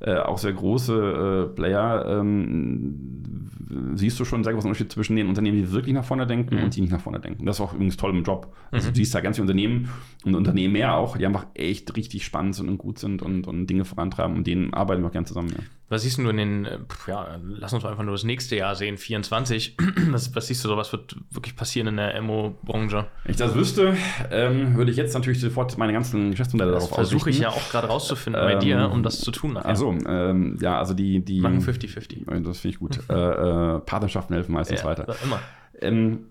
äh, 0.00 0.18
auch 0.18 0.38
sehr 0.38 0.52
große 0.52 1.48
äh, 1.50 1.54
Player, 1.54 2.04
ähm, 2.06 3.48
siehst 3.94 4.20
du 4.20 4.24
schon 4.24 4.38
einen 4.38 4.44
sehr 4.44 4.52
großen 4.52 4.68
Unterschied 4.68 4.92
zwischen 4.92 5.16
den 5.16 5.26
Unternehmen, 5.26 5.56
die 5.56 5.72
wirklich 5.72 5.94
nach 5.94 6.04
vorne 6.04 6.26
denken 6.26 6.56
mhm. 6.56 6.64
und 6.64 6.76
die 6.76 6.82
nicht 6.82 6.92
nach 6.92 7.00
vorne 7.00 7.20
denken. 7.20 7.46
Das 7.46 7.56
ist 7.56 7.60
auch 7.60 7.72
übrigens 7.72 7.96
toll 7.96 8.16
im 8.16 8.22
Job. 8.22 8.54
Also 8.70 8.88
mhm. 8.88 8.92
du 8.92 8.96
siehst 8.98 9.14
da 9.14 9.20
ganz 9.20 9.36
viele 9.36 9.44
Unternehmen 9.44 9.88
und 10.24 10.34
Unternehmen 10.34 10.74
mehr 10.74 10.94
auch, 10.94 11.16
die 11.16 11.26
einfach 11.26 11.46
echt 11.54 11.96
richtig 11.96 12.24
spannend 12.24 12.54
sind 12.54 12.68
und 12.68 12.78
gut 12.78 12.98
sind 12.98 13.22
und, 13.22 13.48
und 13.48 13.66
Dinge 13.66 13.84
vorantreiben 13.84 14.36
und 14.36 14.46
denen 14.46 14.72
arbeiten 14.72 15.02
wir 15.02 15.08
auch 15.08 15.12
gerne 15.12 15.26
zusammen. 15.26 15.50
Ja. 15.50 15.64
Was 15.90 16.02
siehst 16.02 16.18
du 16.18 16.28
in 16.28 16.36
den, 16.36 16.64
äh, 16.66 16.78
ja, 17.06 17.38
lass 17.42 17.72
uns 17.72 17.84
einfach 17.84 18.02
nur 18.02 18.12
das 18.12 18.24
nächste 18.24 18.56
Jahr 18.56 18.74
sehen, 18.74 18.98
24. 18.98 19.76
was, 20.10 20.34
was 20.34 20.46
siehst 20.46 20.62
du 20.64 20.68
so, 20.68 20.76
was 20.76 20.92
wird 20.92 21.16
wirklich 21.30 21.56
passieren 21.56 21.88
in 21.88 21.96
der 21.96 22.20
MO-Branche? 22.20 23.06
Wenn 23.24 23.30
ich 23.30 23.38
das 23.38 23.54
wüsste, 23.54 23.96
ähm, 24.30 24.76
würde 24.76 24.90
ich 24.90 24.98
jetzt 24.98 25.14
natürlich 25.14 25.40
sofort 25.40 25.78
meine 25.78 25.94
ganzen 25.94 26.32
Geschäftsmodelle 26.32 26.72
das 26.72 26.84
darauf 26.84 26.94
versuche 26.94 27.30
ich 27.30 27.38
ja 27.38 27.48
auch 27.48 27.70
gerade 27.70 27.86
rauszufinden 27.86 28.42
ähm, 28.42 28.48
bei 28.48 28.54
dir, 28.56 28.90
um 28.90 29.02
das 29.02 29.20
zu 29.20 29.30
tun. 29.30 29.54
Nachher. 29.54 29.66
Also, 29.66 29.96
ähm, 30.06 30.58
ja, 30.60 30.78
also 30.78 30.92
die. 30.92 31.24
die 31.24 31.40
Machen 31.40 31.62
50-50. 31.62 32.30
Äh, 32.30 32.42
das 32.42 32.60
finde 32.60 32.74
ich 32.74 32.78
gut. 32.78 32.98
äh, 33.08 33.14
äh, 33.14 33.80
Partnerschaften 33.80 34.34
helfen 34.34 34.52
meistens 34.52 34.80
ja, 34.80 34.86
weiter. 34.86 35.16
Immer. 35.24 35.40
Ähm, 35.80 36.26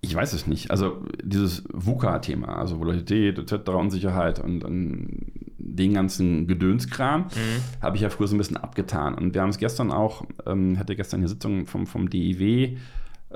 ich 0.00 0.14
weiß 0.14 0.32
es 0.32 0.46
nicht. 0.46 0.70
Also 0.70 1.04
dieses 1.22 1.64
VUCA-Thema, 1.72 2.56
also 2.58 2.80
Volatilität 2.80 3.38
etc., 3.38 3.68
Unsicherheit 3.70 4.38
und, 4.40 4.64
und 4.64 5.49
den 5.62 5.94
ganzen 5.94 6.46
Gedönskram, 6.46 7.22
mhm. 7.22 7.82
habe 7.82 7.96
ich 7.96 8.02
ja 8.02 8.10
früher 8.10 8.26
so 8.26 8.34
ein 8.34 8.38
bisschen 8.38 8.56
abgetan. 8.56 9.14
Und 9.14 9.34
wir 9.34 9.42
haben 9.42 9.50
es 9.50 9.58
gestern 9.58 9.90
auch, 9.90 10.24
ähm, 10.46 10.78
hatte 10.78 10.96
gestern 10.96 11.20
eine 11.20 11.28
Sitzung 11.28 11.66
vom, 11.66 11.86
vom 11.86 12.08
DIW, 12.08 12.76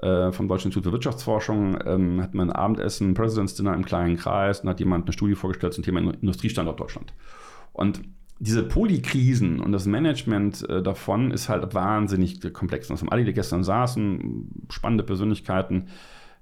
äh, 0.03 0.33
vom 0.33 0.49
Deutschen 0.49 0.69
Institut 0.69 0.85
für 0.85 0.93
Wirtschaftsforschung, 0.93 1.79
ähm, 1.85 2.23
hat 2.23 2.35
man 2.35 2.51
ein 2.51 2.57
Abendessen, 2.57 3.15
President's 3.15 3.55
Dinner 3.55 3.75
im 3.75 3.85
kleinen 3.85 4.17
Kreis 4.17 4.61
und 4.61 4.69
hat 4.69 4.81
jemand 4.81 5.05
eine 5.05 5.13
Studie 5.13 5.35
vorgestellt 5.35 5.75
zum 5.75 5.85
Thema 5.85 6.01
Industriestandort 6.01 6.81
Deutschland. 6.81 7.13
Und 7.73 8.01
diese 8.41 8.65
Polykrisen 8.65 9.61
und 9.61 9.73
das 9.73 9.87
Management 9.87 10.69
äh, 10.69 10.83
davon 10.83 11.31
ist 11.31 11.49
halt 11.49 11.73
wahnsinnig 11.75 12.41
komplex. 12.53 12.89
Das 12.89 13.01
haben 13.01 13.11
alle, 13.11 13.25
die 13.25 13.33
gestern 13.33 13.63
saßen, 13.63 14.67
spannende 14.71 15.05
Persönlichkeiten, 15.05 15.87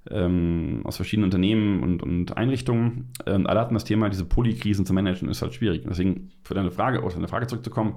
ähm, 0.09 0.81
aus 0.83 0.97
verschiedenen 0.97 1.25
Unternehmen 1.25 1.81
und, 1.81 2.03
und 2.03 2.37
Einrichtungen. 2.37 3.09
Ähm, 3.25 3.47
alle 3.47 3.59
hatten 3.59 3.73
das 3.73 3.85
Thema, 3.85 4.09
diese 4.09 4.25
Polykrisen 4.25 4.85
zu 4.85 4.93
managen, 4.93 5.29
ist 5.29 5.41
halt 5.41 5.53
schwierig. 5.53 5.83
Deswegen 5.87 6.29
für 6.43 6.53
deine 6.53 6.71
Frage, 6.71 7.03
auf 7.03 7.13
deine 7.13 7.27
Frage 7.27 7.47
zurückzukommen, 7.47 7.95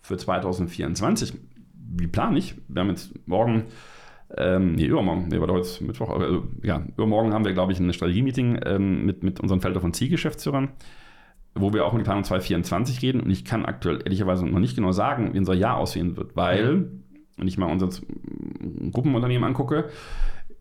für 0.00 0.16
2024, 0.16 1.34
wie 1.96 2.06
plane 2.06 2.38
ich? 2.38 2.54
Wir 2.68 2.80
haben 2.80 2.90
jetzt 2.90 3.12
morgen, 3.26 3.64
ähm, 4.36 4.74
nee, 4.74 4.86
übermorgen, 4.86 5.28
nee, 5.28 5.40
war 5.40 5.46
doch 5.46 5.56
jetzt 5.56 5.80
Mittwoch, 5.80 6.10
also, 6.10 6.46
ja, 6.62 6.82
übermorgen 6.96 7.32
haben 7.32 7.44
wir, 7.44 7.52
glaube 7.52 7.72
ich, 7.72 7.80
ein 7.80 7.92
Strategie-Meeting 7.92 8.60
ähm, 8.64 9.04
mit, 9.04 9.22
mit 9.22 9.40
unseren 9.40 9.60
Felder 9.60 9.80
von 9.80 9.92
Zielgeschäftsführern, 9.92 10.68
wo 11.54 11.72
wir 11.72 11.84
auch 11.84 11.92
um 11.92 11.98
die 11.98 12.04
Planung 12.04 12.24
2024 12.24 13.02
reden. 13.02 13.20
Und 13.20 13.30
ich 13.30 13.44
kann 13.44 13.64
aktuell 13.64 14.00
ehrlicherweise 14.04 14.46
noch 14.46 14.60
nicht 14.60 14.76
genau 14.76 14.92
sagen, 14.92 15.34
wie 15.34 15.38
unser 15.38 15.54
Jahr 15.54 15.76
aussehen 15.76 16.16
wird, 16.16 16.36
weil, 16.36 16.90
wenn 17.36 17.48
ich 17.48 17.58
mal 17.58 17.66
unser 17.66 17.88
Gruppenunternehmen 18.92 19.44
angucke, 19.44 19.88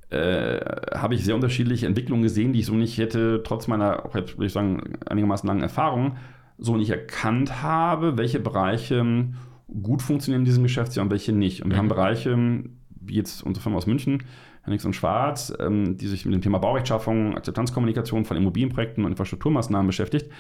äh, 0.10 0.60
habe 0.96 1.16
ich 1.16 1.26
sehr 1.26 1.36
unterschiedliche 1.36 1.86
Entwicklungen 1.86 2.24
gesehen, 2.24 2.54
die 2.54 2.60
ich 2.60 2.66
so 2.66 2.74
nicht 2.74 2.98
hätte, 2.98 3.42
trotz 3.44 3.68
meiner, 3.68 4.06
auch 4.06 4.16
jetzt 4.16 4.38
würde 4.38 4.46
ich 4.46 4.54
sagen, 4.54 4.98
einigermaßen 5.06 5.48
langen 5.48 5.64
Erfahrung, 5.64 6.16
so 6.58 6.78
nicht 6.78 6.90
erkannt 6.90 7.62
habe, 7.62 8.18
welche 8.18 8.40
Bereiche 8.40 8.96
ähm, 8.96 9.36
gut 9.82 10.02
funktionieren 10.02 10.42
in 10.42 10.46
diesem 10.46 10.64
Geschäftsjahr 10.64 11.04
und 11.04 11.12
welche 11.12 11.34
nicht. 11.34 11.62
Und 11.62 11.70
wir 11.70 11.76
mhm. 11.76 11.80
haben 11.80 11.88
Bereiche, 11.90 12.64
wie 13.02 13.16
jetzt 13.16 13.44
unsere 13.44 13.62
Firma 13.62 13.78
aus 13.78 13.88
München, 13.88 14.24
Hennigs 14.64 14.86
und 14.86 14.94
Schwarz, 14.94 15.54
ähm, 15.60 15.98
die 15.98 16.08
sich 16.08 16.26
mit 16.26 16.34
dem 16.34 16.42
Thema 16.42 16.58
Baurechtschaffung, 16.58 17.36
Akzeptanzkommunikation 17.36 18.26
von 18.26 18.38
Immobilienprojekten 18.38 19.04
und 19.04 19.12
Infrastrukturmaßnahmen 19.12 19.88
beschäftigt 19.88 20.32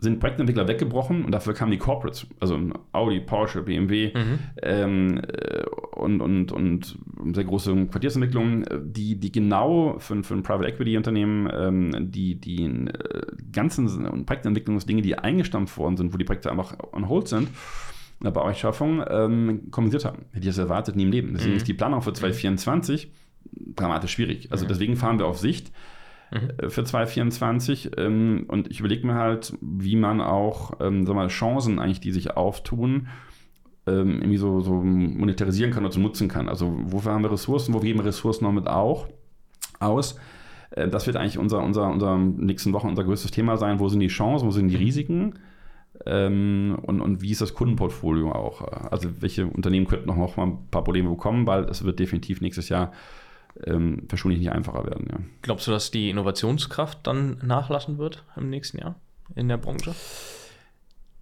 sind 0.00 0.18
Projektentwickler 0.18 0.66
weggebrochen 0.66 1.24
und 1.24 1.32
dafür 1.32 1.52
kamen 1.52 1.70
die 1.70 1.78
Corporates, 1.78 2.26
also 2.40 2.58
Audi, 2.92 3.20
Porsche, 3.20 3.62
BMW 3.62 4.12
mhm. 4.14 4.38
ähm, 4.62 5.18
äh, 5.18 5.64
und, 5.92 6.20
und, 6.22 6.52
und 6.52 6.98
sehr 7.34 7.44
große 7.44 7.86
Quartiersentwicklungen, 7.86 8.64
die, 8.84 9.16
die 9.16 9.30
genau 9.30 9.98
für, 9.98 10.22
für 10.22 10.34
ein 10.34 10.42
Private 10.42 10.68
Equity 10.68 10.96
Unternehmen 10.96 11.50
ähm, 11.54 12.10
die, 12.10 12.36
die 12.36 12.64
äh, 12.64 12.90
ganzen 13.52 14.24
Projektentwicklungsdinge, 14.24 15.02
die 15.02 15.18
eingestampft 15.18 15.76
worden 15.76 15.98
sind, 15.98 16.14
wo 16.14 16.16
die 16.16 16.24
Projekte 16.24 16.50
einfach 16.50 16.76
on 16.92 17.08
hold 17.08 17.28
sind, 17.28 17.48
in 17.48 18.24
der 18.24 18.30
Baurechtschaffung 18.30 19.04
ähm, 19.08 19.70
kompensiert 19.70 20.06
haben. 20.06 20.24
Hätte 20.32 20.40
ich 20.40 20.54
das 20.54 20.58
erwartet, 20.58 20.96
nie 20.96 21.02
im 21.02 21.10
Leben. 21.10 21.32
Deswegen 21.34 21.52
mhm. 21.52 21.58
ist 21.58 21.68
die 21.68 21.74
Planung 21.74 22.00
für 22.00 22.12
2024 22.12 23.10
dramatisch 23.76 24.12
schwierig. 24.12 24.50
Also 24.50 24.64
mhm. 24.64 24.68
deswegen 24.68 24.96
fahren 24.96 25.18
wir 25.18 25.26
auf 25.26 25.38
Sicht 25.38 25.70
mhm. 26.30 26.70
für 26.70 26.84
2024. 26.84 27.92
Ähm, 27.96 28.44
und 28.48 28.70
ich 28.70 28.80
überlege 28.80 29.06
mir 29.06 29.14
halt, 29.14 29.52
wie 29.60 29.96
man 29.96 30.20
auch 30.20 30.72
ähm, 30.80 31.06
sag 31.06 31.14
mal, 31.14 31.28
Chancen 31.28 31.78
eigentlich, 31.78 32.00
die 32.00 32.12
sich 32.12 32.36
auftun, 32.36 33.08
ähm, 33.86 34.18
irgendwie 34.18 34.36
so, 34.36 34.60
so 34.60 34.74
monetarisieren 34.74 35.72
kann 35.72 35.84
oder 35.84 35.92
so 35.92 36.00
nutzen 36.00 36.28
kann. 36.28 36.48
Also 36.48 36.76
wofür 36.84 37.12
haben 37.12 37.22
wir 37.22 37.32
Ressourcen, 37.32 37.74
wo 37.74 37.80
geben 37.80 38.00
wir 38.00 38.06
Ressourcen 38.06 38.44
noch 38.44 38.52
mit 38.52 38.66
auch 38.66 39.08
aus? 39.78 40.16
Äh, 40.70 40.88
das 40.88 41.06
wird 41.06 41.16
eigentlich 41.16 41.38
unser, 41.38 41.62
unser, 41.62 41.88
unser 41.88 42.18
nächsten 42.18 42.72
Wochen 42.72 42.88
unser 42.88 43.04
größtes 43.04 43.30
Thema 43.30 43.56
sein. 43.56 43.78
Wo 43.78 43.88
sind 43.88 44.00
die 44.00 44.08
Chancen, 44.08 44.46
wo 44.46 44.50
sind 44.50 44.68
die 44.68 44.76
Risiken? 44.76 45.34
Ähm, 46.06 46.78
und, 46.82 47.00
und 47.00 47.20
wie 47.22 47.30
ist 47.30 47.40
das 47.40 47.54
Kundenportfolio 47.54 48.32
auch? 48.32 48.62
Also 48.90 49.08
welche 49.20 49.46
Unternehmen 49.46 49.86
könnten 49.86 50.06
noch 50.06 50.36
mal 50.36 50.46
ein 50.46 50.70
paar 50.70 50.84
Probleme 50.84 51.10
bekommen, 51.10 51.46
weil 51.46 51.64
es 51.64 51.84
wird 51.84 51.98
definitiv 51.98 52.40
nächstes 52.40 52.68
Jahr 52.68 52.92
ähm, 53.66 54.02
wahrscheinlich 54.08 54.40
nicht 54.40 54.52
einfacher 54.52 54.84
werden. 54.86 55.06
Ja. 55.10 55.18
Glaubst 55.42 55.66
du, 55.66 55.70
dass 55.70 55.90
die 55.90 56.10
Innovationskraft 56.10 57.06
dann 57.06 57.38
nachlassen 57.42 57.98
wird 57.98 58.24
im 58.36 58.50
nächsten 58.50 58.78
Jahr 58.78 58.96
in 59.34 59.48
der 59.48 59.58
Branche? 59.58 59.94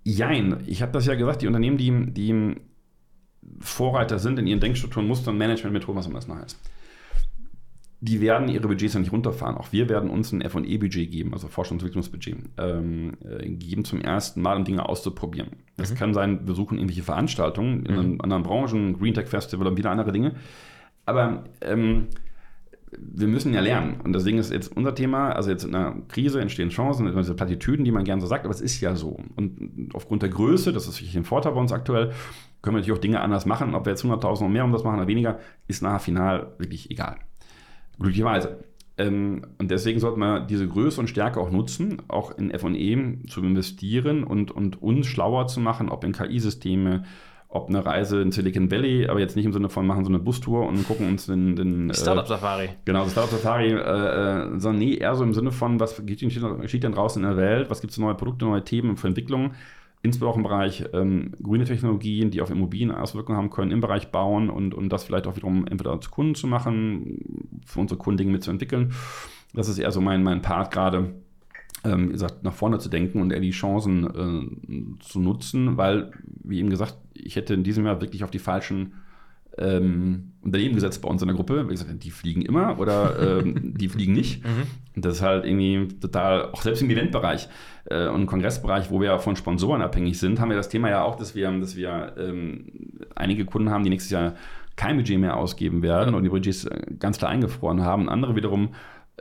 Jein, 0.05 0.62
ich 0.66 0.83
habe 0.83 0.92
das 0.92 1.07
ja 1.07 1.14
gesagt, 1.14 1.42
die 1.42 1.46
Unternehmen, 1.46 1.77
die, 1.77 2.12
die 2.12 2.57
Vorreiter 3.61 4.18
sind 4.18 4.38
in 4.38 4.46
ihren 4.46 4.61
Denkstrukturen, 4.61 5.07
Mustern, 5.07 5.37
Managementmethoden, 5.37 5.96
was 5.96 6.07
immer 6.07 6.16
das 6.16 6.29
nachher 6.29 6.46
ist, 6.46 6.59
die 8.01 8.20
werden 8.20 8.48
ihre 8.48 8.68
Budgets 8.68 8.94
ja 8.94 9.01
nicht 9.01 9.12
runterfahren. 9.12 9.57
Auch 9.57 9.72
wir 9.72 9.88
werden 9.88 10.09
uns 10.09 10.33
ein 10.33 10.48
FE-Budget 10.48 11.11
geben, 11.11 11.33
also 11.33 11.48
Forschungsentwicklungsbudget, 11.48 12.37
ähm, 12.57 13.14
äh, 13.29 13.48
geben 13.48 13.85
zum 13.85 14.01
ersten 14.01 14.40
Mal, 14.40 14.57
um 14.57 14.64
Dinge 14.64 14.88
auszuprobieren. 14.88 15.48
Das 15.77 15.90
mhm. 15.90 15.96
kann 15.96 16.14
sein, 16.14 16.46
wir 16.46 16.55
suchen 16.55 16.79
irgendwelche 16.79 17.03
Veranstaltungen 17.03 17.85
in 17.87 18.12
mhm. 18.12 18.20
anderen 18.20 18.44
Branchen, 18.44 18.98
Green 18.98 19.14
Tech 19.14 19.27
Festival 19.27 19.66
und 19.66 19.77
wieder 19.77 19.90
andere 19.90 20.12
Dinge. 20.12 20.37
Aber 21.07 21.44
ähm, 21.61 22.07
wir 22.96 23.29
müssen 23.29 23.53
ja 23.55 23.61
lernen. 23.61 24.01
Und 24.03 24.12
deswegen 24.12 24.38
ist 24.38 24.53
jetzt 24.53 24.74
unser 24.77 24.94
Thema, 24.94 25.33
also 25.33 25.51
jetzt 25.51 25.64
in 25.64 25.74
einer 25.74 25.96
Krise 26.09 26.40
entstehen 26.40 26.70
Chancen, 26.70 27.07
diese 27.07 27.35
Plattitüden, 27.35 27.85
die 27.85 27.92
man 27.92 28.05
gerne 28.05 28.20
so 28.20 28.27
sagt, 28.27 28.44
aber 28.44 28.55
es 28.55 28.61
ist 28.61 28.81
ja 28.81 28.94
so. 28.94 29.18
Und 29.37 29.90
aufgrund 29.94 30.22
der 30.22 30.31
Größe, 30.31 30.72
das 30.72 30.87
ist 30.87 31.01
wirklich 31.01 31.16
ein 31.16 31.24
Vorteil 31.24 31.53
bei 31.53 31.61
uns 31.61 31.72
aktuell, 31.72 32.12
können 32.62 32.77
wir 32.77 32.81
natürlich 32.81 32.98
auch 32.98 33.03
Dinge 33.03 33.20
anders 33.20 33.46
machen. 33.46 33.74
Ob 33.74 33.87
wir 33.87 33.90
jetzt 33.90 34.05
100.000 34.05 34.38
oder 34.38 34.48
mehr 34.48 34.64
um 34.64 34.72
das 34.72 34.85
machen 34.85 34.98
oder 34.98 35.09
weniger, 35.09 35.38
ist 35.66 35.83
nachher 35.83 36.01
final 36.01 36.55
wirklich 36.59 36.90
egal. 36.90 37.16
Glücklicherweise. 37.98 38.64
Ähm, 38.96 39.42
und 39.59 39.70
deswegen 39.70 40.01
sollten 40.01 40.20
wir 40.20 40.40
diese 40.40 40.66
Größe 40.66 41.01
und 41.01 41.09
Stärke 41.09 41.40
auch 41.40 41.51
nutzen, 41.51 42.03
auch 42.09 42.37
in 42.37 42.51
FE 42.51 43.29
zu 43.29 43.42
investieren 43.42 44.24
und, 44.24 44.51
und 44.51 44.83
uns 44.83 45.07
schlauer 45.07 45.46
zu 45.46 45.61
machen, 45.61 45.88
ob 45.88 46.05
in 46.05 46.12
KI-Systeme, 46.12 47.05
ob 47.50 47.68
eine 47.68 47.84
Reise 47.84 48.20
in 48.20 48.30
Silicon 48.30 48.70
Valley, 48.70 49.06
aber 49.08 49.20
jetzt 49.20 49.34
nicht 49.34 49.46
im 49.46 49.54
Sinne 49.54 49.70
von 49.70 49.87
machen 49.87 50.04
so 50.04 50.11
eine 50.11 50.18
Bustour 50.18 50.66
und 50.66 50.87
gucken 50.87 51.08
uns 51.08 51.26
den, 51.26 51.56
den 51.56 51.92
Startup 51.94 52.26
Safari. 52.26 52.66
Äh, 52.66 52.74
genau, 52.84 53.08
Startup 53.08 53.30
Safari, 53.30 53.72
äh, 53.72 53.76
äh, 53.76 54.61
sondern 54.61 54.78
nee, 54.78 54.94
eher 54.94 55.14
so 55.14 55.24
im 55.24 55.32
Sinne 55.32 55.50
von, 55.50 55.80
was 55.80 56.04
geschieht 56.04 56.82
denn 56.82 56.92
draußen 56.92 57.22
in 57.22 57.28
der 57.28 57.38
Welt, 57.38 57.70
was 57.70 57.80
gibt 57.80 57.92
es 57.92 57.96
für 57.96 58.02
neue 58.02 58.14
Produkte, 58.14 58.44
neue 58.44 58.64
Themen 58.64 58.98
für 58.98 59.08
Entwicklungen, 59.08 59.52
insbesondere 60.02 60.32
auch 60.32 60.37
im 60.37 60.42
Bereich 60.42 60.84
ähm, 60.92 61.32
grüne 61.42 61.64
Technologien, 61.64 62.30
die 62.30 62.42
auf 62.42 62.50
Immobilien 62.50 62.90
Auswirkungen 62.90 63.38
haben 63.38 63.50
können, 63.50 63.70
im 63.70 63.80
Bereich 63.80 64.11
Bauen 64.11 64.50
und, 64.50 64.74
und 64.74 64.90
das 64.90 65.04
vielleicht 65.04 65.26
auch 65.26 65.37
wiederum 65.37 65.66
entweder 65.66 65.98
zu 66.02 66.11
Kunden 66.11 66.34
zu 66.34 66.46
machen, 66.48 67.61
für 67.64 67.80
unsere 67.80 67.98
Kunden 67.98 68.18
Dinge 68.18 68.32
mitzuentwickeln. 68.32 68.92
Das 69.54 69.68
ist 69.68 69.78
eher 69.78 69.90
so 69.90 70.02
mein, 70.02 70.22
mein 70.22 70.42
Part 70.42 70.70
gerade 70.70 71.14
ähm, 71.84 72.08
wie 72.08 72.12
gesagt, 72.12 72.42
nach 72.42 72.52
vorne 72.52 72.78
zu 72.78 72.88
denken 72.88 73.20
und 73.20 73.32
eher 73.32 73.40
die 73.40 73.50
Chancen 73.50 74.04
äh, 74.04 75.02
zu 75.04 75.20
nutzen, 75.20 75.76
weil, 75.76 76.11
wie 76.48 76.58
eben 76.58 76.70
gesagt, 76.70 76.96
ich 77.14 77.37
hätte 77.37 77.54
in 77.54 77.62
diesem 77.62 77.87
Jahr 77.87 78.00
wirklich 78.00 78.24
auf 78.24 78.30
die 78.30 78.38
falschen 78.38 78.94
ähm, 79.58 80.32
Unternehmen 80.42 80.74
gesetzt 80.74 81.02
bei 81.02 81.08
uns 81.08 81.20
in 81.20 81.28
der 81.28 81.37
Gruppe. 81.37 81.66
Wie 81.66 81.72
gesagt, 81.72 81.90
die 82.02 82.11
fliegen 82.11 82.42
immer 82.42 82.78
oder 82.78 83.40
ähm, 83.40 83.74
die 83.76 83.88
fliegen 83.88 84.12
nicht. 84.12 84.44
Mhm. 84.44 84.62
Und 84.96 85.04
das 85.04 85.16
ist 85.16 85.22
halt 85.22 85.44
irgendwie 85.44 85.88
total, 86.00 86.50
auch 86.52 86.62
selbst 86.62 86.82
im 86.82 86.90
Eventbereich 86.90 87.48
äh, 87.87 88.08
und 88.08 88.26
Kongressbereich, 88.26 88.90
wo 88.90 89.00
wir 89.00 89.18
von 89.18 89.37
Sponsoren 89.37 89.82
abhängig 89.82 90.18
sind, 90.18 90.40
haben 90.40 90.50
wir 90.50 90.56
das 90.56 90.68
Thema 90.68 90.88
ja 90.90 91.02
auch, 91.02 91.16
dass 91.16 91.34
wir, 91.34 91.50
dass 91.58 91.76
wir 91.76 92.14
ähm, 92.18 92.66
einige 93.14 93.44
Kunden 93.44 93.70
haben, 93.70 93.84
die 93.84 93.90
nächstes 93.90 94.11
Jahr 94.11 94.34
kein 94.76 94.96
Budget 94.96 95.18
mehr 95.18 95.37
ausgeben 95.37 95.82
werden 95.82 96.14
und 96.14 96.22
die 96.22 96.28
Budgets 96.28 96.64
äh, 96.64 96.82
ganz 96.98 97.18
klar 97.18 97.30
eingefroren 97.30 97.82
haben. 97.82 98.08
Andere 98.08 98.37
wiederum 98.37 98.70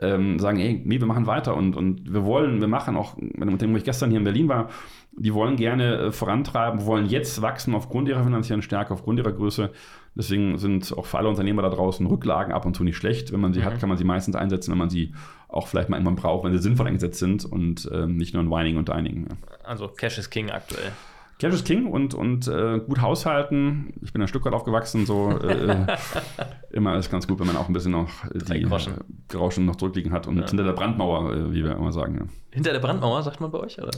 ähm, 0.00 0.38
sagen, 0.38 0.58
ey, 0.58 0.80
nee, 0.84 1.00
wir 1.00 1.06
machen 1.06 1.26
weiter 1.26 1.56
und, 1.56 1.76
und 1.76 2.12
wir 2.12 2.24
wollen, 2.24 2.60
wir 2.60 2.68
machen 2.68 2.96
auch, 2.96 3.16
mit 3.16 3.60
dem, 3.60 3.72
wo 3.72 3.76
ich 3.76 3.84
gestern 3.84 4.10
hier 4.10 4.18
in 4.18 4.24
Berlin 4.24 4.48
war, 4.48 4.68
die 5.12 5.34
wollen 5.34 5.56
gerne 5.56 5.96
äh, 5.96 6.12
vorantreiben, 6.12 6.86
wollen 6.86 7.06
jetzt 7.06 7.42
wachsen 7.42 7.74
aufgrund 7.74 8.08
ihrer 8.08 8.22
finanziellen 8.22 8.62
Stärke, 8.62 8.92
aufgrund 8.92 9.18
ihrer 9.18 9.32
Größe. 9.32 9.70
Deswegen 10.14 10.58
sind 10.58 10.96
auch 10.96 11.06
für 11.06 11.18
alle 11.18 11.28
Unternehmer 11.28 11.62
da 11.62 11.68
draußen 11.68 12.06
Rücklagen 12.06 12.52
ab 12.52 12.66
und 12.66 12.74
zu 12.74 12.84
nicht 12.84 12.96
schlecht. 12.96 13.32
Wenn 13.32 13.40
man 13.40 13.52
sie 13.52 13.60
mhm. 13.60 13.64
hat, 13.64 13.80
kann 13.80 13.88
man 13.88 13.98
sie 13.98 14.04
meistens 14.04 14.36
einsetzen, 14.36 14.70
wenn 14.70 14.78
man 14.78 14.90
sie 14.90 15.12
auch 15.48 15.66
vielleicht 15.66 15.88
mal 15.88 15.96
irgendwann 15.96 16.16
braucht, 16.16 16.44
wenn 16.44 16.52
sie 16.52 16.62
sinnvoll 16.62 16.86
eingesetzt 16.86 17.18
sind 17.18 17.44
und 17.44 17.88
ähm, 17.92 18.16
nicht 18.16 18.34
nur 18.34 18.42
ein 18.42 18.50
Whining 18.50 18.76
und 18.76 18.88
Dining. 18.88 19.26
Ja. 19.28 19.36
Also 19.64 19.88
Cash 19.88 20.18
is 20.18 20.30
King 20.30 20.50
aktuell. 20.50 20.92
Cash 21.38 21.54
is 21.54 21.62
King 21.62 21.86
und, 21.86 22.14
und 22.14 22.48
äh, 22.48 22.80
gut 22.80 23.00
haushalten. 23.00 23.94
Ich 24.02 24.12
bin 24.12 24.20
ein 24.20 24.26
Stück 24.26 24.44
weit 24.44 24.54
aufgewachsen, 24.54 25.06
so 25.06 25.30
äh, 25.38 25.86
immer 26.72 26.96
ist 26.96 27.12
ganz 27.12 27.28
gut, 27.28 27.38
wenn 27.38 27.46
man 27.46 27.56
auch 27.56 27.68
ein 27.68 27.72
bisschen 27.72 27.92
noch 27.92 28.10
die 28.32 28.62
Groschen. 28.62 28.94
Groschen 29.28 29.64
noch 29.64 29.76
zurückliegen 29.76 30.10
hat 30.10 30.26
und 30.26 30.38
ja. 30.38 30.48
hinter 30.48 30.64
der 30.64 30.72
Brandmauer, 30.72 31.32
äh, 31.32 31.52
wie 31.52 31.62
wir 31.62 31.76
immer 31.76 31.92
sagen. 31.92 32.16
Ja. 32.16 32.22
Hinter 32.50 32.72
der 32.72 32.80
Brandmauer, 32.80 33.22
sagt 33.22 33.40
man 33.40 33.52
bei 33.52 33.60
euch? 33.60 33.80
Oder? 33.80 33.92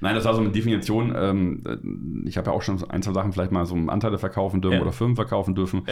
Nein, 0.00 0.14
das 0.14 0.24
war 0.24 0.34
so 0.34 0.40
eine 0.40 0.48
Definition. 0.50 1.14
Ähm, 1.14 2.24
ich 2.26 2.38
habe 2.38 2.50
ja 2.50 2.56
auch 2.56 2.62
schon 2.62 2.82
ein, 2.88 3.02
zwei 3.02 3.12
Sachen 3.12 3.32
vielleicht 3.32 3.52
mal 3.52 3.66
so 3.66 3.74
Anteile 3.74 4.16
verkaufen 4.16 4.62
dürfen 4.62 4.76
ja. 4.76 4.82
oder 4.82 4.92
Firmen 4.92 5.16
verkaufen 5.16 5.54
dürfen. 5.54 5.82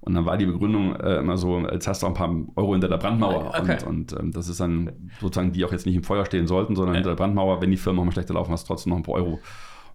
Und 0.00 0.14
dann 0.14 0.26
war 0.26 0.36
die 0.36 0.46
Begründung 0.46 0.94
äh, 0.96 1.18
immer 1.18 1.38
so, 1.38 1.60
jetzt 1.60 1.88
hast 1.88 2.02
du 2.02 2.06
auch 2.06 2.10
ein 2.10 2.14
paar 2.14 2.34
Euro 2.56 2.72
hinter 2.72 2.88
der 2.88 2.98
Brandmauer. 2.98 3.54
Okay. 3.58 3.78
Und, 3.86 4.12
und 4.12 4.20
ähm, 4.20 4.32
das 4.32 4.48
ist 4.48 4.60
dann 4.60 4.92
sozusagen, 5.20 5.52
die 5.52 5.64
auch 5.64 5.72
jetzt 5.72 5.86
nicht 5.86 5.96
im 5.96 6.02
Feuer 6.02 6.26
stehen 6.26 6.46
sollten, 6.46 6.76
sondern 6.76 6.96
hinter 6.96 7.10
der 7.10 7.16
Brandmauer, 7.16 7.62
wenn 7.62 7.70
die 7.70 7.78
Firmen 7.78 8.00
auch 8.00 8.04
mal 8.04 8.12
schlechter 8.12 8.34
laufen, 8.34 8.52
hast 8.52 8.64
du 8.64 8.74
trotzdem 8.74 8.90
noch 8.90 8.98
ein 8.98 9.04
paar 9.04 9.14
Euro 9.14 9.38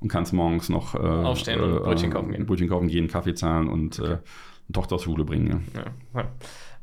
und 0.06 0.10
kannst 0.10 0.34
morgens 0.34 0.70
noch 0.70 0.94
äh, 0.94 1.00
aufstehen 1.00 1.60
und 1.60 1.78
äh, 1.78 1.80
Brötchen 1.80 2.12
kaufen 2.12 2.32
gehen. 2.32 2.46
Brötchen 2.46 2.70
kaufen 2.70 2.88
gehen, 2.88 3.08
Kaffee 3.08 3.34
zahlen 3.34 3.68
und 3.68 4.00
okay. 4.00 4.12
äh, 4.12 4.14
eine 4.14 4.72
Tochter 4.72 5.00
zur 5.00 5.00
Schule 5.00 5.26
bringen. 5.26 5.66
Ja. 5.74 5.84
Ja. 6.14 6.28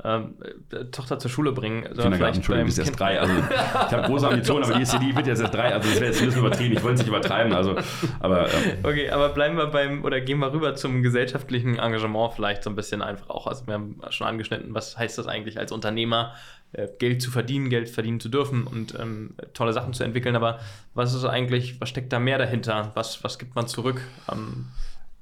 Ähm, 0.05 0.35
äh, 0.73 0.85
Tochter 0.87 1.19
zur 1.19 1.31
Schule 1.31 1.53
bringen. 1.53 1.85
Kindergarten, 1.85 2.37
Entschuldigung, 2.37 2.67
die 2.67 2.73
ist 2.73 2.79
erst 2.79 2.99
drei. 2.99 3.21
Also, 3.21 3.33
ich 3.35 3.93
habe 3.93 4.03
große 4.03 4.29
Ambitionen, 4.29 4.65
aber 4.65 4.75
die, 4.75 4.83
ist, 4.83 4.93
die 5.01 5.15
wird 5.15 5.29
jetzt 5.29 5.41
erst 5.41 5.55
drei. 5.55 5.73
Also 5.73 5.89
das 5.89 6.01
wäre 6.01 6.11
jetzt 6.11 6.21
ein 6.21 6.27
bisschen 6.27 6.41
übertrieben. 6.41 6.77
Ich 6.77 6.83
wollte 6.83 6.95
es 6.95 7.01
nicht 7.01 7.09
übertreiben. 7.09 7.53
Also, 7.53 7.77
aber, 8.19 8.53
ähm. 8.53 8.79
Okay, 8.83 9.11
aber 9.11 9.29
bleiben 9.29 9.57
wir 9.57 9.67
beim, 9.67 10.05
oder 10.05 10.21
gehen 10.21 10.39
wir 10.41 10.53
rüber 10.53 10.75
zum 10.75 11.03
gesellschaftlichen 11.03 11.79
Engagement 11.79 12.35
vielleicht 12.35 12.65
so 12.65 12.71
ein 12.71 12.77
bisschen 12.77 13.01
einfach 13.01 13.31
auch. 13.31 13.47
Also 13.47 13.67
wir 13.67 13.75
haben 13.75 14.01
schon 14.11 14.27
angeschnitten, 14.27 14.75
was 14.75 14.99
heißt 14.99 15.19
das 15.19 15.29
eigentlich 15.29 15.59
als 15.59 15.71
Unternehmer, 15.71 16.33
äh, 16.73 16.89
Geld 16.99 17.23
zu 17.23 17.31
verdienen, 17.31 17.71
Geld 17.71 17.89
verdienen 17.89 18.19
zu 18.19 18.29
dürfen 18.29 18.65
und 18.65 18.99
ähm, 18.99 19.35
tolle 19.55 19.73
Sachen 19.73 19.93
zu 19.93 20.03
entwickeln. 20.03 20.35
Aber 20.35 20.59
was 20.95 21.15
ist 21.15 21.25
eigentlich, 21.25 21.81
was 21.81 21.89
steckt 21.89 22.13
da 22.13 22.19
mehr 22.19 22.39
dahinter? 22.39 22.91
Was, 22.95 23.23
was 23.23 23.39
gibt 23.39 23.55
man 23.55 23.69
zurück? 23.69 24.01
Ähm, 24.33 24.67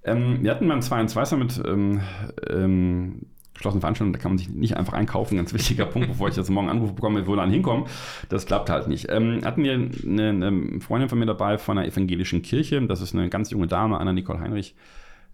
ähm, 0.04 0.42
wir 0.42 0.50
hatten 0.52 0.66
beim 0.68 0.80
2 0.80 1.00
und 1.00 1.08
2 1.08 1.24
Summit 1.26 1.60
ähm, 1.66 2.00
ähm, 2.48 3.26
geschlossene 3.60 3.80
Veranstaltung, 3.80 4.14
da 4.14 4.18
kann 4.18 4.32
man 4.32 4.38
sich 4.38 4.48
nicht 4.48 4.76
einfach 4.76 4.94
einkaufen. 4.94 5.36
Ganz 5.36 5.52
wichtiger 5.52 5.84
Punkt, 5.84 6.08
bevor 6.08 6.28
ich 6.28 6.36
jetzt 6.36 6.48
morgen 6.48 6.70
Anruf 6.70 6.94
bekomme, 6.94 7.26
wo 7.26 7.36
dann 7.36 7.50
hinkommen. 7.50 7.84
Das 8.30 8.46
klappt 8.46 8.70
halt 8.70 8.88
nicht. 8.88 9.08
Ähm, 9.10 9.42
hatten 9.44 9.62
wir 9.62 9.74
eine, 9.74 10.28
eine, 10.28 10.80
Freundin 10.80 11.08
von 11.08 11.18
mir 11.18 11.26
dabei 11.26 11.58
von 11.58 11.76
einer 11.76 11.86
evangelischen 11.86 12.42
Kirche. 12.42 12.80
Das 12.86 13.02
ist 13.02 13.14
eine 13.14 13.28
ganz 13.28 13.50
junge 13.50 13.66
Dame, 13.66 13.98
Anna 13.98 14.12
Nicole 14.12 14.40
Heinrich. 14.40 14.74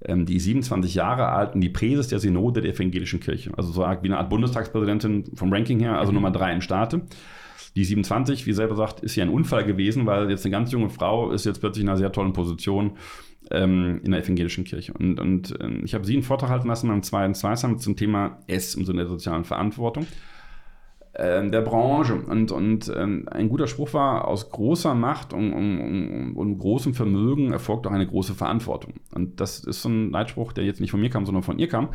Ähm, 0.04 0.26
die 0.26 0.40
27 0.40 0.94
Jahre 0.94 1.28
alt 1.28 1.54
und 1.54 1.60
die 1.60 1.68
Präses 1.68 2.08
der 2.08 2.18
Synode 2.18 2.60
der 2.60 2.72
evangelischen 2.72 3.20
Kirche. 3.20 3.52
Also 3.56 3.70
so 3.70 3.82
wie 3.82 4.08
eine 4.08 4.18
Art 4.18 4.28
Bundestagspräsidentin 4.28 5.30
vom 5.34 5.52
Ranking 5.52 5.78
her, 5.78 5.98
also 5.98 6.10
mhm. 6.10 6.16
Nummer 6.16 6.30
drei 6.32 6.52
im 6.52 6.60
Staate. 6.60 7.02
Die 7.76 7.84
27, 7.84 8.46
wie 8.46 8.52
selber 8.52 8.74
sagt, 8.74 9.00
ist 9.00 9.16
ja 9.16 9.24
ein 9.24 9.30
Unfall 9.30 9.64
gewesen, 9.64 10.06
weil 10.06 10.28
jetzt 10.30 10.44
eine 10.44 10.50
ganz 10.50 10.72
junge 10.72 10.90
Frau 10.90 11.30
ist 11.30 11.44
jetzt 11.44 11.60
plötzlich 11.60 11.84
in 11.84 11.88
einer 11.88 11.98
sehr 11.98 12.10
tollen 12.10 12.32
Position 12.32 12.92
ähm, 13.50 14.00
in 14.02 14.12
der 14.12 14.22
evangelischen 14.22 14.64
Kirche. 14.64 14.92
Und, 14.92 15.20
und 15.20 15.60
äh, 15.60 15.68
ich 15.84 15.94
habe 15.94 16.04
sie 16.04 16.14
einen 16.14 16.22
Vortrag 16.22 16.50
halten 16.50 16.68
lassen 16.68 16.90
am 16.90 17.02
zweiten 17.02 17.34
Zweisam 17.34 17.78
zum 17.78 17.96
Thema 17.96 18.38
S 18.46 18.74
im 18.74 18.84
Sinne 18.84 19.00
der 19.00 19.08
sozialen 19.08 19.44
Verantwortung 19.44 20.06
äh, 21.16 21.48
der 21.48 21.62
Branche. 21.62 22.14
Und, 22.14 22.52
und 22.52 22.88
äh, 22.88 23.06
ein 23.26 23.48
guter 23.48 23.66
Spruch 23.66 23.94
war, 23.94 24.28
aus 24.28 24.50
großer 24.50 24.94
Macht 24.94 25.32
und, 25.32 25.52
und, 25.52 26.34
und, 26.34 26.58
großem 26.58 26.94
Vermögen 26.94 27.52
erfolgt 27.52 27.86
auch 27.86 27.92
eine 27.92 28.06
große 28.06 28.34
Verantwortung. 28.34 28.94
Und 29.14 29.40
das 29.40 29.60
ist 29.60 29.82
so 29.82 29.88
ein 29.88 30.10
Leitspruch, 30.10 30.52
der 30.52 30.64
jetzt 30.64 30.80
nicht 30.80 30.90
von 30.90 31.00
mir 31.00 31.10
kam, 31.10 31.26
sondern 31.26 31.42
von 31.42 31.58
ihr 31.58 31.68
kam. 31.68 31.90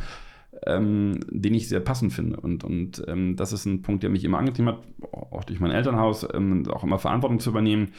Ähm, 0.66 1.18
den 1.30 1.54
ich 1.54 1.68
sehr 1.68 1.80
passend 1.80 2.12
finde. 2.12 2.38
Und, 2.38 2.62
und 2.62 3.02
ähm, 3.08 3.36
das 3.36 3.54
ist 3.54 3.64
ein 3.64 3.80
Punkt, 3.80 4.02
der 4.02 4.10
mich 4.10 4.22
immer 4.22 4.38
angetrieben 4.38 4.68
hat, 4.68 4.82
auch 5.10 5.44
durch 5.44 5.60
mein 5.60 5.70
Elternhaus, 5.70 6.28
ähm, 6.34 6.68
auch 6.68 6.84
immer 6.84 6.98
Verantwortung 6.98 7.40
zu 7.40 7.50
übernehmen 7.50 7.92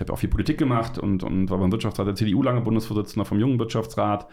ich 0.00 0.02
habe 0.02 0.14
auch 0.14 0.18
viel 0.18 0.30
Politik 0.30 0.56
gemacht 0.56 0.96
und, 0.98 1.22
und 1.22 1.50
war 1.50 1.58
beim 1.58 1.70
Wirtschaftsrat 1.70 2.06
der 2.06 2.14
CDU 2.14 2.42
lange 2.42 2.62
Bundesvorsitzender 2.62 3.26
vom 3.26 3.38
Jungen 3.38 3.58
Wirtschaftsrat 3.58 4.26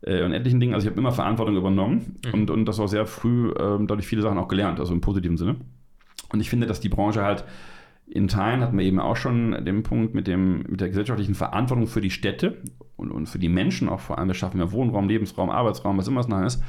äh, 0.00 0.24
und 0.24 0.32
etlichen 0.32 0.58
Dingen. 0.58 0.74
Also 0.74 0.84
ich 0.84 0.90
habe 0.90 1.00
immer 1.00 1.12
Verantwortung 1.12 1.56
übernommen 1.56 2.16
mhm. 2.26 2.34
und, 2.34 2.50
und 2.50 2.64
das 2.66 2.80
auch 2.80 2.88
sehr 2.88 3.06
früh 3.06 3.50
äh, 3.50 3.78
dadurch 3.86 4.08
viele 4.08 4.20
Sachen 4.22 4.36
auch 4.38 4.48
gelernt, 4.48 4.80
also 4.80 4.92
im 4.92 5.00
positiven 5.00 5.36
Sinne. 5.36 5.56
Und 6.32 6.40
ich 6.40 6.50
finde, 6.50 6.66
dass 6.66 6.80
die 6.80 6.88
Branche 6.88 7.22
halt 7.22 7.44
in 8.08 8.26
Teilen 8.26 8.62
hatten 8.62 8.76
wir 8.76 8.84
eben 8.84 8.98
auch 8.98 9.14
schon 9.14 9.64
den 9.64 9.84
Punkt 9.84 10.12
mit, 10.12 10.26
dem, 10.26 10.64
mit 10.68 10.80
der 10.80 10.88
gesellschaftlichen 10.88 11.36
Verantwortung 11.36 11.86
für 11.86 12.00
die 12.00 12.10
Städte 12.10 12.60
und, 12.96 13.12
und 13.12 13.26
für 13.26 13.38
die 13.38 13.48
Menschen 13.48 13.88
auch 13.88 14.00
vor 14.00 14.18
allem. 14.18 14.26
Wir 14.26 14.34
schaffen 14.34 14.58
ja 14.58 14.72
Wohnraum, 14.72 15.08
Lebensraum, 15.08 15.50
Arbeitsraum, 15.50 15.98
was 15.98 16.08
immer 16.08 16.20
es 16.20 16.28
nachher 16.28 16.46
ist 16.46 16.62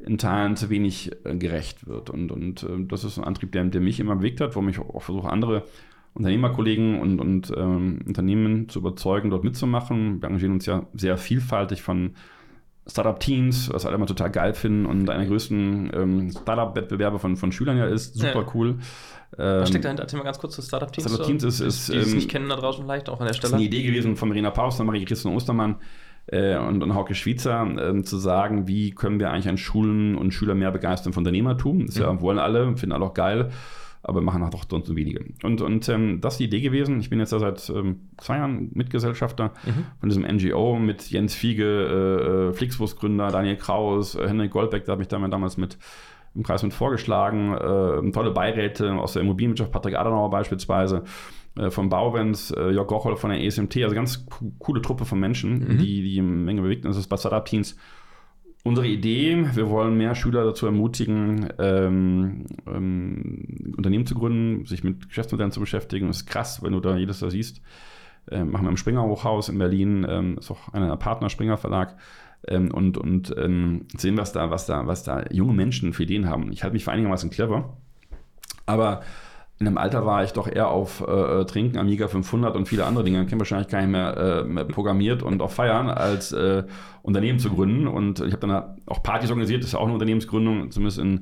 in 0.00 0.18
Teilen 0.18 0.56
zu 0.56 0.68
wenig 0.68 1.12
äh, 1.24 1.36
gerecht 1.36 1.86
wird. 1.86 2.10
Und, 2.10 2.32
und 2.32 2.64
äh, 2.64 2.84
das 2.88 3.04
ist 3.04 3.18
ein 3.18 3.24
Antrieb, 3.24 3.52
der, 3.52 3.64
der 3.64 3.80
mich 3.80 4.00
immer 4.00 4.16
bewegt 4.16 4.40
hat, 4.40 4.56
warum 4.56 4.68
ich 4.68 4.80
auch 4.80 5.02
versuche, 5.02 5.30
andere 5.30 5.64
Unternehmerkollegen 6.14 7.00
und, 7.00 7.20
und 7.20 7.52
ähm, 7.56 8.00
Unternehmen 8.06 8.68
zu 8.68 8.78
überzeugen, 8.78 9.30
dort 9.30 9.44
mitzumachen. 9.44 10.22
Wir 10.22 10.28
engagieren 10.28 10.52
uns 10.52 10.66
ja 10.66 10.86
sehr 10.94 11.16
vielfältig 11.16 11.82
von 11.82 12.14
Startup-Teams, 12.86 13.72
was 13.72 13.86
alle 13.86 13.96
immer 13.96 14.06
total 14.06 14.30
geil 14.30 14.54
finden 14.54 14.86
und 14.86 15.08
einer 15.08 15.20
der 15.20 15.28
größten 15.28 15.90
ähm, 15.92 16.30
Startup-Wettbewerbe 16.30 17.18
von, 17.18 17.36
von 17.36 17.50
Schülern 17.50 17.78
ja 17.78 17.86
ist. 17.86 18.14
Super 18.14 18.42
ja. 18.42 18.46
cool. 18.54 18.78
Ähm, 19.38 19.60
was 19.60 19.70
steckt 19.70 19.84
dahinter? 19.84 20.04
Erzähl 20.04 20.18
mal 20.18 20.24
ganz 20.24 20.38
kurz 20.38 20.54
zu 20.54 20.62
Startup-Teams. 20.62 21.08
Startup-Teams 21.08 21.42
ist, 21.42 21.60
ist, 21.60 21.92
die 21.92 21.96
es 21.96 22.08
ähm, 22.08 22.14
nicht 22.14 22.30
kennen 22.30 22.48
da 22.48 22.56
draußen 22.56 22.84
vielleicht 22.84 23.08
auch 23.08 23.20
an 23.20 23.26
der 23.26 23.34
Stelle. 23.34 23.50
Das 23.50 23.50
ist 23.50 23.54
eine 23.54 23.64
Idee 23.64 23.82
gewesen 23.82 24.16
von 24.16 24.28
Marina 24.28 24.50
Paus, 24.50 24.78
Marie 24.78 25.04
Christian 25.04 25.34
Ostermann 25.34 25.76
äh, 26.26 26.56
und, 26.58 26.82
und 26.82 26.94
Hauke 26.94 27.16
Schweizer, 27.16 27.66
äh, 27.76 28.02
zu 28.02 28.18
sagen, 28.18 28.68
wie 28.68 28.92
können 28.92 29.18
wir 29.18 29.30
eigentlich 29.30 29.48
an 29.48 29.58
Schulen 29.58 30.14
und 30.14 30.32
Schüler 30.32 30.54
mehr 30.54 30.70
begeistern 30.70 31.12
von 31.12 31.22
Unternehmertum. 31.22 31.86
Das 31.86 31.96
mhm. 31.96 32.02
ja, 32.02 32.20
wollen 32.20 32.38
alle, 32.38 32.76
finden 32.76 32.92
alle 32.92 33.06
auch 33.06 33.14
geil 33.14 33.50
aber 34.04 34.20
machen 34.20 34.42
auch 34.42 34.50
doch 34.50 34.64
sonst 34.68 34.86
so 34.86 34.96
wenige. 34.96 35.24
Und, 35.42 35.60
und 35.60 35.88
ähm, 35.88 36.20
das 36.20 36.34
ist 36.34 36.38
die 36.38 36.44
Idee 36.44 36.60
gewesen. 36.60 37.00
Ich 37.00 37.10
bin 37.10 37.18
jetzt 37.18 37.32
da 37.32 37.38
seit 37.38 37.68
ähm, 37.70 38.00
zwei 38.18 38.36
Jahren 38.36 38.70
Mitgesellschafter 38.74 39.52
mhm. 39.64 39.86
von 40.00 40.08
diesem 40.08 40.22
NGO 40.24 40.78
mit 40.78 41.10
Jens 41.10 41.34
Fiege, 41.34 41.64
äh, 41.64 42.50
äh 42.50 42.52
Flixbus-Gründer, 42.52 43.28
Daniel 43.28 43.56
Kraus, 43.56 44.14
äh, 44.14 44.28
Henrik 44.28 44.50
Goldbeck, 44.50 44.84
da 44.84 44.92
habe 44.92 45.02
ich 45.02 45.08
damals 45.08 45.56
mit 45.56 45.78
im 46.34 46.42
Kreis 46.42 46.62
mit 46.62 46.74
vorgeschlagen. 46.74 47.54
Äh, 47.54 48.10
tolle 48.12 48.32
Beiräte 48.32 48.92
aus 48.94 49.12
der 49.12 49.22
Immobilienwirtschaft, 49.22 49.70
Patrick 49.70 49.94
Adenauer 49.94 50.30
beispielsweise, 50.30 51.04
äh, 51.56 51.70
von 51.70 51.88
Bauwens, 51.88 52.50
äh, 52.50 52.70
Jörg 52.70 52.88
Gochol 52.88 53.16
von 53.16 53.30
der 53.30 53.42
ESMT, 53.42 53.76
also 53.84 53.94
ganz 53.94 54.26
coole 54.58 54.82
Truppe 54.82 55.04
von 55.04 55.20
Menschen, 55.20 55.60
mhm. 55.60 55.78
die, 55.78 56.02
die 56.02 56.18
eine 56.18 56.28
Menge 56.28 56.62
bewegt. 56.62 56.84
Und 56.84 56.90
das 56.90 56.98
ist 56.98 57.06
bei 57.06 57.16
Startup-Teams 57.16 57.76
unsere 58.64 58.88
Idee, 58.88 59.46
wir 59.54 59.68
wollen 59.68 59.96
mehr 59.96 60.14
Schüler 60.14 60.44
dazu 60.44 60.66
ermutigen, 60.66 61.48
ähm, 61.58 62.46
ähm, 62.66 63.74
Unternehmen 63.76 64.06
zu 64.06 64.14
gründen, 64.14 64.66
sich 64.66 64.82
mit 64.82 65.08
Geschäftsmodellen 65.08 65.52
zu 65.52 65.60
beschäftigen. 65.60 66.08
Das 66.08 66.18
ist 66.18 66.26
krass, 66.26 66.62
wenn 66.62 66.72
du 66.72 66.80
da 66.80 66.96
jedes 66.96 67.20
Jahr 67.20 67.30
siehst. 67.30 67.60
Ähm, 68.30 68.50
machen 68.50 68.64
wir 68.64 68.70
im 68.70 68.78
Springer 68.78 69.02
Hochhaus 69.02 69.50
in 69.50 69.58
Berlin, 69.58 70.06
ähm, 70.08 70.38
ist 70.38 70.50
auch 70.50 70.72
einer 70.72 70.88
der 70.88 70.96
Partner 70.96 71.28
Springer 71.28 71.58
Verlag. 71.58 71.96
Ähm, 72.48 72.72
und 72.72 72.96
und 72.98 73.34
ähm, 73.38 73.86
sehen, 73.96 74.16
was 74.16 74.32
da, 74.32 74.50
was, 74.50 74.66
da, 74.66 74.86
was 74.86 75.02
da 75.02 75.24
junge 75.30 75.52
Menschen 75.52 75.92
für 75.92 76.02
Ideen 76.02 76.28
haben. 76.28 76.50
Ich 76.50 76.62
halte 76.62 76.74
mich 76.74 76.84
für 76.84 76.92
einigermaßen 76.92 77.30
clever. 77.30 77.76
Aber 78.66 79.02
in 79.60 79.66
dem 79.66 79.78
Alter 79.78 80.04
war 80.04 80.24
ich 80.24 80.32
doch 80.32 80.48
eher 80.48 80.68
auf 80.68 81.00
äh, 81.06 81.44
Trinken, 81.44 81.78
Amiga 81.78 82.08
500 82.08 82.56
und 82.56 82.66
viele 82.66 82.86
andere 82.86 83.04
Dinge, 83.04 83.24
kennen 83.26 83.40
wahrscheinlich 83.40 83.68
gar 83.68 83.80
nicht 83.80 83.90
mehr, 83.90 84.16
äh, 84.16 84.44
mehr 84.44 84.64
programmiert 84.64 85.22
und 85.22 85.40
auch 85.40 85.52
feiern, 85.52 85.88
als 85.88 86.32
äh, 86.32 86.64
Unternehmen 87.02 87.38
zu 87.38 87.50
gründen. 87.50 87.86
Und 87.86 88.18
ich 88.18 88.32
habe 88.32 88.46
dann 88.46 88.76
auch 88.86 89.02
Partys 89.04 89.30
organisiert, 89.30 89.62
das 89.62 89.68
ist 89.68 89.72
ja 89.74 89.78
auch 89.78 89.84
eine 89.84 89.92
Unternehmensgründung, 89.92 90.72
zumindest 90.72 90.98
in 90.98 91.20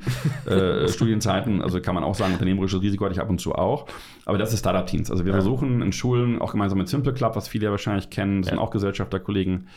äh, 0.50 0.88
Studienzeiten. 0.92 1.60
Also 1.60 1.82
kann 1.82 1.94
man 1.94 2.04
auch 2.04 2.14
sagen, 2.14 2.32
unternehmerisches 2.32 2.80
Risiko 2.80 3.04
hatte 3.04 3.14
ich 3.14 3.20
ab 3.20 3.28
und 3.28 3.38
zu 3.38 3.54
auch. 3.54 3.86
Aber 4.24 4.38
das 4.38 4.54
ist 4.54 4.60
Startup-Teams. 4.60 5.10
Also 5.10 5.26
wir 5.26 5.32
ja. 5.32 5.36
versuchen 5.36 5.82
in 5.82 5.92
Schulen, 5.92 6.40
auch 6.40 6.52
gemeinsam 6.52 6.78
mit 6.78 6.88
Simple 6.88 7.12
Club, 7.12 7.36
was 7.36 7.48
viele 7.48 7.66
ja 7.66 7.70
wahrscheinlich 7.70 8.08
kennen, 8.08 8.40
das 8.40 8.48
ja. 8.48 8.56
sind 8.56 8.62
auch 8.62 8.70
Gesellschafterkollegen, 8.70 9.56
äh, 9.58 9.68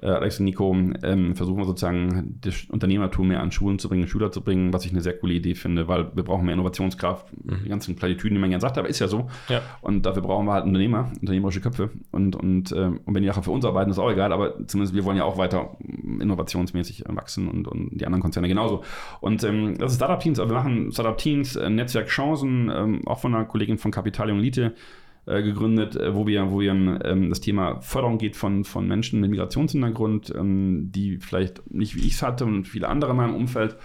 Alex 0.00 0.38
und 0.38 0.46
Nico, 0.46 0.74
ähm, 1.02 1.34
versuchen 1.36 1.58
wir 1.58 1.64
sozusagen 1.64 2.38
das 2.40 2.64
Unternehmertum 2.68 3.28
mehr 3.28 3.40
an 3.40 3.52
Schulen 3.52 3.78
zu 3.78 3.88
bringen, 3.88 4.08
Schüler 4.08 4.32
zu 4.32 4.42
bringen, 4.42 4.72
was 4.72 4.84
ich 4.84 4.92
eine 4.92 5.00
sehr 5.00 5.16
coole 5.16 5.34
Idee 5.34 5.54
finde, 5.54 5.88
weil 5.88 6.14
wir 6.14 6.24
brauchen 6.24 6.44
mehr 6.44 6.54
Innovationskraft. 6.54 7.26
Mhm. 7.44 7.64
Die 7.64 7.68
ganzen 7.68 7.96
Platitüden, 7.96 8.34
die 8.34 8.40
man 8.40 8.50
gerne 8.50 8.60
sagt, 8.60 8.76
aber 8.76 8.88
ist 8.88 8.98
ja 8.98 9.08
so. 9.08 9.28
Ja. 9.48 9.62
Und 9.80 10.04
dafür 10.06 10.22
brauchen 10.22 10.46
wir 10.46 10.52
halt 10.52 10.64
Unternehmer, 10.64 11.12
unternehmerische 11.20 11.60
Köpfe. 11.60 11.90
Und, 12.10 12.36
und, 12.36 12.72
äh, 12.72 12.86
und 13.04 13.14
wenn 13.14 13.22
die 13.22 13.28
nachher 13.28 13.42
für 13.42 13.50
uns 13.50 13.64
arbeiten, 13.64 13.90
ist 13.90 13.98
auch 13.98 14.10
egal, 14.10 14.32
aber 14.32 14.66
zumindest 14.66 14.94
wir 14.94 15.04
wollen 15.04 15.16
ja 15.16 15.24
auch 15.24 15.38
weiter 15.38 15.76
innovationsmäßig 15.80 17.04
wachsen 17.08 17.48
und, 17.48 17.68
und 17.68 17.90
die 17.92 18.06
anderen 18.06 18.22
Konzerne 18.22 18.48
genauso. 18.48 18.82
Und 19.20 19.44
ähm, 19.44 19.76
das 19.78 19.92
ist 19.92 19.96
Startup 19.96 20.20
Teams, 20.20 20.38
aber 20.38 20.50
wir 20.50 20.56
machen 20.56 20.92
Startup 20.92 21.16
Teams, 21.16 21.56
äh, 21.56 21.70
Netzwerk 21.70 22.08
Chancen, 22.08 22.70
ähm, 22.74 23.00
auch 23.06 23.20
von 23.20 23.34
einer 23.34 23.44
Kollegin 23.44 23.78
von 23.78 23.90
Capitalium 23.90 24.38
Elite 24.38 24.74
äh, 25.26 25.42
gegründet, 25.42 25.96
äh, 25.96 26.14
wo 26.14 26.26
wir, 26.26 26.50
wo 26.50 26.60
wir 26.60 26.72
ähm, 26.72 27.30
das 27.30 27.40
Thema 27.40 27.80
Förderung 27.80 28.18
geht 28.18 28.36
von, 28.36 28.64
von 28.64 28.86
Menschen 28.86 29.20
mit 29.20 29.30
Migrationshintergrund, 29.30 30.34
ähm, 30.36 30.90
die 30.92 31.18
vielleicht 31.18 31.70
nicht 31.70 31.96
wie 31.96 32.06
ich 32.06 32.14
es 32.14 32.22
hatte 32.22 32.44
und 32.44 32.68
viele 32.68 32.88
andere 32.88 33.12
in 33.12 33.16
meinem 33.16 33.34
Umfeld 33.34 33.76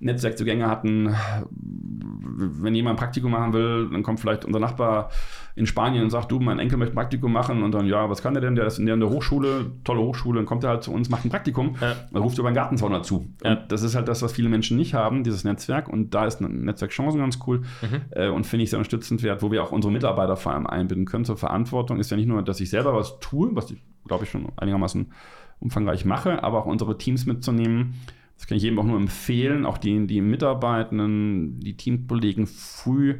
Netzwerkzugänge 0.00 0.68
hatten. 0.68 1.14
Wenn 1.50 2.74
jemand 2.74 2.96
ein 2.96 2.98
Praktikum 2.98 3.32
machen 3.32 3.52
will, 3.52 3.88
dann 3.90 4.02
kommt 4.02 4.20
vielleicht 4.20 4.44
unser 4.44 4.60
Nachbar 4.60 5.10
in 5.56 5.66
Spanien 5.66 6.04
und 6.04 6.10
sagt, 6.10 6.30
du, 6.30 6.38
mein 6.38 6.60
Enkel 6.60 6.78
möchte 6.78 6.92
ein 6.92 6.94
Praktikum 6.94 7.32
machen 7.32 7.64
und 7.64 7.72
dann, 7.72 7.86
ja, 7.86 8.08
was 8.08 8.22
kann 8.22 8.32
der 8.32 8.40
denn? 8.40 8.54
Der 8.54 8.66
ist 8.66 8.78
in 8.78 8.86
der, 8.86 8.96
Hochschule, 9.08 9.72
tolle 9.82 10.00
Hochschule, 10.00 10.38
dann 10.38 10.46
kommt 10.46 10.62
er 10.62 10.70
halt 10.70 10.84
zu 10.84 10.92
uns, 10.92 11.10
macht 11.10 11.24
ein 11.24 11.30
Praktikum, 11.30 11.74
ja. 11.80 11.96
dann 12.12 12.22
ruft 12.22 12.38
über 12.38 12.46
einen 12.46 12.54
Gartenzaun 12.54 12.92
dazu. 12.92 13.26
Ja. 13.42 13.52
Und 13.52 13.72
das 13.72 13.82
ist 13.82 13.96
halt 13.96 14.06
das, 14.06 14.22
was 14.22 14.32
viele 14.32 14.48
Menschen 14.48 14.76
nicht 14.76 14.94
haben, 14.94 15.24
dieses 15.24 15.42
Netzwerk 15.42 15.88
und 15.88 16.14
da 16.14 16.26
ist 16.26 16.40
ein 16.40 16.64
Netzwerk 16.64 16.92
Chancen 16.92 17.18
ganz 17.18 17.40
cool 17.46 17.62
mhm. 17.82 18.02
äh, 18.10 18.28
und 18.28 18.46
finde 18.46 18.62
ich 18.64 18.70
sehr 18.70 18.78
unterstützend 18.78 19.24
wert, 19.24 19.42
wo 19.42 19.50
wir 19.50 19.64
auch 19.64 19.72
unsere 19.72 19.92
Mitarbeiter 19.92 20.36
vor 20.36 20.52
allem 20.52 20.68
einbinden 20.68 21.06
können 21.06 21.24
zur 21.24 21.36
Verantwortung. 21.36 21.98
Ist 21.98 22.12
ja 22.12 22.16
nicht 22.16 22.28
nur, 22.28 22.42
dass 22.42 22.60
ich 22.60 22.70
selber 22.70 22.94
was 22.94 23.18
tue, 23.18 23.50
was 23.54 23.70
ich, 23.72 23.82
glaube 24.06 24.24
ich, 24.24 24.30
schon 24.30 24.46
einigermaßen 24.56 25.10
umfangreich 25.58 26.04
mache, 26.04 26.44
aber 26.44 26.58
auch 26.58 26.66
unsere 26.66 26.98
Teams 26.98 27.26
mitzunehmen, 27.26 27.94
das 28.38 28.46
kann 28.46 28.56
ich 28.56 28.62
jedem 28.62 28.78
auch 28.78 28.84
nur 28.84 28.96
empfehlen, 28.96 29.66
auch 29.66 29.78
die, 29.78 30.06
die 30.06 30.20
Mitarbeitenden, 30.20 31.58
die 31.60 31.76
Teamkollegen 31.76 32.46
früh 32.46 33.16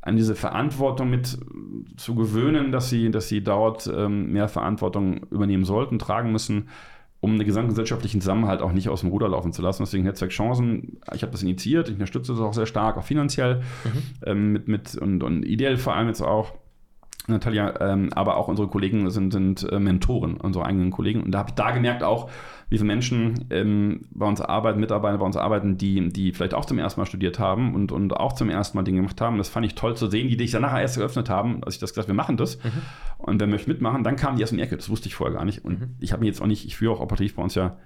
an 0.00 0.16
diese 0.16 0.34
Verantwortung 0.34 1.10
mit 1.10 1.38
zu 1.96 2.14
gewöhnen, 2.14 2.72
dass 2.72 2.88
sie, 2.90 3.10
dass 3.10 3.28
sie 3.28 3.42
dort 3.42 3.86
ähm, 3.94 4.32
mehr 4.32 4.48
Verantwortung 4.48 5.24
übernehmen 5.30 5.64
sollten, 5.64 5.98
tragen 5.98 6.32
müssen, 6.32 6.68
um 7.20 7.38
den 7.38 7.46
gesamtgesellschaftlichen 7.46 8.20
Zusammenhalt 8.20 8.62
auch 8.62 8.72
nicht 8.72 8.88
aus 8.88 9.00
dem 9.00 9.10
Ruder 9.10 9.28
laufen 9.28 9.52
zu 9.52 9.62
lassen. 9.62 9.82
Deswegen 9.82 10.04
Netzwerk 10.04 10.30
Chancen, 10.30 10.98
ich 11.14 11.22
habe 11.22 11.32
das 11.32 11.42
initiiert, 11.42 11.88
ich 11.88 11.94
unterstütze 11.94 12.32
das 12.32 12.40
auch 12.40 12.52
sehr 12.54 12.66
stark, 12.66 12.96
auch 12.96 13.04
finanziell, 13.04 13.56
mhm. 13.56 14.02
ähm, 14.26 14.52
mit, 14.52 14.68
mit 14.68 14.94
und, 14.96 15.22
und 15.22 15.42
ideell 15.42 15.76
vor 15.76 15.94
allem 15.94 16.08
jetzt 16.08 16.22
auch. 16.22 16.52
Natalia, 17.26 17.80
ähm, 17.80 18.10
aber 18.14 18.36
auch 18.36 18.48
unsere 18.48 18.68
Kollegen 18.68 19.08
sind, 19.10 19.32
sind 19.32 19.66
äh, 19.70 19.78
Mentoren, 19.78 20.36
unsere 20.36 20.66
eigenen 20.66 20.90
Kollegen. 20.90 21.22
Und 21.22 21.32
da 21.32 21.38
habe 21.38 21.50
ich 21.50 21.54
da 21.54 21.70
gemerkt 21.70 22.02
auch, 22.02 22.28
wie 22.68 22.76
viele 22.76 22.86
Menschen 22.86 23.46
ähm, 23.50 24.02
bei 24.10 24.26
uns 24.26 24.40
arbeiten, 24.40 24.80
Mitarbeiter 24.80 25.18
bei 25.18 25.24
uns 25.24 25.36
arbeiten, 25.36 25.78
die, 25.78 26.08
die 26.10 26.32
vielleicht 26.32 26.54
auch 26.54 26.66
zum 26.66 26.78
ersten 26.78 27.00
Mal 27.00 27.06
studiert 27.06 27.38
haben 27.38 27.74
und, 27.74 27.92
und 27.92 28.14
auch 28.14 28.34
zum 28.34 28.50
ersten 28.50 28.76
Mal 28.76 28.84
Dinge 28.84 28.98
gemacht 28.98 29.20
haben. 29.20 29.38
Das 29.38 29.48
fand 29.48 29.64
ich 29.64 29.74
toll 29.74 29.96
zu 29.96 30.08
sehen, 30.08 30.28
die 30.28 30.36
dich 30.36 30.50
dann 30.50 30.62
nachher 30.62 30.82
erst 30.82 30.98
eröffnet 30.98 31.30
haben, 31.30 31.64
als 31.64 31.74
ich 31.74 31.80
das 31.80 31.90
gesagt 31.90 32.08
habe, 32.08 32.16
wir 32.16 32.22
machen 32.22 32.36
das. 32.36 32.62
Mhm. 32.62 32.70
Und 33.18 33.40
wer 33.40 33.46
möchte 33.46 33.70
mitmachen, 33.70 34.04
dann 34.04 34.16
kamen 34.16 34.36
die 34.36 34.42
erst 34.42 34.52
in 34.52 34.58
die 34.58 34.64
Ecke. 34.64 34.76
Das 34.76 34.90
wusste 34.90 35.08
ich 35.08 35.14
vorher 35.14 35.34
gar 35.34 35.44
nicht. 35.44 35.64
Und 35.64 35.80
mhm. 35.80 35.94
ich 36.00 36.12
habe 36.12 36.20
mir 36.20 36.26
jetzt 36.26 36.42
auch 36.42 36.46
nicht, 36.46 36.66
ich 36.66 36.76
führe 36.76 36.92
auch 36.92 37.00
operativ 37.00 37.36
bei 37.36 37.42
uns 37.42 37.54
ja 37.54 37.76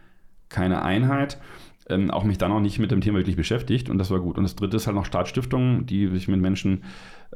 keine 0.49 0.83
Einheit. 0.83 1.39
Ähm, 1.89 2.11
auch 2.11 2.25
mich 2.25 2.39
dann 2.39 2.53
auch 2.53 2.61
nicht 2.61 2.79
mit 2.79 2.91
dem 2.91 3.01
Thema 3.01 3.19
wirklich 3.19 3.37
beschäftigt 3.37 3.89
und 3.91 3.99
das 3.99 4.11
war 4.11 4.21
gut. 4.21 4.37
Und 4.37 4.45
das 4.45 4.57
dritte 4.57 4.77
ist 4.77 4.87
halt 4.87 4.97
noch 4.97 5.05
Startstiftung, 5.05 5.87
die 5.87 6.09
sich 6.09 6.29
mit 6.29 6.41
Menschen 6.41 6.85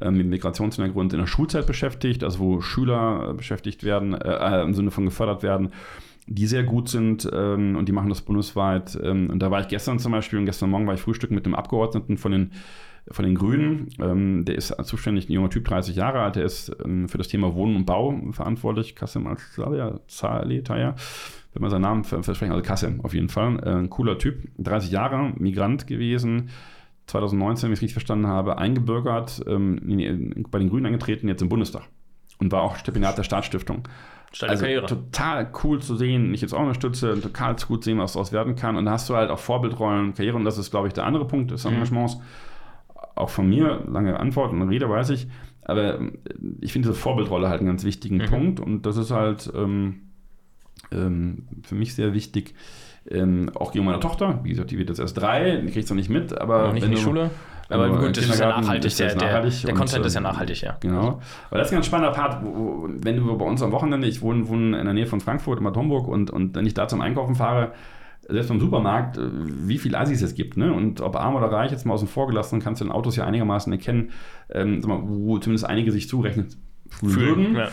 äh, 0.01 0.11
mit 0.11 0.27
Migrationshintergrund 0.27 1.13
in 1.13 1.19
der 1.19 1.27
Schulzeit 1.27 1.67
beschäftigt, 1.67 2.23
also 2.23 2.39
wo 2.39 2.61
Schüler 2.61 3.29
äh, 3.29 3.33
beschäftigt 3.33 3.83
werden, 3.83 4.13
äh, 4.13 4.61
im 4.61 4.73
Sinne 4.73 4.91
von 4.91 5.05
gefördert 5.05 5.43
werden 5.43 5.71
die 6.27 6.47
sehr 6.47 6.63
gut 6.63 6.89
sind 6.89 7.29
ähm, 7.33 7.75
und 7.75 7.87
die 7.87 7.91
machen 7.91 8.09
das 8.09 8.21
bundesweit. 8.21 8.97
Ähm, 9.01 9.29
und 9.29 9.39
da 9.39 9.51
war 9.51 9.61
ich 9.61 9.67
gestern 9.67 9.99
zum 9.99 10.11
Beispiel 10.11 10.39
und 10.39 10.45
gestern 10.45 10.69
Morgen 10.69 10.87
war 10.87 10.93
ich 10.93 11.01
frühstücken 11.01 11.35
mit 11.35 11.45
einem 11.45 11.55
Abgeordneten 11.55 12.17
von 12.17 12.31
den, 12.31 12.51
von 13.11 13.25
den 13.25 13.35
Grünen. 13.35 13.89
Ähm, 13.99 14.45
der 14.45 14.55
ist 14.55 14.73
zuständig, 14.85 15.27
ein 15.27 15.33
junger 15.33 15.49
Typ, 15.49 15.65
30 15.65 15.95
Jahre 15.95 16.21
alt, 16.21 16.35
der 16.35 16.45
ist 16.45 16.75
ähm, 16.83 17.09
für 17.09 17.17
das 17.17 17.27
Thema 17.27 17.55
Wohnen 17.55 17.75
und 17.75 17.85
Bau 17.85 18.17
verantwortlich. 18.31 18.95
Kassem 18.95 19.27
Al-Zaletaya, 19.27 20.95
wenn 21.53 21.61
man 21.61 21.71
seinen 21.71 21.81
Namen 21.81 22.03
versprechen, 22.03 22.51
also 22.51 22.63
Kassem 22.63 23.01
auf 23.01 23.13
jeden 23.13 23.29
Fall. 23.29 23.59
Äh, 23.63 23.69
ein 23.69 23.89
cooler 23.89 24.17
Typ, 24.17 24.47
30 24.57 24.91
Jahre, 24.91 25.33
Migrant 25.37 25.87
gewesen. 25.87 26.49
2019, 27.07 27.67
wenn 27.67 27.73
ich 27.73 27.79
es 27.79 27.81
richtig 27.81 27.93
verstanden 27.93 28.27
habe, 28.27 28.57
eingebürgert, 28.57 29.43
ähm, 29.45 30.35
bei 30.49 30.59
den 30.59 30.69
Grünen 30.69 30.85
eingetreten, 30.85 31.27
jetzt 31.27 31.41
im 31.41 31.49
Bundestag 31.49 31.83
und 32.39 32.51
war 32.51 32.61
auch 32.61 32.77
Stipendiat 32.77 33.17
der 33.17 33.23
Staatsstiftung. 33.23 33.87
Steile 34.31 34.51
also 34.51 34.63
Karriere. 34.63 34.85
total 34.87 35.51
cool 35.63 35.79
zu 35.79 35.95
sehen, 35.95 36.33
ich 36.33 36.41
jetzt 36.41 36.53
auch 36.53 36.61
unterstütze, 36.61 37.19
total 37.21 37.55
gut 37.67 37.83
zu 37.83 37.89
sehen, 37.89 37.99
was 37.99 38.13
daraus 38.13 38.31
werden 38.31 38.55
kann. 38.55 38.75
Und 38.75 38.85
da 38.85 38.91
hast 38.91 39.09
du 39.09 39.15
halt 39.15 39.29
auch 39.29 39.39
Vorbildrollen, 39.39 40.13
Karriere, 40.15 40.37
und 40.37 40.45
das 40.45 40.57
ist, 40.57 40.71
glaube 40.71 40.87
ich, 40.87 40.93
der 40.93 41.05
andere 41.05 41.27
Punkt 41.27 41.51
des 41.51 41.65
mhm. 41.65 41.73
Engagements. 41.73 42.17
Mhm. 42.17 42.21
Auch 43.15 43.29
von 43.29 43.47
mir, 43.47 43.83
lange 43.87 44.19
Antwort 44.19 44.51
und 44.51 44.61
Rede 44.63 44.89
weiß 44.89 45.11
ich. 45.11 45.27
Aber 45.61 45.99
äh, 45.99 46.11
ich 46.61 46.73
finde 46.73 46.89
diese 46.89 46.99
Vorbildrolle 46.99 47.47
halt 47.47 47.59
einen 47.59 47.67
ganz 47.67 47.83
wichtigen 47.83 48.17
mhm. 48.17 48.25
Punkt. 48.25 48.59
Und 48.59 48.85
das 48.87 48.97
ist 48.97 49.11
halt 49.11 49.51
ähm, 49.55 50.01
ähm, 50.93 51.47
für 51.63 51.75
mich 51.75 51.95
sehr 51.95 52.13
wichtig. 52.13 52.53
Ähm, 53.09 53.51
auch 53.55 53.73
gegen 53.73 53.83
meine 53.83 53.99
Tochter, 53.99 54.39
wie 54.43 54.49
gesagt, 54.49 54.71
die 54.71 54.77
wird 54.77 54.89
jetzt 54.89 54.99
erst 54.99 55.17
drei, 55.17 55.57
die 55.57 55.71
kriegst 55.71 55.89
du 55.89 55.95
nicht 55.95 56.09
mit, 56.09 56.37
aber. 56.39 56.67
Noch 56.67 56.73
nicht 56.73 56.85
in 56.85 56.91
die 56.91 56.97
Schule? 56.97 57.31
Aber 57.69 57.89
gut, 57.89 58.17
das 58.17 58.25
ist 58.25 58.39
ja 58.39 58.49
nachhaltig. 58.49 58.85
Ist 58.85 58.99
der, 58.99 59.15
nachhaltig 59.15 59.61
der, 59.61 59.67
der 59.67 59.75
Content 59.75 59.99
und, 59.99 60.05
ist 60.05 60.13
ja 60.13 60.19
ähm, 60.19 60.23
nachhaltig, 60.23 60.61
ja. 60.61 60.77
Genau. 60.79 61.19
Weil 61.49 61.59
das 61.59 61.67
ist 61.67 61.73
ein 61.73 61.77
ganz 61.77 61.85
spannender 61.87 62.13
Part, 62.13 62.43
wo, 62.43 62.87
wenn 62.87 63.17
du 63.17 63.37
bei 63.37 63.45
uns 63.45 63.61
am 63.61 63.71
Wochenende, 63.71 64.07
ich 64.07 64.21
wohne, 64.21 64.47
wohne 64.47 64.77
in 64.77 64.85
der 64.85 64.93
Nähe 64.93 65.07
von 65.07 65.21
Frankfurt, 65.21 65.59
in 65.59 65.63
Bad 65.63 65.75
Homburg, 65.75 66.07
und, 66.07 66.29
und 66.29 66.55
wenn 66.55 66.65
ich 66.65 66.73
da 66.73 66.87
zum 66.87 67.01
Einkaufen 67.01 67.35
fahre, 67.35 67.71
selbst 68.27 68.49
beim 68.49 68.59
Supermarkt, 68.59 69.17
äh, 69.17 69.29
wie 69.31 69.77
viel 69.77 69.95
Assis 69.95 70.21
es 70.21 70.35
gibt. 70.35 70.57
Ne? 70.57 70.71
Und 70.71 71.01
ob 71.01 71.15
arm 71.15 71.35
oder 71.35 71.51
reich, 71.51 71.71
jetzt 71.71 71.85
mal 71.85 71.93
außen 71.93 72.07
vor 72.07 72.27
gelassen, 72.27 72.59
kannst 72.59 72.81
du 72.81 72.85
in 72.85 72.91
Autos 72.91 73.15
ja 73.15 73.25
einigermaßen 73.25 73.71
erkennen, 73.71 74.11
ähm, 74.49 74.81
wo 74.83 75.37
zumindest 75.39 75.65
einige 75.65 75.91
sich 75.91 76.07
zurechnen 76.07 76.47
würden. 77.01 77.55
Ja. 77.55 77.69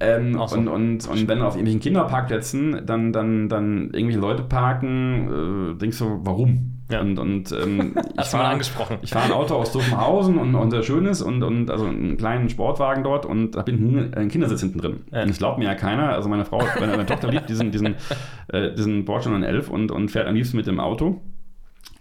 Ähm, 0.00 0.34
so. 0.34 0.56
und, 0.56 0.68
und, 0.68 1.08
und 1.08 1.28
wenn 1.28 1.42
auf 1.42 1.54
irgendwelchen 1.54 1.80
Kinderparkplätzen 1.80 2.82
dann, 2.86 3.12
dann, 3.12 3.48
dann 3.48 3.90
irgendwelche 3.90 4.20
Leute 4.20 4.42
parken, 4.42 5.74
äh, 5.74 5.78
denkst 5.78 5.98
du, 5.98 6.20
warum? 6.22 6.74
Ja. 6.90 7.00
Und, 7.00 7.18
und 7.18 7.52
ähm, 7.52 7.94
ich 8.20 8.26
fahre 8.26 8.48
angesprochen. 8.48 8.98
Ich 9.02 9.10
fahre 9.10 9.26
ein 9.26 9.32
Auto 9.32 9.54
aus 9.54 9.72
Dufenhausen 9.72 10.38
und, 10.38 10.54
und 10.54 10.70
sehr 10.70 10.82
schönes 10.82 11.22
und, 11.22 11.42
und 11.42 11.70
also 11.70 11.86
einen 11.86 12.16
kleinen 12.16 12.48
Sportwagen 12.48 13.02
dort 13.02 13.26
und 13.26 13.56
da 13.56 13.62
bin 13.62 14.12
ein 14.14 14.28
Kindersitz 14.28 14.60
hinten 14.60 14.78
drin. 14.78 15.00
Ja. 15.10 15.22
Und 15.22 15.30
das 15.30 15.38
glaubt 15.38 15.58
mir 15.58 15.64
ja 15.64 15.74
keiner. 15.74 16.10
Also 16.10 16.28
meine 16.28 16.44
Frau, 16.44 16.62
meine, 16.78 16.92
meine 16.92 17.06
Tochter 17.06 17.28
liebt 17.28 17.48
diesen, 17.48 17.70
diesen, 17.70 17.94
äh, 18.48 18.74
diesen 18.74 19.04
Porsche 19.04 19.30
911 19.30 19.70
und, 19.70 19.90
und 19.90 20.10
fährt 20.10 20.26
am 20.26 20.34
liebsten 20.34 20.56
mit 20.56 20.66
dem 20.66 20.78
Auto. 20.78 21.22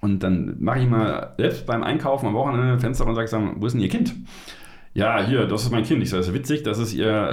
Und 0.01 0.21
dann 0.21 0.57
mache 0.59 0.79
ich 0.79 0.89
mal 0.89 1.33
selbst 1.37 1.65
beim 1.65 1.81
Einkaufen 1.81 2.27
am 2.27 2.33
Wochenende 2.33 2.77
Fenster 2.77 3.07
und 3.07 3.15
sage, 3.15 3.53
wo 3.55 3.65
ist 3.65 3.73
denn 3.73 3.81
Ihr 3.81 3.89
Kind? 3.89 4.13
Ja, 4.93 5.23
hier, 5.25 5.47
das 5.47 5.63
ist 5.63 5.71
mein 5.71 5.83
Kind. 5.83 6.03
Ich 6.03 6.09
sage, 6.09 6.19
das 6.19 6.27
ist 6.27 6.33
witzig, 6.33 6.63
das 6.63 6.77
ist 6.77 6.93
ihr 6.93 7.29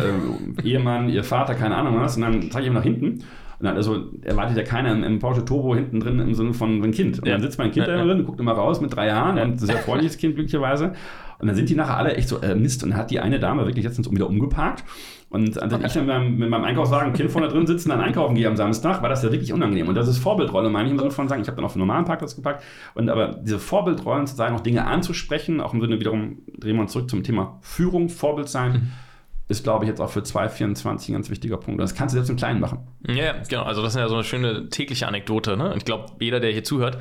äh, 0.64 0.68
Ehemann, 0.68 1.08
ihr 1.08 1.24
Vater, 1.24 1.54
keine 1.54 1.76
Ahnung 1.76 2.00
was. 2.00 2.16
Und 2.16 2.22
dann 2.22 2.50
zeige 2.50 2.62
ich 2.62 2.66
ihm 2.68 2.74
nach 2.74 2.82
hinten. 2.82 3.24
Also 3.62 4.10
erwartet 4.22 4.56
ja 4.56 4.62
keiner 4.62 4.92
im, 4.92 5.04
im, 5.04 5.18
Porsche 5.18 5.44
Turbo 5.44 5.74
hinten 5.74 6.00
drin 6.00 6.18
im 6.18 6.34
Sinne 6.34 6.54
von 6.54 6.82
ein 6.82 6.92
Kind. 6.92 7.18
Und 7.18 7.26
ja. 7.26 7.34
dann 7.34 7.42
sitzt 7.42 7.58
mein 7.58 7.70
Kind 7.70 7.86
ja, 7.86 7.96
da 7.96 8.04
drin, 8.04 8.24
guckt 8.24 8.40
immer 8.40 8.52
raus 8.52 8.80
mit 8.80 8.94
drei 8.94 9.06
Jahren 9.08 9.36
ja. 9.36 9.44
und 9.44 9.60
sehr 9.60 9.76
freundliches 9.78 10.16
Kind 10.16 10.34
glücklicherweise. 10.36 10.92
Und 11.38 11.46
dann 11.46 11.56
sind 11.56 11.68
die 11.68 11.74
nachher 11.74 11.96
alle 11.96 12.14
echt 12.14 12.28
so, 12.28 12.40
äh, 12.40 12.54
Mist. 12.54 12.82
Und 12.82 12.90
dann 12.90 12.98
hat 12.98 13.10
die 13.10 13.20
eine 13.20 13.38
Dame 13.38 13.66
wirklich 13.66 13.84
letztens 13.84 14.10
wieder 14.10 14.28
umgeparkt. 14.28 14.84
Und 15.30 15.60
als 15.60 15.72
okay. 15.72 15.86
ich 15.86 15.92
dann 15.92 16.06
mit 16.06 16.14
meinem, 16.14 16.38
mit 16.38 16.50
meinem 16.50 16.64
Einkaufswagen 16.64 17.12
Kind 17.12 17.30
vorne 17.30 17.48
drin 17.48 17.66
sitzen, 17.66 17.90
dann 17.90 18.00
einkaufen 18.00 18.34
gehe 18.34 18.48
am 18.48 18.56
Samstag, 18.56 19.00
war 19.00 19.08
das 19.08 19.22
ja 19.22 19.30
wirklich 19.30 19.52
unangenehm. 19.52 19.88
Und 19.88 19.94
das 19.94 20.08
ist 20.08 20.18
Vorbildrolle, 20.18 20.70
meine 20.70 20.86
ich 20.86 20.92
im 20.92 20.98
Sinne 20.98 21.10
von 21.10 21.28
sagen, 21.28 21.42
ich 21.42 21.48
habe 21.48 21.56
dann 21.56 21.64
auf 21.64 21.72
einen 21.72 21.80
normalen 21.80 22.04
Parkplatz 22.04 22.34
gepackt. 22.34 22.64
Und 22.94 23.08
aber 23.08 23.28
diese 23.42 23.58
Vorbildrollen 23.58 24.26
zu 24.26 24.36
sagen, 24.36 24.56
auch 24.56 24.60
Dinge 24.60 24.86
anzusprechen, 24.86 25.60
auch 25.60 25.72
im 25.72 25.80
Sinne 25.80 26.00
wiederum, 26.00 26.38
drehen 26.58 26.76
wir 26.76 26.82
uns 26.82 26.92
zurück 26.92 27.08
zum 27.08 27.22
Thema 27.22 27.58
Führung, 27.60 28.08
Vorbild 28.08 28.48
sein. 28.48 28.72
Mhm 28.72 28.88
ist, 29.50 29.64
glaube 29.64 29.84
ich, 29.84 29.88
jetzt 29.88 30.00
auch 30.00 30.10
für 30.10 30.22
2024 30.22 31.08
ein 31.08 31.12
ganz 31.14 31.30
wichtiger 31.30 31.56
Punkt. 31.56 31.80
Das 31.80 31.94
kannst 31.94 32.14
du 32.14 32.18
selbst 32.18 32.30
im 32.30 32.36
Kleinen 32.36 32.60
machen. 32.60 32.86
Ja, 33.06 33.34
genau. 33.48 33.64
Also 33.64 33.82
das 33.82 33.94
ist 33.94 34.00
ja 34.00 34.08
so 34.08 34.14
eine 34.14 34.24
schöne 34.24 34.68
tägliche 34.68 35.08
Anekdote. 35.08 35.56
Ne? 35.56 35.72
Und 35.72 35.78
ich 35.78 35.84
glaube, 35.84 36.12
jeder, 36.20 36.40
der 36.40 36.52
hier 36.52 36.64
zuhört, 36.64 36.98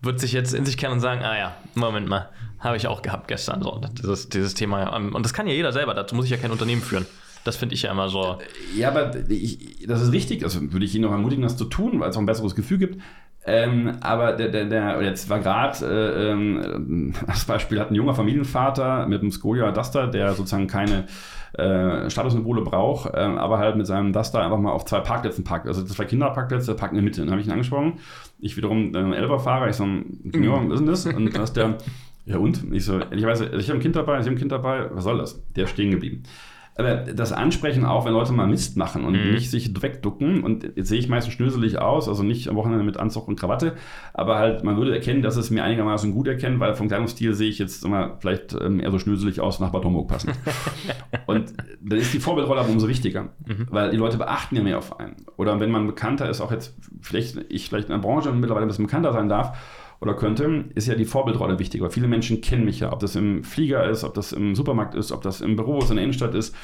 wird 0.00 0.18
sich 0.18 0.32
jetzt 0.32 0.54
in 0.54 0.64
sich 0.64 0.78
kennen 0.78 0.94
und 0.94 1.00
sagen, 1.00 1.22
ah 1.22 1.36
ja, 1.36 1.56
Moment 1.74 2.08
mal, 2.08 2.30
habe 2.58 2.78
ich 2.78 2.86
auch 2.86 3.02
gehabt 3.02 3.28
gestern. 3.28 3.62
So, 3.62 3.80
dieses, 3.98 4.30
dieses 4.30 4.54
Thema. 4.54 4.96
Und 4.96 5.22
das 5.22 5.34
kann 5.34 5.46
ja 5.46 5.52
jeder 5.52 5.72
selber. 5.72 5.94
Dazu 5.94 6.14
muss 6.14 6.24
ich 6.24 6.30
ja 6.30 6.38
kein 6.38 6.50
Unternehmen 6.50 6.82
führen. 6.82 7.06
Das 7.44 7.56
finde 7.56 7.74
ich 7.74 7.82
ja 7.82 7.90
immer 7.90 8.08
so. 8.08 8.38
Ja, 8.76 8.88
aber 8.88 9.12
ich, 9.28 9.86
das 9.86 10.00
ist 10.02 10.12
richtig. 10.12 10.42
Also 10.44 10.60
würde 10.72 10.84
ich 10.84 10.94
Ihnen 10.94 11.04
noch 11.04 11.12
ermutigen, 11.12 11.42
das 11.42 11.56
zu 11.56 11.66
tun, 11.66 12.00
weil 12.00 12.10
es 12.10 12.16
auch 12.16 12.20
ein 12.20 12.26
besseres 12.26 12.54
Gefühl 12.54 12.78
gibt. 12.78 13.00
Ähm, 13.46 13.96
aber 14.00 14.32
der, 14.32 14.48
der, 14.48 14.66
der, 14.66 15.02
jetzt 15.02 15.30
war 15.30 15.40
gerade, 15.40 15.86
äh, 15.86 16.30
ähm, 16.32 17.14
das 17.26 17.46
Beispiel 17.46 17.80
hat 17.80 17.90
ein 17.90 17.94
junger 17.94 18.14
Familienvater 18.14 19.06
mit 19.06 19.22
einem 19.22 19.30
Skolia 19.30 19.72
Duster, 19.72 20.06
der 20.06 20.34
sozusagen 20.34 20.66
keine 20.66 21.06
äh, 21.54 22.08
Statussymbole 22.08 22.62
braucht, 22.62 23.12
äh, 23.12 23.18
aber 23.18 23.58
halt 23.58 23.76
mit 23.76 23.86
seinem 23.86 24.12
Duster 24.12 24.42
einfach 24.42 24.58
mal 24.58 24.72
auf 24.72 24.84
zwei 24.84 25.00
Parkplätzen 25.00 25.44
parkt. 25.44 25.66
Also 25.66 25.84
zwei 25.84 26.04
Kinderparkplätze, 26.04 26.74
parken 26.74 26.96
in 26.96 27.02
der 27.02 27.10
Mitte. 27.10 27.20
Dann 27.22 27.30
habe 27.30 27.40
ich 27.40 27.46
ihn 27.46 27.52
angesprochen. 27.52 27.94
Ich 28.38 28.56
wiederum 28.56 28.94
äh, 28.94 29.16
Elberfahrer, 29.16 29.68
ich 29.68 29.76
so, 29.76 29.84
Junior, 29.84 30.62
was 30.68 30.74
ist 30.74 30.78
denn 30.80 30.86
das? 30.86 31.06
Und 31.06 31.36
da 31.36 31.42
ist 31.42 31.56
der, 31.56 31.78
ja 32.26 32.38
und? 32.38 32.72
Ich 32.72 32.84
so, 32.84 33.00
ich 33.10 33.24
weiß, 33.24 33.40
ich 33.40 33.68
habe 33.68 33.78
ein 33.78 33.82
Kind 33.82 33.96
dabei, 33.96 34.18
ich 34.18 34.26
habe 34.26 34.36
ein 34.36 34.38
Kind 34.38 34.52
dabei, 34.52 34.88
was 34.92 35.04
soll 35.04 35.18
das? 35.18 35.42
Der 35.56 35.64
ist 35.64 35.70
stehen 35.70 35.90
geblieben. 35.90 36.22
Aber 36.76 36.96
das 36.96 37.32
Ansprechen 37.32 37.84
auch, 37.84 38.06
wenn 38.06 38.12
Leute 38.12 38.32
mal 38.32 38.46
Mist 38.46 38.76
machen 38.76 39.04
und 39.04 39.12
mhm. 39.12 39.32
nicht 39.32 39.50
sich 39.50 39.70
wegducken, 39.82 40.42
und 40.42 40.64
jetzt 40.76 40.88
sehe 40.88 40.98
ich 40.98 41.08
meistens 41.08 41.34
schnöselig 41.34 41.78
aus, 41.78 42.08
also 42.08 42.22
nicht 42.22 42.48
am 42.48 42.56
Wochenende 42.56 42.84
mit 42.84 42.96
Anzug 42.96 43.28
und 43.28 43.38
Krawatte, 43.38 43.74
aber 44.14 44.38
halt, 44.38 44.64
man 44.64 44.76
würde 44.76 44.94
erkennen, 44.94 45.22
dass 45.22 45.36
es 45.36 45.50
mir 45.50 45.64
einigermaßen 45.64 46.12
gut 46.12 46.28
erkennt, 46.28 46.60
weil 46.60 46.74
vom 46.74 46.88
Kleidungsstil 46.88 47.34
sehe 47.34 47.50
ich 47.50 47.58
jetzt 47.58 47.84
immer 47.84 48.16
vielleicht 48.20 48.54
ähm, 48.54 48.80
eher 48.80 48.90
so 48.90 48.98
schnöselig 48.98 49.40
aus, 49.40 49.60
nach 49.60 49.70
Bad 49.70 49.84
Homburg 49.84 50.08
passend. 50.08 50.34
und 51.26 51.52
dann 51.82 51.98
ist 51.98 52.14
die 52.14 52.20
Vorbildrolle 52.20 52.60
aber 52.60 52.70
umso 52.70 52.88
wichtiger, 52.88 53.30
mhm. 53.46 53.66
weil 53.70 53.90
die 53.90 53.96
Leute 53.96 54.16
beachten 54.16 54.56
ja 54.56 54.62
mehr 54.62 54.78
auf 54.78 54.98
einen. 54.98 55.16
Oder 55.36 55.60
wenn 55.60 55.70
man 55.70 55.86
bekannter 55.86 56.30
ist, 56.30 56.40
auch 56.40 56.52
jetzt, 56.52 56.76
vielleicht 57.00 57.38
ich 57.48 57.68
vielleicht 57.68 57.88
in 57.88 57.94
der 57.94 58.00
Branche 58.00 58.32
mittlerweile 58.32 58.66
ein 58.66 58.68
bisschen 58.68 58.86
bekannter 58.86 59.12
sein 59.12 59.28
darf, 59.28 59.56
oder 60.00 60.14
könnte, 60.14 60.64
ist 60.74 60.88
ja 60.88 60.94
die 60.94 61.04
Vorbildrolle 61.04 61.58
wichtig, 61.58 61.82
weil 61.82 61.90
viele 61.90 62.08
Menschen 62.08 62.40
kennen 62.40 62.64
mich 62.64 62.80
ja, 62.80 62.92
ob 62.92 63.00
das 63.00 63.16
im 63.16 63.44
Flieger 63.44 63.88
ist, 63.88 64.02
ob 64.02 64.14
das 64.14 64.32
im 64.32 64.54
Supermarkt 64.54 64.94
ist, 64.94 65.12
ob 65.12 65.22
das 65.22 65.40
im 65.40 65.56
Büro 65.56 65.78
ist, 65.78 65.90
in 65.90 65.96
der 65.96 66.04
Innenstadt 66.04 66.34
ist. 66.34 66.54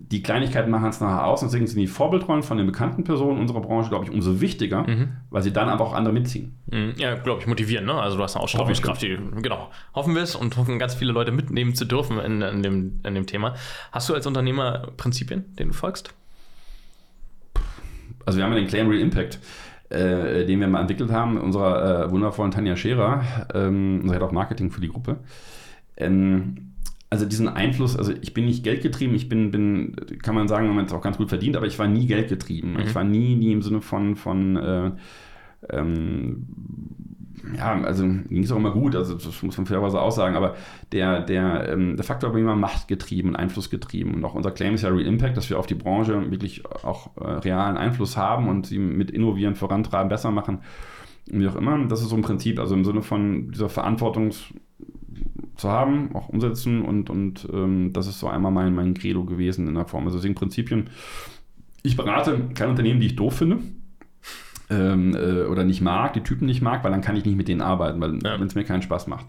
Die 0.00 0.22
Kleinigkeiten 0.22 0.70
machen 0.70 0.90
es 0.90 1.00
nachher 1.00 1.26
aus, 1.26 1.40
deswegen 1.40 1.66
sind 1.66 1.78
die 1.78 1.86
Vorbildrollen 1.86 2.42
von 2.42 2.58
den 2.58 2.66
bekannten 2.66 3.04
Personen 3.04 3.40
unserer 3.40 3.62
Branche, 3.62 3.88
glaube 3.88 4.04
ich, 4.04 4.10
umso 4.10 4.40
wichtiger, 4.40 4.86
mhm. 4.86 5.16
weil 5.30 5.42
sie 5.42 5.52
dann 5.52 5.70
aber 5.70 5.84
auch 5.84 5.94
andere 5.94 6.12
mitziehen. 6.12 6.58
Mhm. 6.70 6.92
Ja, 6.98 7.14
glaube 7.14 7.40
ich, 7.40 7.46
motivieren, 7.46 7.86
ne? 7.86 7.94
Also 7.94 8.18
du 8.18 8.22
hast 8.22 8.36
eine 8.36 8.42
Ausstrahlungskraft, 8.42 9.00
die, 9.00 9.18
genau. 9.40 9.70
Hoffen 9.94 10.14
wir 10.14 10.22
es 10.22 10.34
und 10.34 10.56
hoffen 10.58 10.78
ganz 10.78 10.94
viele 10.94 11.12
Leute 11.12 11.32
mitnehmen 11.32 11.74
zu 11.74 11.86
dürfen 11.86 12.18
in, 12.18 12.42
in, 12.42 12.62
dem, 12.62 13.00
in 13.02 13.14
dem 13.14 13.26
Thema. 13.26 13.54
Hast 13.92 14.10
du 14.10 14.14
als 14.14 14.26
Unternehmer 14.26 14.88
Prinzipien, 14.98 15.56
denen 15.56 15.70
du 15.70 15.76
folgst? 15.76 16.12
Also 18.26 18.38
wir 18.38 18.44
haben 18.44 18.52
ja 18.52 18.58
den 18.58 18.68
Claim 18.68 18.88
Real 18.88 19.00
Impact 19.00 19.38
äh, 19.90 20.44
den 20.44 20.60
wir 20.60 20.68
mal 20.68 20.80
entwickelt 20.80 21.10
haben, 21.10 21.38
unserer 21.38 22.06
äh, 22.06 22.10
wundervollen 22.10 22.50
Tanja 22.50 22.76
Scherer, 22.76 23.22
ähm, 23.54 24.00
unser 24.02 24.14
Head 24.14 24.22
of 24.22 24.32
Marketing 24.32 24.70
für 24.70 24.80
die 24.80 24.88
Gruppe. 24.88 25.18
Ähm, 25.96 26.72
also 27.10 27.24
diesen 27.24 27.48
Einfluss, 27.48 27.96
also 27.96 28.12
ich 28.20 28.34
bin 28.34 28.44
nicht 28.44 28.64
geldgetrieben, 28.64 29.16
ich 29.16 29.28
bin, 29.28 29.50
bin 29.50 29.96
kann 30.22 30.34
man 30.34 30.46
sagen, 30.46 30.68
man 30.68 30.78
hat 30.78 30.86
es 30.88 30.92
auch 30.92 31.00
ganz 31.00 31.16
gut 31.16 31.30
verdient, 31.30 31.56
aber 31.56 31.66
ich 31.66 31.78
war 31.78 31.88
nie 31.88 32.06
geldgetrieben. 32.06 32.74
Mhm. 32.74 32.80
Ich 32.80 32.94
war 32.94 33.04
nie, 33.04 33.34
nie 33.34 33.52
im 33.52 33.62
Sinne 33.62 33.80
von, 33.80 34.14
von 34.14 34.56
äh, 34.56 34.90
ähm, 35.70 36.46
ja, 37.56 37.80
also 37.82 38.04
ging 38.04 38.42
es 38.42 38.52
auch 38.52 38.56
immer 38.56 38.70
gut, 38.70 38.94
also 38.94 39.14
das 39.14 39.42
muss 39.42 39.56
man 39.56 39.66
fairerweise 39.66 40.00
auch 40.00 40.10
sagen, 40.10 40.36
aber 40.36 40.56
der, 40.92 41.22
der, 41.22 41.68
ähm, 41.68 41.96
der 41.96 42.04
Faktor 42.04 42.32
war 42.32 42.38
immer 42.38 42.56
machtgetrieben, 42.56 43.36
Einflussgetrieben. 43.36 44.14
Und 44.14 44.24
auch 44.24 44.34
unser 44.34 44.50
Claim 44.50 44.74
ist 44.74 44.82
ja 44.82 44.90
Real 44.90 45.06
Impact, 45.06 45.36
dass 45.36 45.50
wir 45.50 45.58
auf 45.58 45.66
die 45.66 45.74
Branche 45.74 46.30
wirklich 46.30 46.64
auch 46.66 47.16
äh, 47.16 47.24
realen 47.24 47.76
Einfluss 47.76 48.16
haben 48.16 48.48
und 48.48 48.66
sie 48.66 48.78
mit 48.78 49.10
innovieren, 49.10 49.54
vorantreiben, 49.54 50.08
besser 50.08 50.30
machen. 50.30 50.60
Wie 51.26 51.46
auch 51.46 51.56
immer. 51.56 51.86
Das 51.86 52.00
ist 52.00 52.08
so 52.08 52.16
ein 52.16 52.22
Prinzip, 52.22 52.58
also 52.58 52.74
im 52.74 52.84
Sinne 52.84 53.02
von 53.02 53.50
dieser 53.50 53.68
Verantwortung 53.68 54.30
zu 55.56 55.68
haben, 55.68 56.14
auch 56.14 56.28
umsetzen 56.28 56.82
und, 56.82 57.10
und 57.10 57.48
ähm, 57.52 57.92
das 57.92 58.06
ist 58.06 58.20
so 58.20 58.28
einmal 58.28 58.52
mein, 58.52 58.74
mein 58.74 58.94
Credo 58.94 59.24
gewesen 59.24 59.68
in 59.68 59.74
der 59.74 59.84
Form. 59.84 60.04
Also 60.04 60.18
deswegen 60.18 60.34
Prinzipien. 60.34 60.88
Ich 61.82 61.96
berate 61.96 62.48
kein 62.54 62.70
Unternehmen, 62.70 63.00
die 63.00 63.08
ich 63.08 63.16
doof 63.16 63.36
finde 63.36 63.58
ähm, 64.70 65.14
äh, 65.14 65.44
oder 65.44 65.64
nicht 65.64 65.80
mag, 65.80 66.12
die 66.12 66.22
Typen 66.22 66.46
nicht 66.46 66.62
mag, 66.62 66.84
weil 66.84 66.90
dann 66.90 67.00
kann 67.00 67.16
ich 67.16 67.24
nicht 67.24 67.36
mit 67.36 67.48
denen 67.48 67.60
arbeiten, 67.60 68.00
weil 68.00 68.18
ja. 68.22 68.38
wenn 68.38 68.46
es 68.46 68.54
mir 68.54 68.64
keinen 68.64 68.82
Spaß 68.82 69.06
macht 69.06 69.26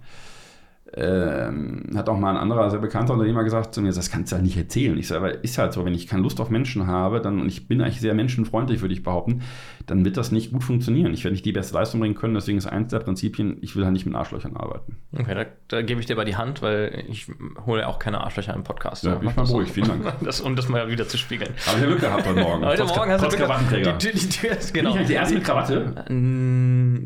ähm, 0.93 1.85
hat 1.95 2.09
auch 2.09 2.17
mal 2.17 2.31
ein 2.31 2.37
anderer 2.37 2.69
sehr 2.69 2.79
bekannter 2.79 3.13
Unternehmer 3.13 3.43
gesagt 3.43 3.73
zu 3.73 3.81
mir, 3.81 3.91
das 3.91 4.09
kannst 4.09 4.31
du 4.31 4.37
ja 4.37 4.41
nicht 4.41 4.57
erzählen. 4.57 4.97
Ich 4.97 5.07
sage, 5.07 5.19
aber 5.19 5.43
ist 5.43 5.57
halt 5.57 5.73
so, 5.73 5.85
wenn 5.85 5.93
ich 5.93 6.07
keine 6.07 6.23
Lust 6.23 6.39
auf 6.39 6.49
Menschen 6.49 6.87
habe, 6.87 7.21
dann, 7.21 7.41
und 7.41 7.47
ich 7.47 7.67
bin 7.67 7.81
eigentlich 7.81 8.01
sehr 8.01 8.13
menschenfreundlich, 8.13 8.81
würde 8.81 8.93
ich 8.93 9.03
behaupten, 9.03 9.41
dann 9.85 10.05
wird 10.05 10.17
das 10.17 10.31
nicht 10.31 10.51
gut 10.51 10.63
funktionieren. 10.63 11.13
Ich 11.13 11.23
werde 11.23 11.33
nicht 11.33 11.45
die 11.45 11.51
beste 11.51 11.75
Leistung 11.75 11.99
bringen 11.99 12.15
können, 12.15 12.33
deswegen 12.33 12.57
ist 12.57 12.67
eins 12.67 12.91
der 12.91 12.99
Prinzipien, 12.99 13.57
ich 13.61 13.75
will 13.75 13.83
halt 13.83 13.93
nicht 13.93 14.05
mit 14.05 14.15
Arschlöchern 14.15 14.55
arbeiten. 14.55 14.97
Okay, 15.17 15.35
da, 15.35 15.45
da 15.67 15.81
gebe 15.81 15.99
ich 15.99 16.05
dir 16.05 16.15
bei 16.15 16.25
die 16.25 16.35
Hand, 16.35 16.61
weil 16.61 17.03
ich 17.07 17.27
hole 17.65 17.87
auch 17.87 17.99
keine 17.99 18.21
Arschlöcher 18.21 18.53
im 18.53 18.63
Podcast. 18.63 19.03
Ja, 19.03 19.15
bin 19.15 19.29
ich 19.29 19.35
mal 19.35 19.45
ruhig, 19.45 19.69
vielen 19.71 19.87
Dank. 19.87 20.13
das, 20.23 20.41
um 20.41 20.55
das 20.55 20.69
mal 20.69 20.89
wieder 20.89 21.07
zu 21.07 21.17
spiegeln. 21.17 21.51
Aber 21.67 21.77
ich 21.77 21.83
habe 21.83 21.87
Glück 21.87 22.01
gehabt 22.01 22.27
heute 22.27 22.39
Morgen. 22.39 22.65
Heute 22.65 22.85
Morgen 22.85 23.11
hast 23.11 23.23
du 23.23 23.27
Glück 23.29 23.47
gehabt. 23.47 24.03
Die, 24.03 24.11
die, 24.11 24.29
die, 24.29 24.73
genau. 24.73 24.93
Bin 24.93 25.01
ich 25.01 25.07
die 25.07 25.13
erste 25.13 25.35
mit 25.35 25.43
Krawatte? 25.43 26.05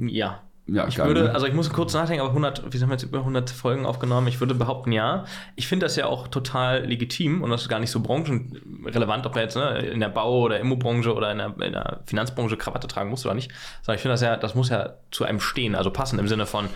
Ja. 0.07 0.41
Ja, 0.65 0.87
ich 0.87 0.97
würde, 0.97 1.25
ne? 1.25 1.33
also 1.33 1.45
ich 1.45 1.53
muss 1.53 1.69
kurz 1.71 1.93
nachdenken, 1.93 2.21
aber 2.21 2.29
100, 2.29 2.73
wie 2.73 2.79
haben 2.79 2.87
wir 2.87 2.93
jetzt 2.93 3.03
über 3.03 3.19
100 3.19 3.49
Folgen 3.49 3.85
aufgenommen? 3.85 4.27
Ich 4.27 4.39
würde 4.39 4.55
behaupten, 4.55 4.93
ja. 4.93 5.25
Ich 5.57 5.67
finde 5.67 5.85
das 5.85 5.97
ja 5.97 6.05
auch 6.05 6.29
total 6.29 6.85
legitim 6.85 7.43
und 7.43 7.49
das 7.49 7.63
ist 7.63 7.69
gar 7.69 7.79
nicht 7.79 7.91
so 7.91 7.99
branchenrelevant, 7.99 9.25
ob 9.25 9.35
er 9.35 9.41
jetzt 9.41 9.57
ne, 9.57 9.79
in 9.79 9.99
der 9.99 10.07
Bau- 10.07 10.43
oder 10.43 10.59
Immobranche 10.59 11.13
oder 11.13 11.31
in 11.33 11.39
der, 11.39 11.47
in 11.59 11.73
der 11.73 11.99
Finanzbranche 12.05 12.55
Krawatte 12.55 12.87
tragen 12.87 13.09
muss 13.09 13.25
oder 13.25 13.35
nicht. 13.35 13.51
Sondern 13.81 13.97
ich 13.97 14.01
finde 14.01 14.13
das 14.13 14.21
ja, 14.21 14.37
das 14.37 14.55
muss 14.55 14.69
ja 14.69 14.93
zu 15.11 15.25
einem 15.25 15.41
stehen, 15.41 15.75
also 15.75 15.91
passen 15.91 16.17
im 16.17 16.29
Sinne 16.29 16.45
von, 16.45 16.69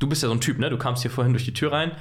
du 0.00 0.08
bist 0.08 0.22
ja 0.22 0.28
so 0.28 0.34
ein 0.34 0.40
Typ, 0.40 0.58
ne? 0.58 0.68
Du 0.68 0.76
kamst 0.76 1.02
hier 1.02 1.10
vorhin 1.10 1.32
durch 1.32 1.44
die 1.44 1.54
Tür 1.54 1.72
rein 1.72 1.92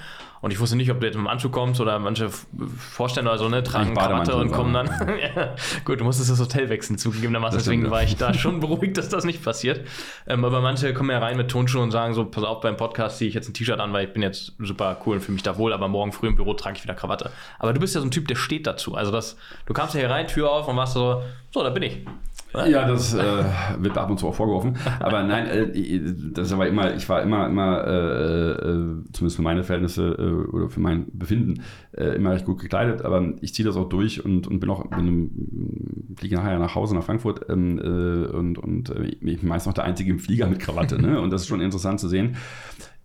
und 0.41 0.51
ich 0.51 0.59
wusste 0.59 0.75
nicht, 0.75 0.91
ob 0.91 0.99
du 0.99 1.05
jetzt 1.05 1.15
im 1.15 1.27
Anzug 1.27 1.51
kommst 1.51 1.81
oder 1.81 1.97
manche 1.99 2.29
Vorstände 2.29 3.31
oder 3.31 3.39
so, 3.39 3.49
ne, 3.49 3.63
tragen 3.63 3.93
Krawatte 3.95 4.35
und 4.35 4.51
kommen 4.51 4.73
dann. 4.73 4.87
ja, 5.35 5.55
gut, 5.85 5.99
du 5.99 6.03
musstest 6.03 6.29
das 6.29 6.39
Hotel 6.39 6.69
wechseln, 6.69 6.97
zugegebenermaßen. 6.97 7.57
Deswegen 7.57 7.89
war 7.89 8.03
ich 8.03 8.15
da 8.17 8.33
schon 8.35 8.59
beruhigt, 8.59 8.97
dass 8.97 9.09
das 9.09 9.23
nicht 9.23 9.43
passiert. 9.43 9.87
Ähm, 10.27 10.45
aber 10.45 10.61
manche 10.61 10.93
kommen 10.93 11.09
ja 11.09 11.19
rein 11.19 11.37
mit 11.37 11.49
Tonschuhen 11.49 11.85
und 11.85 11.91
sagen 11.91 12.13
so, 12.13 12.25
pass 12.25 12.43
auf, 12.43 12.61
beim 12.61 12.77
Podcast 12.77 13.17
ziehe 13.17 13.29
ich 13.29 13.35
jetzt 13.35 13.49
ein 13.49 13.53
T-Shirt 13.53 13.79
an, 13.79 13.93
weil 13.93 14.07
ich 14.07 14.13
bin 14.13 14.21
jetzt 14.21 14.53
super 14.59 14.97
cool 15.05 15.15
und 15.15 15.21
fühle 15.21 15.33
mich 15.33 15.43
da 15.43 15.57
wohl, 15.57 15.73
aber 15.73 15.87
morgen 15.87 16.11
früh 16.11 16.27
im 16.27 16.35
Büro 16.35 16.53
trage 16.53 16.77
ich 16.77 16.83
wieder 16.83 16.93
Krawatte. 16.93 17.31
Aber 17.59 17.73
du 17.73 17.79
bist 17.79 17.95
ja 17.95 18.01
so 18.01 18.07
ein 18.07 18.11
Typ, 18.11 18.27
der 18.27 18.35
steht 18.35 18.67
dazu. 18.67 18.95
Also 18.95 19.11
das, 19.11 19.37
du 19.65 19.73
kamst 19.73 19.95
ja 19.95 20.01
hier 20.01 20.09
rein, 20.09 20.27
Tür 20.27 20.51
auf 20.51 20.67
und 20.67 20.75
warst 20.75 20.93
so, 20.93 21.23
so, 21.51 21.63
da 21.63 21.69
bin 21.69 21.83
ich. 21.83 21.99
Ja, 22.65 22.87
das 22.87 23.13
äh, 23.13 23.43
wird 23.79 23.97
ab 23.97 24.09
und 24.09 24.19
zu 24.19 24.27
auch 24.27 24.33
vorgeworfen. 24.33 24.77
Aber 24.99 25.23
nein, 25.23 25.45
äh, 25.45 26.01
das 26.31 26.47
ist 26.47 26.53
aber 26.53 26.67
immer, 26.67 26.95
ich 26.95 27.07
war 27.07 27.21
immer, 27.21 27.45
immer, 27.45 27.85
äh, 27.85 28.51
äh 28.51 29.03
zumindest 29.11 29.35
für 29.35 29.41
meine 29.41 29.63
Verhältnisse 29.63 30.07
äh, 30.17 30.55
oder 30.55 30.69
für 30.69 30.79
mein 30.79 31.07
Befinden, 31.13 31.61
äh, 31.91 32.15
immer 32.15 32.31
recht 32.31 32.45
gut 32.45 32.59
gekleidet. 32.59 33.03
Aber 33.03 33.33
ich 33.41 33.53
ziehe 33.53 33.65
das 33.65 33.75
auch 33.75 33.89
durch 33.89 34.23
und, 34.23 34.47
und 34.47 34.59
bin 34.59 34.69
auch, 34.69 34.87
bin, 34.87 36.15
fliege 36.17 36.35
nachher 36.35 36.57
nach 36.57 36.75
Hause 36.75 36.95
nach 36.95 37.03
Frankfurt 37.03 37.47
ähm, 37.49 37.77
und, 38.33 38.57
und 38.57 38.93
ich 38.97 39.19
bin 39.19 39.47
meist 39.47 39.67
noch 39.67 39.73
der 39.73 39.83
Einzige 39.83 40.11
im 40.11 40.19
Flieger 40.19 40.47
mit 40.47 40.59
Krawatte. 40.59 41.01
Ne? 41.01 41.19
Und 41.19 41.31
das 41.31 41.41
ist 41.41 41.47
schon 41.47 41.61
interessant 41.61 41.99
zu 41.99 42.07
sehen. 42.07 42.35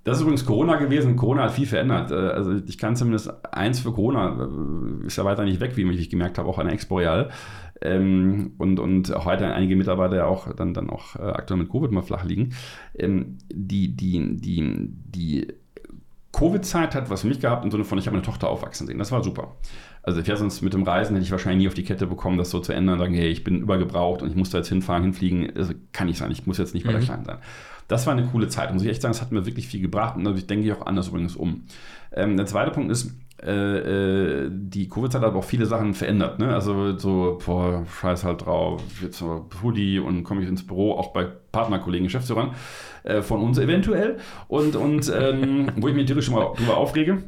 Das 0.04 0.16
ist 0.16 0.22
übrigens 0.22 0.44
Corona 0.46 0.76
gewesen. 0.76 1.14
Corona 1.14 1.44
hat 1.44 1.52
viel 1.52 1.66
verändert. 1.66 2.10
Also 2.10 2.56
ich 2.66 2.76
kann 2.76 2.96
zumindest 2.96 3.32
eins 3.52 3.80
für 3.80 3.92
Corona, 3.92 4.48
ist 5.06 5.16
ja 5.16 5.24
weiter 5.24 5.44
nicht 5.44 5.60
weg, 5.60 5.76
wie 5.76 5.88
ich 5.90 6.10
gemerkt 6.10 6.38
habe, 6.38 6.48
auch 6.48 6.58
an 6.58 6.68
Expo 6.68 6.96
Real. 6.96 7.30
Ähm, 7.82 8.52
und, 8.58 8.78
und 8.78 9.10
heute 9.24 9.52
einige 9.52 9.76
Mitarbeiter 9.76 10.16
ja 10.16 10.26
auch 10.26 10.52
dann, 10.54 10.72
dann 10.72 10.88
auch 10.88 11.16
äh, 11.16 11.22
aktuell 11.22 11.58
mit 11.58 11.70
Covid 11.70 11.90
mal 11.90 12.02
flach 12.02 12.24
liegen. 12.24 12.54
Ähm, 12.96 13.38
die, 13.52 13.96
die, 13.96 14.36
die, 14.36 14.88
die 14.88 15.48
Covid-Zeit 16.32 16.94
hat 16.94 17.10
was 17.10 17.22
für 17.22 17.28
mich 17.28 17.40
gehabt 17.40 17.64
im 17.64 17.70
Sinne 17.70 17.84
von, 17.84 17.98
ich 17.98 18.06
habe 18.06 18.16
meine 18.16 18.24
Tochter 18.24 18.48
aufwachsen 18.48 18.86
sehen. 18.86 18.98
Das 18.98 19.12
war 19.12 19.22
super. 19.22 19.56
Also 20.02 20.20
ich 20.20 20.26
wäre 20.26 20.38
sonst 20.38 20.62
mit 20.62 20.74
dem 20.74 20.82
Reisen, 20.82 21.14
hätte 21.14 21.24
ich 21.24 21.30
wahrscheinlich 21.30 21.62
nie 21.62 21.68
auf 21.68 21.74
die 21.74 21.84
Kette 21.84 22.06
bekommen, 22.06 22.38
das 22.38 22.50
so 22.50 22.58
zu 22.58 22.72
ändern, 22.72 22.98
sagen, 22.98 23.14
hey, 23.14 23.28
ich 23.28 23.44
bin 23.44 23.60
übergebraucht 23.60 24.22
und 24.22 24.30
ich 24.30 24.36
muss 24.36 24.50
da 24.50 24.58
jetzt 24.58 24.68
hinfahren, 24.68 25.02
hinfliegen. 25.02 25.54
Also 25.56 25.74
kann 25.92 26.08
ich 26.08 26.18
sein, 26.18 26.30
ich 26.30 26.46
muss 26.46 26.58
jetzt 26.58 26.74
nicht 26.74 26.84
bei 26.84 26.92
mhm. 26.92 26.96
der 26.96 27.04
Kleinen 27.04 27.24
sein. 27.24 27.38
Das 27.88 28.06
war 28.06 28.14
eine 28.14 28.26
coole 28.26 28.48
Zeit. 28.48 28.72
Muss 28.72 28.82
ich 28.82 28.88
echt 28.88 29.02
sagen, 29.02 29.12
es 29.12 29.20
hat 29.20 29.32
mir 29.32 29.44
wirklich 29.44 29.68
viel 29.68 29.80
gebracht 29.80 30.16
und 30.16 30.26
ich 30.36 30.46
denke 30.46 30.74
auch 30.76 30.86
anders 30.86 31.08
übrigens 31.08 31.36
um. 31.36 31.64
Ähm, 32.12 32.36
der 32.36 32.46
zweite 32.46 32.70
Punkt 32.70 32.90
ist, 32.90 33.14
äh, 33.44 34.44
äh, 34.44 34.50
die 34.52 34.88
Covid-Zeit 34.88 35.22
hat 35.22 35.28
aber 35.28 35.40
auch 35.40 35.44
viele 35.44 35.66
Sachen 35.66 35.94
verändert. 35.94 36.38
Ne? 36.38 36.54
Also 36.54 36.96
so, 36.96 37.38
boah, 37.44 37.84
scheiß 37.86 38.24
halt 38.24 38.46
drauf, 38.46 38.82
jetzt 39.02 39.18
so 39.18 39.48
Hoodie 39.62 39.98
und 39.98 40.22
komme 40.22 40.42
ich 40.42 40.48
ins 40.48 40.66
Büro, 40.66 40.92
auch 40.92 41.12
bei 41.12 41.24
Partnerkollegen, 41.24 42.06
Geschäftsführern 42.06 42.54
äh, 43.02 43.20
von 43.22 43.40
uns 43.42 43.58
eventuell. 43.58 44.18
Und, 44.48 44.76
und 44.76 45.12
ähm, 45.14 45.68
wo 45.76 45.88
ich 45.88 45.94
mich 45.94 46.04
natürlich 46.04 46.24
schon 46.24 46.34
mal 46.34 46.52
drüber 46.54 46.76
aufrege, 46.76 47.22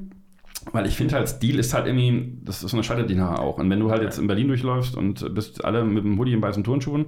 weil 0.73 0.87
ich 0.87 0.97
finde 0.97 1.17
halt, 1.17 1.29
Stil 1.29 1.59
ist 1.59 1.75
halt 1.75 1.87
irgendwie, 1.87 2.39
das 2.43 2.63
ist 2.63 2.73
eine 2.73 2.83
Scheitert 2.83 3.11
die 3.11 3.17
nachher 3.17 3.41
auch. 3.41 3.59
Und 3.59 3.69
wenn 3.69 3.81
du 3.81 3.91
halt 3.91 4.03
jetzt 4.03 4.19
in 4.19 4.27
Berlin 4.27 4.49
durchläufst 4.49 4.97
und 4.97 5.35
bist 5.35 5.65
alle 5.65 5.85
mit 5.85 6.05
dem 6.05 6.19
Hoodie 6.19 6.33
in 6.33 6.43
weißen 6.43 6.65
Turnschuhen, 6.65 7.07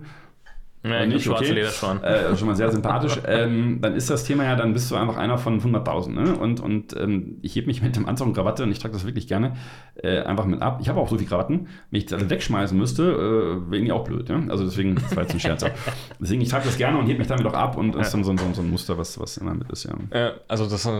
ja, 0.90 1.06
nicht, 1.06 1.24
schwarze 1.24 1.44
okay. 1.44 1.52
Lederschuhen. 1.52 2.02
Äh, 2.02 2.36
schon 2.36 2.48
mal 2.48 2.56
sehr 2.56 2.70
sympathisch. 2.70 3.18
ähm, 3.26 3.80
dann 3.80 3.94
ist 3.94 4.10
das 4.10 4.24
Thema 4.24 4.44
ja, 4.44 4.56
dann 4.56 4.72
bist 4.72 4.90
du 4.90 4.96
einfach 4.96 5.16
einer 5.16 5.38
von 5.38 5.60
100.000. 5.60 6.10
Ne? 6.10 6.36
Und, 6.36 6.60
und 6.60 6.96
ähm, 6.96 7.38
ich 7.42 7.54
hebe 7.56 7.66
mich 7.66 7.82
mit 7.82 7.96
dem 7.96 8.06
Anzug 8.06 8.28
und 8.28 8.34
Krawatte, 8.34 8.62
und 8.62 8.70
ich 8.70 8.78
trage 8.78 8.94
das 8.94 9.04
wirklich 9.04 9.28
gerne, 9.28 9.54
äh, 10.02 10.20
einfach 10.20 10.44
mit 10.44 10.62
ab. 10.62 10.78
Ich 10.80 10.88
habe 10.88 11.00
auch 11.00 11.08
so 11.08 11.16
viele 11.16 11.28
Krawatten. 11.28 11.68
Wenn 11.90 11.98
ich 11.98 12.06
das 12.06 12.18
alle 12.18 12.30
wegschmeißen 12.30 12.76
müsste, 12.76 13.02
äh, 13.02 13.70
wäre 13.70 13.76
irgendwie 13.76 13.92
auch 13.92 14.04
blöd. 14.04 14.28
Ja? 14.28 14.40
Also 14.48 14.64
deswegen, 14.64 14.94
das 14.96 15.16
war 15.16 15.22
jetzt 15.22 15.34
ein 15.34 15.40
Scherz. 15.40 15.64
deswegen, 16.20 16.40
ich 16.40 16.48
trage 16.48 16.66
das 16.66 16.76
gerne 16.76 16.98
und 16.98 17.06
hebe 17.06 17.18
mich 17.18 17.28
damit 17.28 17.46
auch 17.46 17.54
ab 17.54 17.76
und 17.76 17.94
das 17.94 18.08
ist 18.08 18.14
dann 18.14 18.24
so, 18.24 18.36
so, 18.36 18.44
so, 18.52 18.62
ein 18.62 18.70
Muster, 18.70 18.98
was, 18.98 19.18
was 19.20 19.36
immer 19.36 19.54
mit 19.54 19.70
ist. 19.70 19.84
Ja. 19.84 20.32
also 20.48 20.64
das 20.64 20.84
ist 20.84 20.90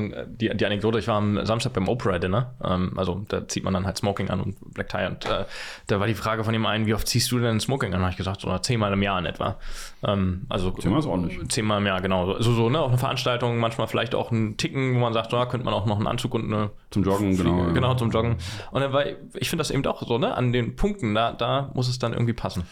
die, 0.41 0.55
die 0.57 0.66
Anekdote, 0.66 0.99
ich 0.99 1.09
war 1.09 1.16
am 1.16 1.45
Samstag 1.45 1.72
beim 1.72 1.89
Opera-Dinner. 1.89 2.55
Ähm, 2.64 2.93
also 2.97 3.24
da 3.28 3.47
zieht 3.47 3.64
man 3.64 3.74
dann 3.74 3.87
halt 3.87 3.97
Smoking 3.97 4.30
an 4.30 4.41
und 4.41 4.74
Black 4.74 4.89
Tie. 4.89 5.07
Und 5.07 5.24
äh, 5.26 5.45
da 5.87 6.01
war 6.01 6.07
die 6.07 6.14
Frage 6.14 6.45
von 6.45 6.53
dem 6.53 6.66
einen, 6.66 6.87
wie 6.87 6.95
oft 6.95 7.07
ziehst 7.07 7.30
du 7.32 7.39
denn 7.39 7.61
Smoking 7.61 7.93
an? 7.93 8.01
Da 8.01 8.07
habe 8.07 8.11
ich 8.11 8.16
gesagt, 8.16 8.41
so 8.41 8.59
zehnmal 8.59 8.93
im 8.93 9.03
Jahr 9.03 9.18
in 9.18 9.26
etwa. 9.26 9.59
Ähm, 10.06 10.42
also 10.48 10.70
Zehnmal 10.72 11.00
ist 11.00 11.06
ordentlich. 11.06 11.38
Zehnmal 11.48 11.80
im 11.80 11.86
Jahr, 11.86 12.00
genau. 12.00 12.32
Also 12.32 12.52
so, 12.52 12.68
ne, 12.70 12.80
auf 12.80 12.90
eine 12.90 12.98
Veranstaltung, 12.98 13.58
manchmal 13.58 13.86
vielleicht 13.88 14.14
auch 14.14 14.30
ein 14.30 14.56
Ticken, 14.56 14.94
wo 14.94 14.98
man 15.00 15.12
sagt, 15.12 15.32
da 15.32 15.46
könnte 15.46 15.64
man 15.64 15.74
auch 15.74 15.86
noch 15.86 15.96
einen 15.96 16.06
Anzug 16.06 16.34
und 16.34 16.44
eine 16.52 16.70
Zum 16.90 17.02
Joggen, 17.04 17.36
genau. 17.36 17.50
Fliege- 17.54 17.66
ja. 17.68 17.72
genau 17.72 17.94
zum 17.94 18.10
Joggen. 18.10 18.36
Und 18.70 18.80
dann 18.80 18.92
war, 18.92 19.04
ich 19.34 19.48
finde 19.50 19.60
das 19.60 19.70
eben 19.70 19.84
auch 19.86 20.06
so, 20.06 20.18
ne, 20.18 20.34
an 20.34 20.52
den 20.52 20.76
Punkten, 20.76 21.14
da, 21.14 21.32
da 21.32 21.70
muss 21.74 21.88
es 21.88 21.98
dann 21.98 22.12
irgendwie 22.12 22.32
passen. 22.34 22.62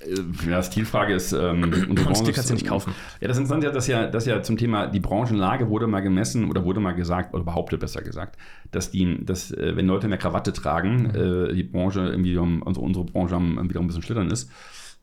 Äh, 0.00 0.50
Ja, 0.50 0.62
Stilfrage 0.62 1.14
ist. 1.14 1.32
Ähm, 1.32 1.62
unsere 1.62 1.86
Und 1.88 1.94
Branche 2.04 2.22
ist, 2.24 2.34
kannst 2.34 2.50
du 2.50 2.54
nicht 2.54 2.66
kaufen. 2.66 2.92
Ja, 3.20 3.28
das 3.28 3.38
Interessante 3.38 3.66
ist 3.68 3.72
ja, 3.72 3.72
dass 3.74 3.86
ja, 3.86 4.06
dass 4.10 4.26
ja 4.26 4.42
zum 4.42 4.56
Thema 4.58 4.86
die 4.88 5.00
Branchenlage 5.00 5.68
wurde 5.70 5.86
mal 5.86 6.00
gemessen 6.00 6.50
oder 6.50 6.64
wurde 6.64 6.80
mal 6.80 6.92
gesagt, 6.92 7.32
oder 7.34 7.44
behauptet 7.44 7.80
besser 7.80 8.02
gesagt, 8.02 8.36
dass 8.72 8.90
die, 8.90 9.24
dass, 9.24 9.50
äh, 9.52 9.74
wenn 9.76 9.86
Leute 9.86 10.08
mehr 10.08 10.18
Krawatte 10.18 10.52
tragen, 10.52 11.14
äh, 11.14 11.54
die 11.54 11.62
Branche 11.64 12.00
irgendwie, 12.00 12.36
also 12.66 12.80
unsere 12.82 13.04
Branche 13.06 13.36
wieder 13.40 13.80
ein 13.80 13.86
bisschen 13.86 14.02
schlittern 14.02 14.30
ist. 14.30 14.50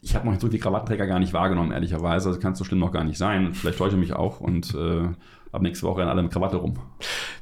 Ich 0.04 0.16
habe 0.16 0.30
noch 0.30 0.38
so 0.40 0.48
viele 0.48 0.60
Krawattenträger 0.60 1.08
gar 1.08 1.20
nicht 1.20 1.32
wahrgenommen, 1.32 1.72
ehrlicherweise. 1.72 2.28
Also 2.28 2.40
kann 2.40 2.56
so 2.56 2.66
schlimm 2.66 2.80
noch 2.80 2.92
gar 2.92 3.06
nicht 3.06 3.18
sein. 3.18 3.54
Vielleicht 3.54 3.78
täusche 3.78 3.96
ich 3.96 4.00
mich 4.02 4.14
auch 4.14 4.42
und 4.42 4.76
äh, 4.76 5.08
ab 5.54 5.62
nächste 5.62 5.88
Woche 5.88 6.00
rennen 6.00 6.10
alle 6.10 6.24
mit 6.24 6.32
Krawatte 6.34 6.58
rum. 6.58 6.74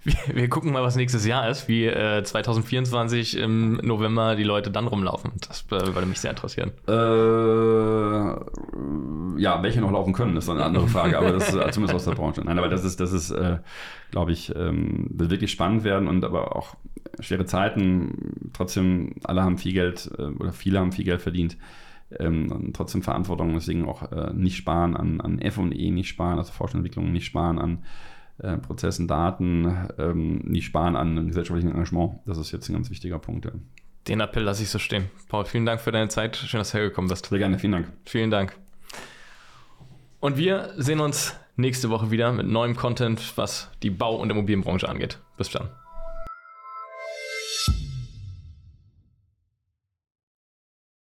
Wir, 0.03 0.15
wir 0.33 0.49
gucken 0.49 0.71
mal, 0.71 0.83
was 0.83 0.95
nächstes 0.95 1.25
Jahr 1.25 1.49
ist, 1.49 1.67
wie 1.67 1.85
äh, 1.85 2.23
2024 2.23 3.37
im 3.37 3.73
November 3.83 4.35
die 4.35 4.43
Leute 4.43 4.69
dann 4.69 4.87
rumlaufen. 4.87 5.31
Das 5.47 5.65
äh, 5.71 5.93
würde 5.93 6.05
mich 6.05 6.19
sehr 6.19 6.31
interessieren. 6.31 6.71
Äh, 6.87 6.91
ja, 9.41 9.63
welche 9.63 9.81
noch 9.81 9.91
laufen 9.91 10.13
können, 10.13 10.37
ist 10.37 10.47
dann 10.47 10.57
eine 10.57 10.65
andere 10.65 10.87
Frage, 10.87 11.17
aber 11.17 11.31
das 11.31 11.49
ist 11.49 11.55
äh, 11.55 11.71
zumindest 11.71 11.95
aus 11.95 12.05
der 12.05 12.13
Branche. 12.13 12.41
Nein, 12.41 12.59
aber 12.59 12.69
das 12.69 12.83
ist, 12.83 12.99
das 12.99 13.11
ist, 13.11 13.31
äh, 13.31 13.57
glaube 14.11 14.31
ich, 14.33 14.55
ähm, 14.55 15.07
wird 15.09 15.31
wirklich 15.31 15.51
spannend 15.51 15.83
werden 15.83 16.07
und 16.07 16.23
aber 16.25 16.55
auch 16.55 16.75
schwere 17.19 17.45
Zeiten. 17.45 18.51
Trotzdem, 18.53 19.15
alle 19.23 19.43
haben 19.43 19.57
viel 19.57 19.73
Geld 19.73 20.11
äh, 20.17 20.23
oder 20.23 20.51
viele 20.51 20.79
haben 20.79 20.91
viel 20.91 21.05
Geld 21.05 21.21
verdient. 21.21 21.57
Ähm, 22.19 22.51
und 22.51 22.75
trotzdem 22.75 23.01
Verantwortung, 23.01 23.53
deswegen 23.53 23.87
auch 23.87 24.11
äh, 24.11 24.33
nicht 24.33 24.57
sparen 24.57 24.95
an, 24.95 25.21
an 25.21 25.39
F&E, 25.39 25.91
nicht 25.91 26.09
sparen, 26.09 26.37
also 26.37 26.51
Forschungsentwicklung, 26.51 27.11
nicht 27.11 27.25
sparen 27.25 27.59
an 27.59 27.83
äh, 28.39 28.57
Prozessen, 28.57 29.07
Daten, 29.07 29.87
ähm, 29.97 30.39
nicht 30.39 30.65
sparen 30.65 30.95
an 30.95 31.27
gesellschaftlichen 31.27 31.71
Engagement. 31.71 32.19
Das 32.25 32.37
ist 32.37 32.51
jetzt 32.51 32.69
ein 32.69 32.73
ganz 32.73 32.89
wichtiger 32.89 33.19
Punkt. 33.19 33.45
Ja. 33.45 33.51
Den 34.07 34.19
Appell 34.19 34.43
lasse 34.43 34.63
ich 34.63 34.69
so 34.69 34.79
stehen. 34.79 35.11
Paul, 35.29 35.45
vielen 35.45 35.65
Dank 35.65 35.79
für 35.79 35.91
deine 35.91 36.09
Zeit. 36.09 36.35
Schön, 36.35 36.57
dass 36.57 36.71
du 36.71 36.79
hergekommen 36.79 37.09
bist. 37.09 37.27
Sehr 37.27 37.37
gerne, 37.37 37.59
vielen 37.59 37.73
Dank. 37.73 37.91
Vielen 38.05 38.31
Dank. 38.31 38.55
Und 40.19 40.37
wir 40.37 40.73
sehen 40.77 40.99
uns 40.99 41.35
nächste 41.55 41.89
Woche 41.89 42.11
wieder 42.11 42.31
mit 42.31 42.47
neuem 42.47 42.75
Content, 42.75 43.33
was 43.37 43.69
die 43.83 43.89
Bau- 43.89 44.15
und 44.15 44.29
Immobilienbranche 44.29 44.87
angeht. 44.87 45.19
Bis 45.37 45.49
dann. 45.49 45.69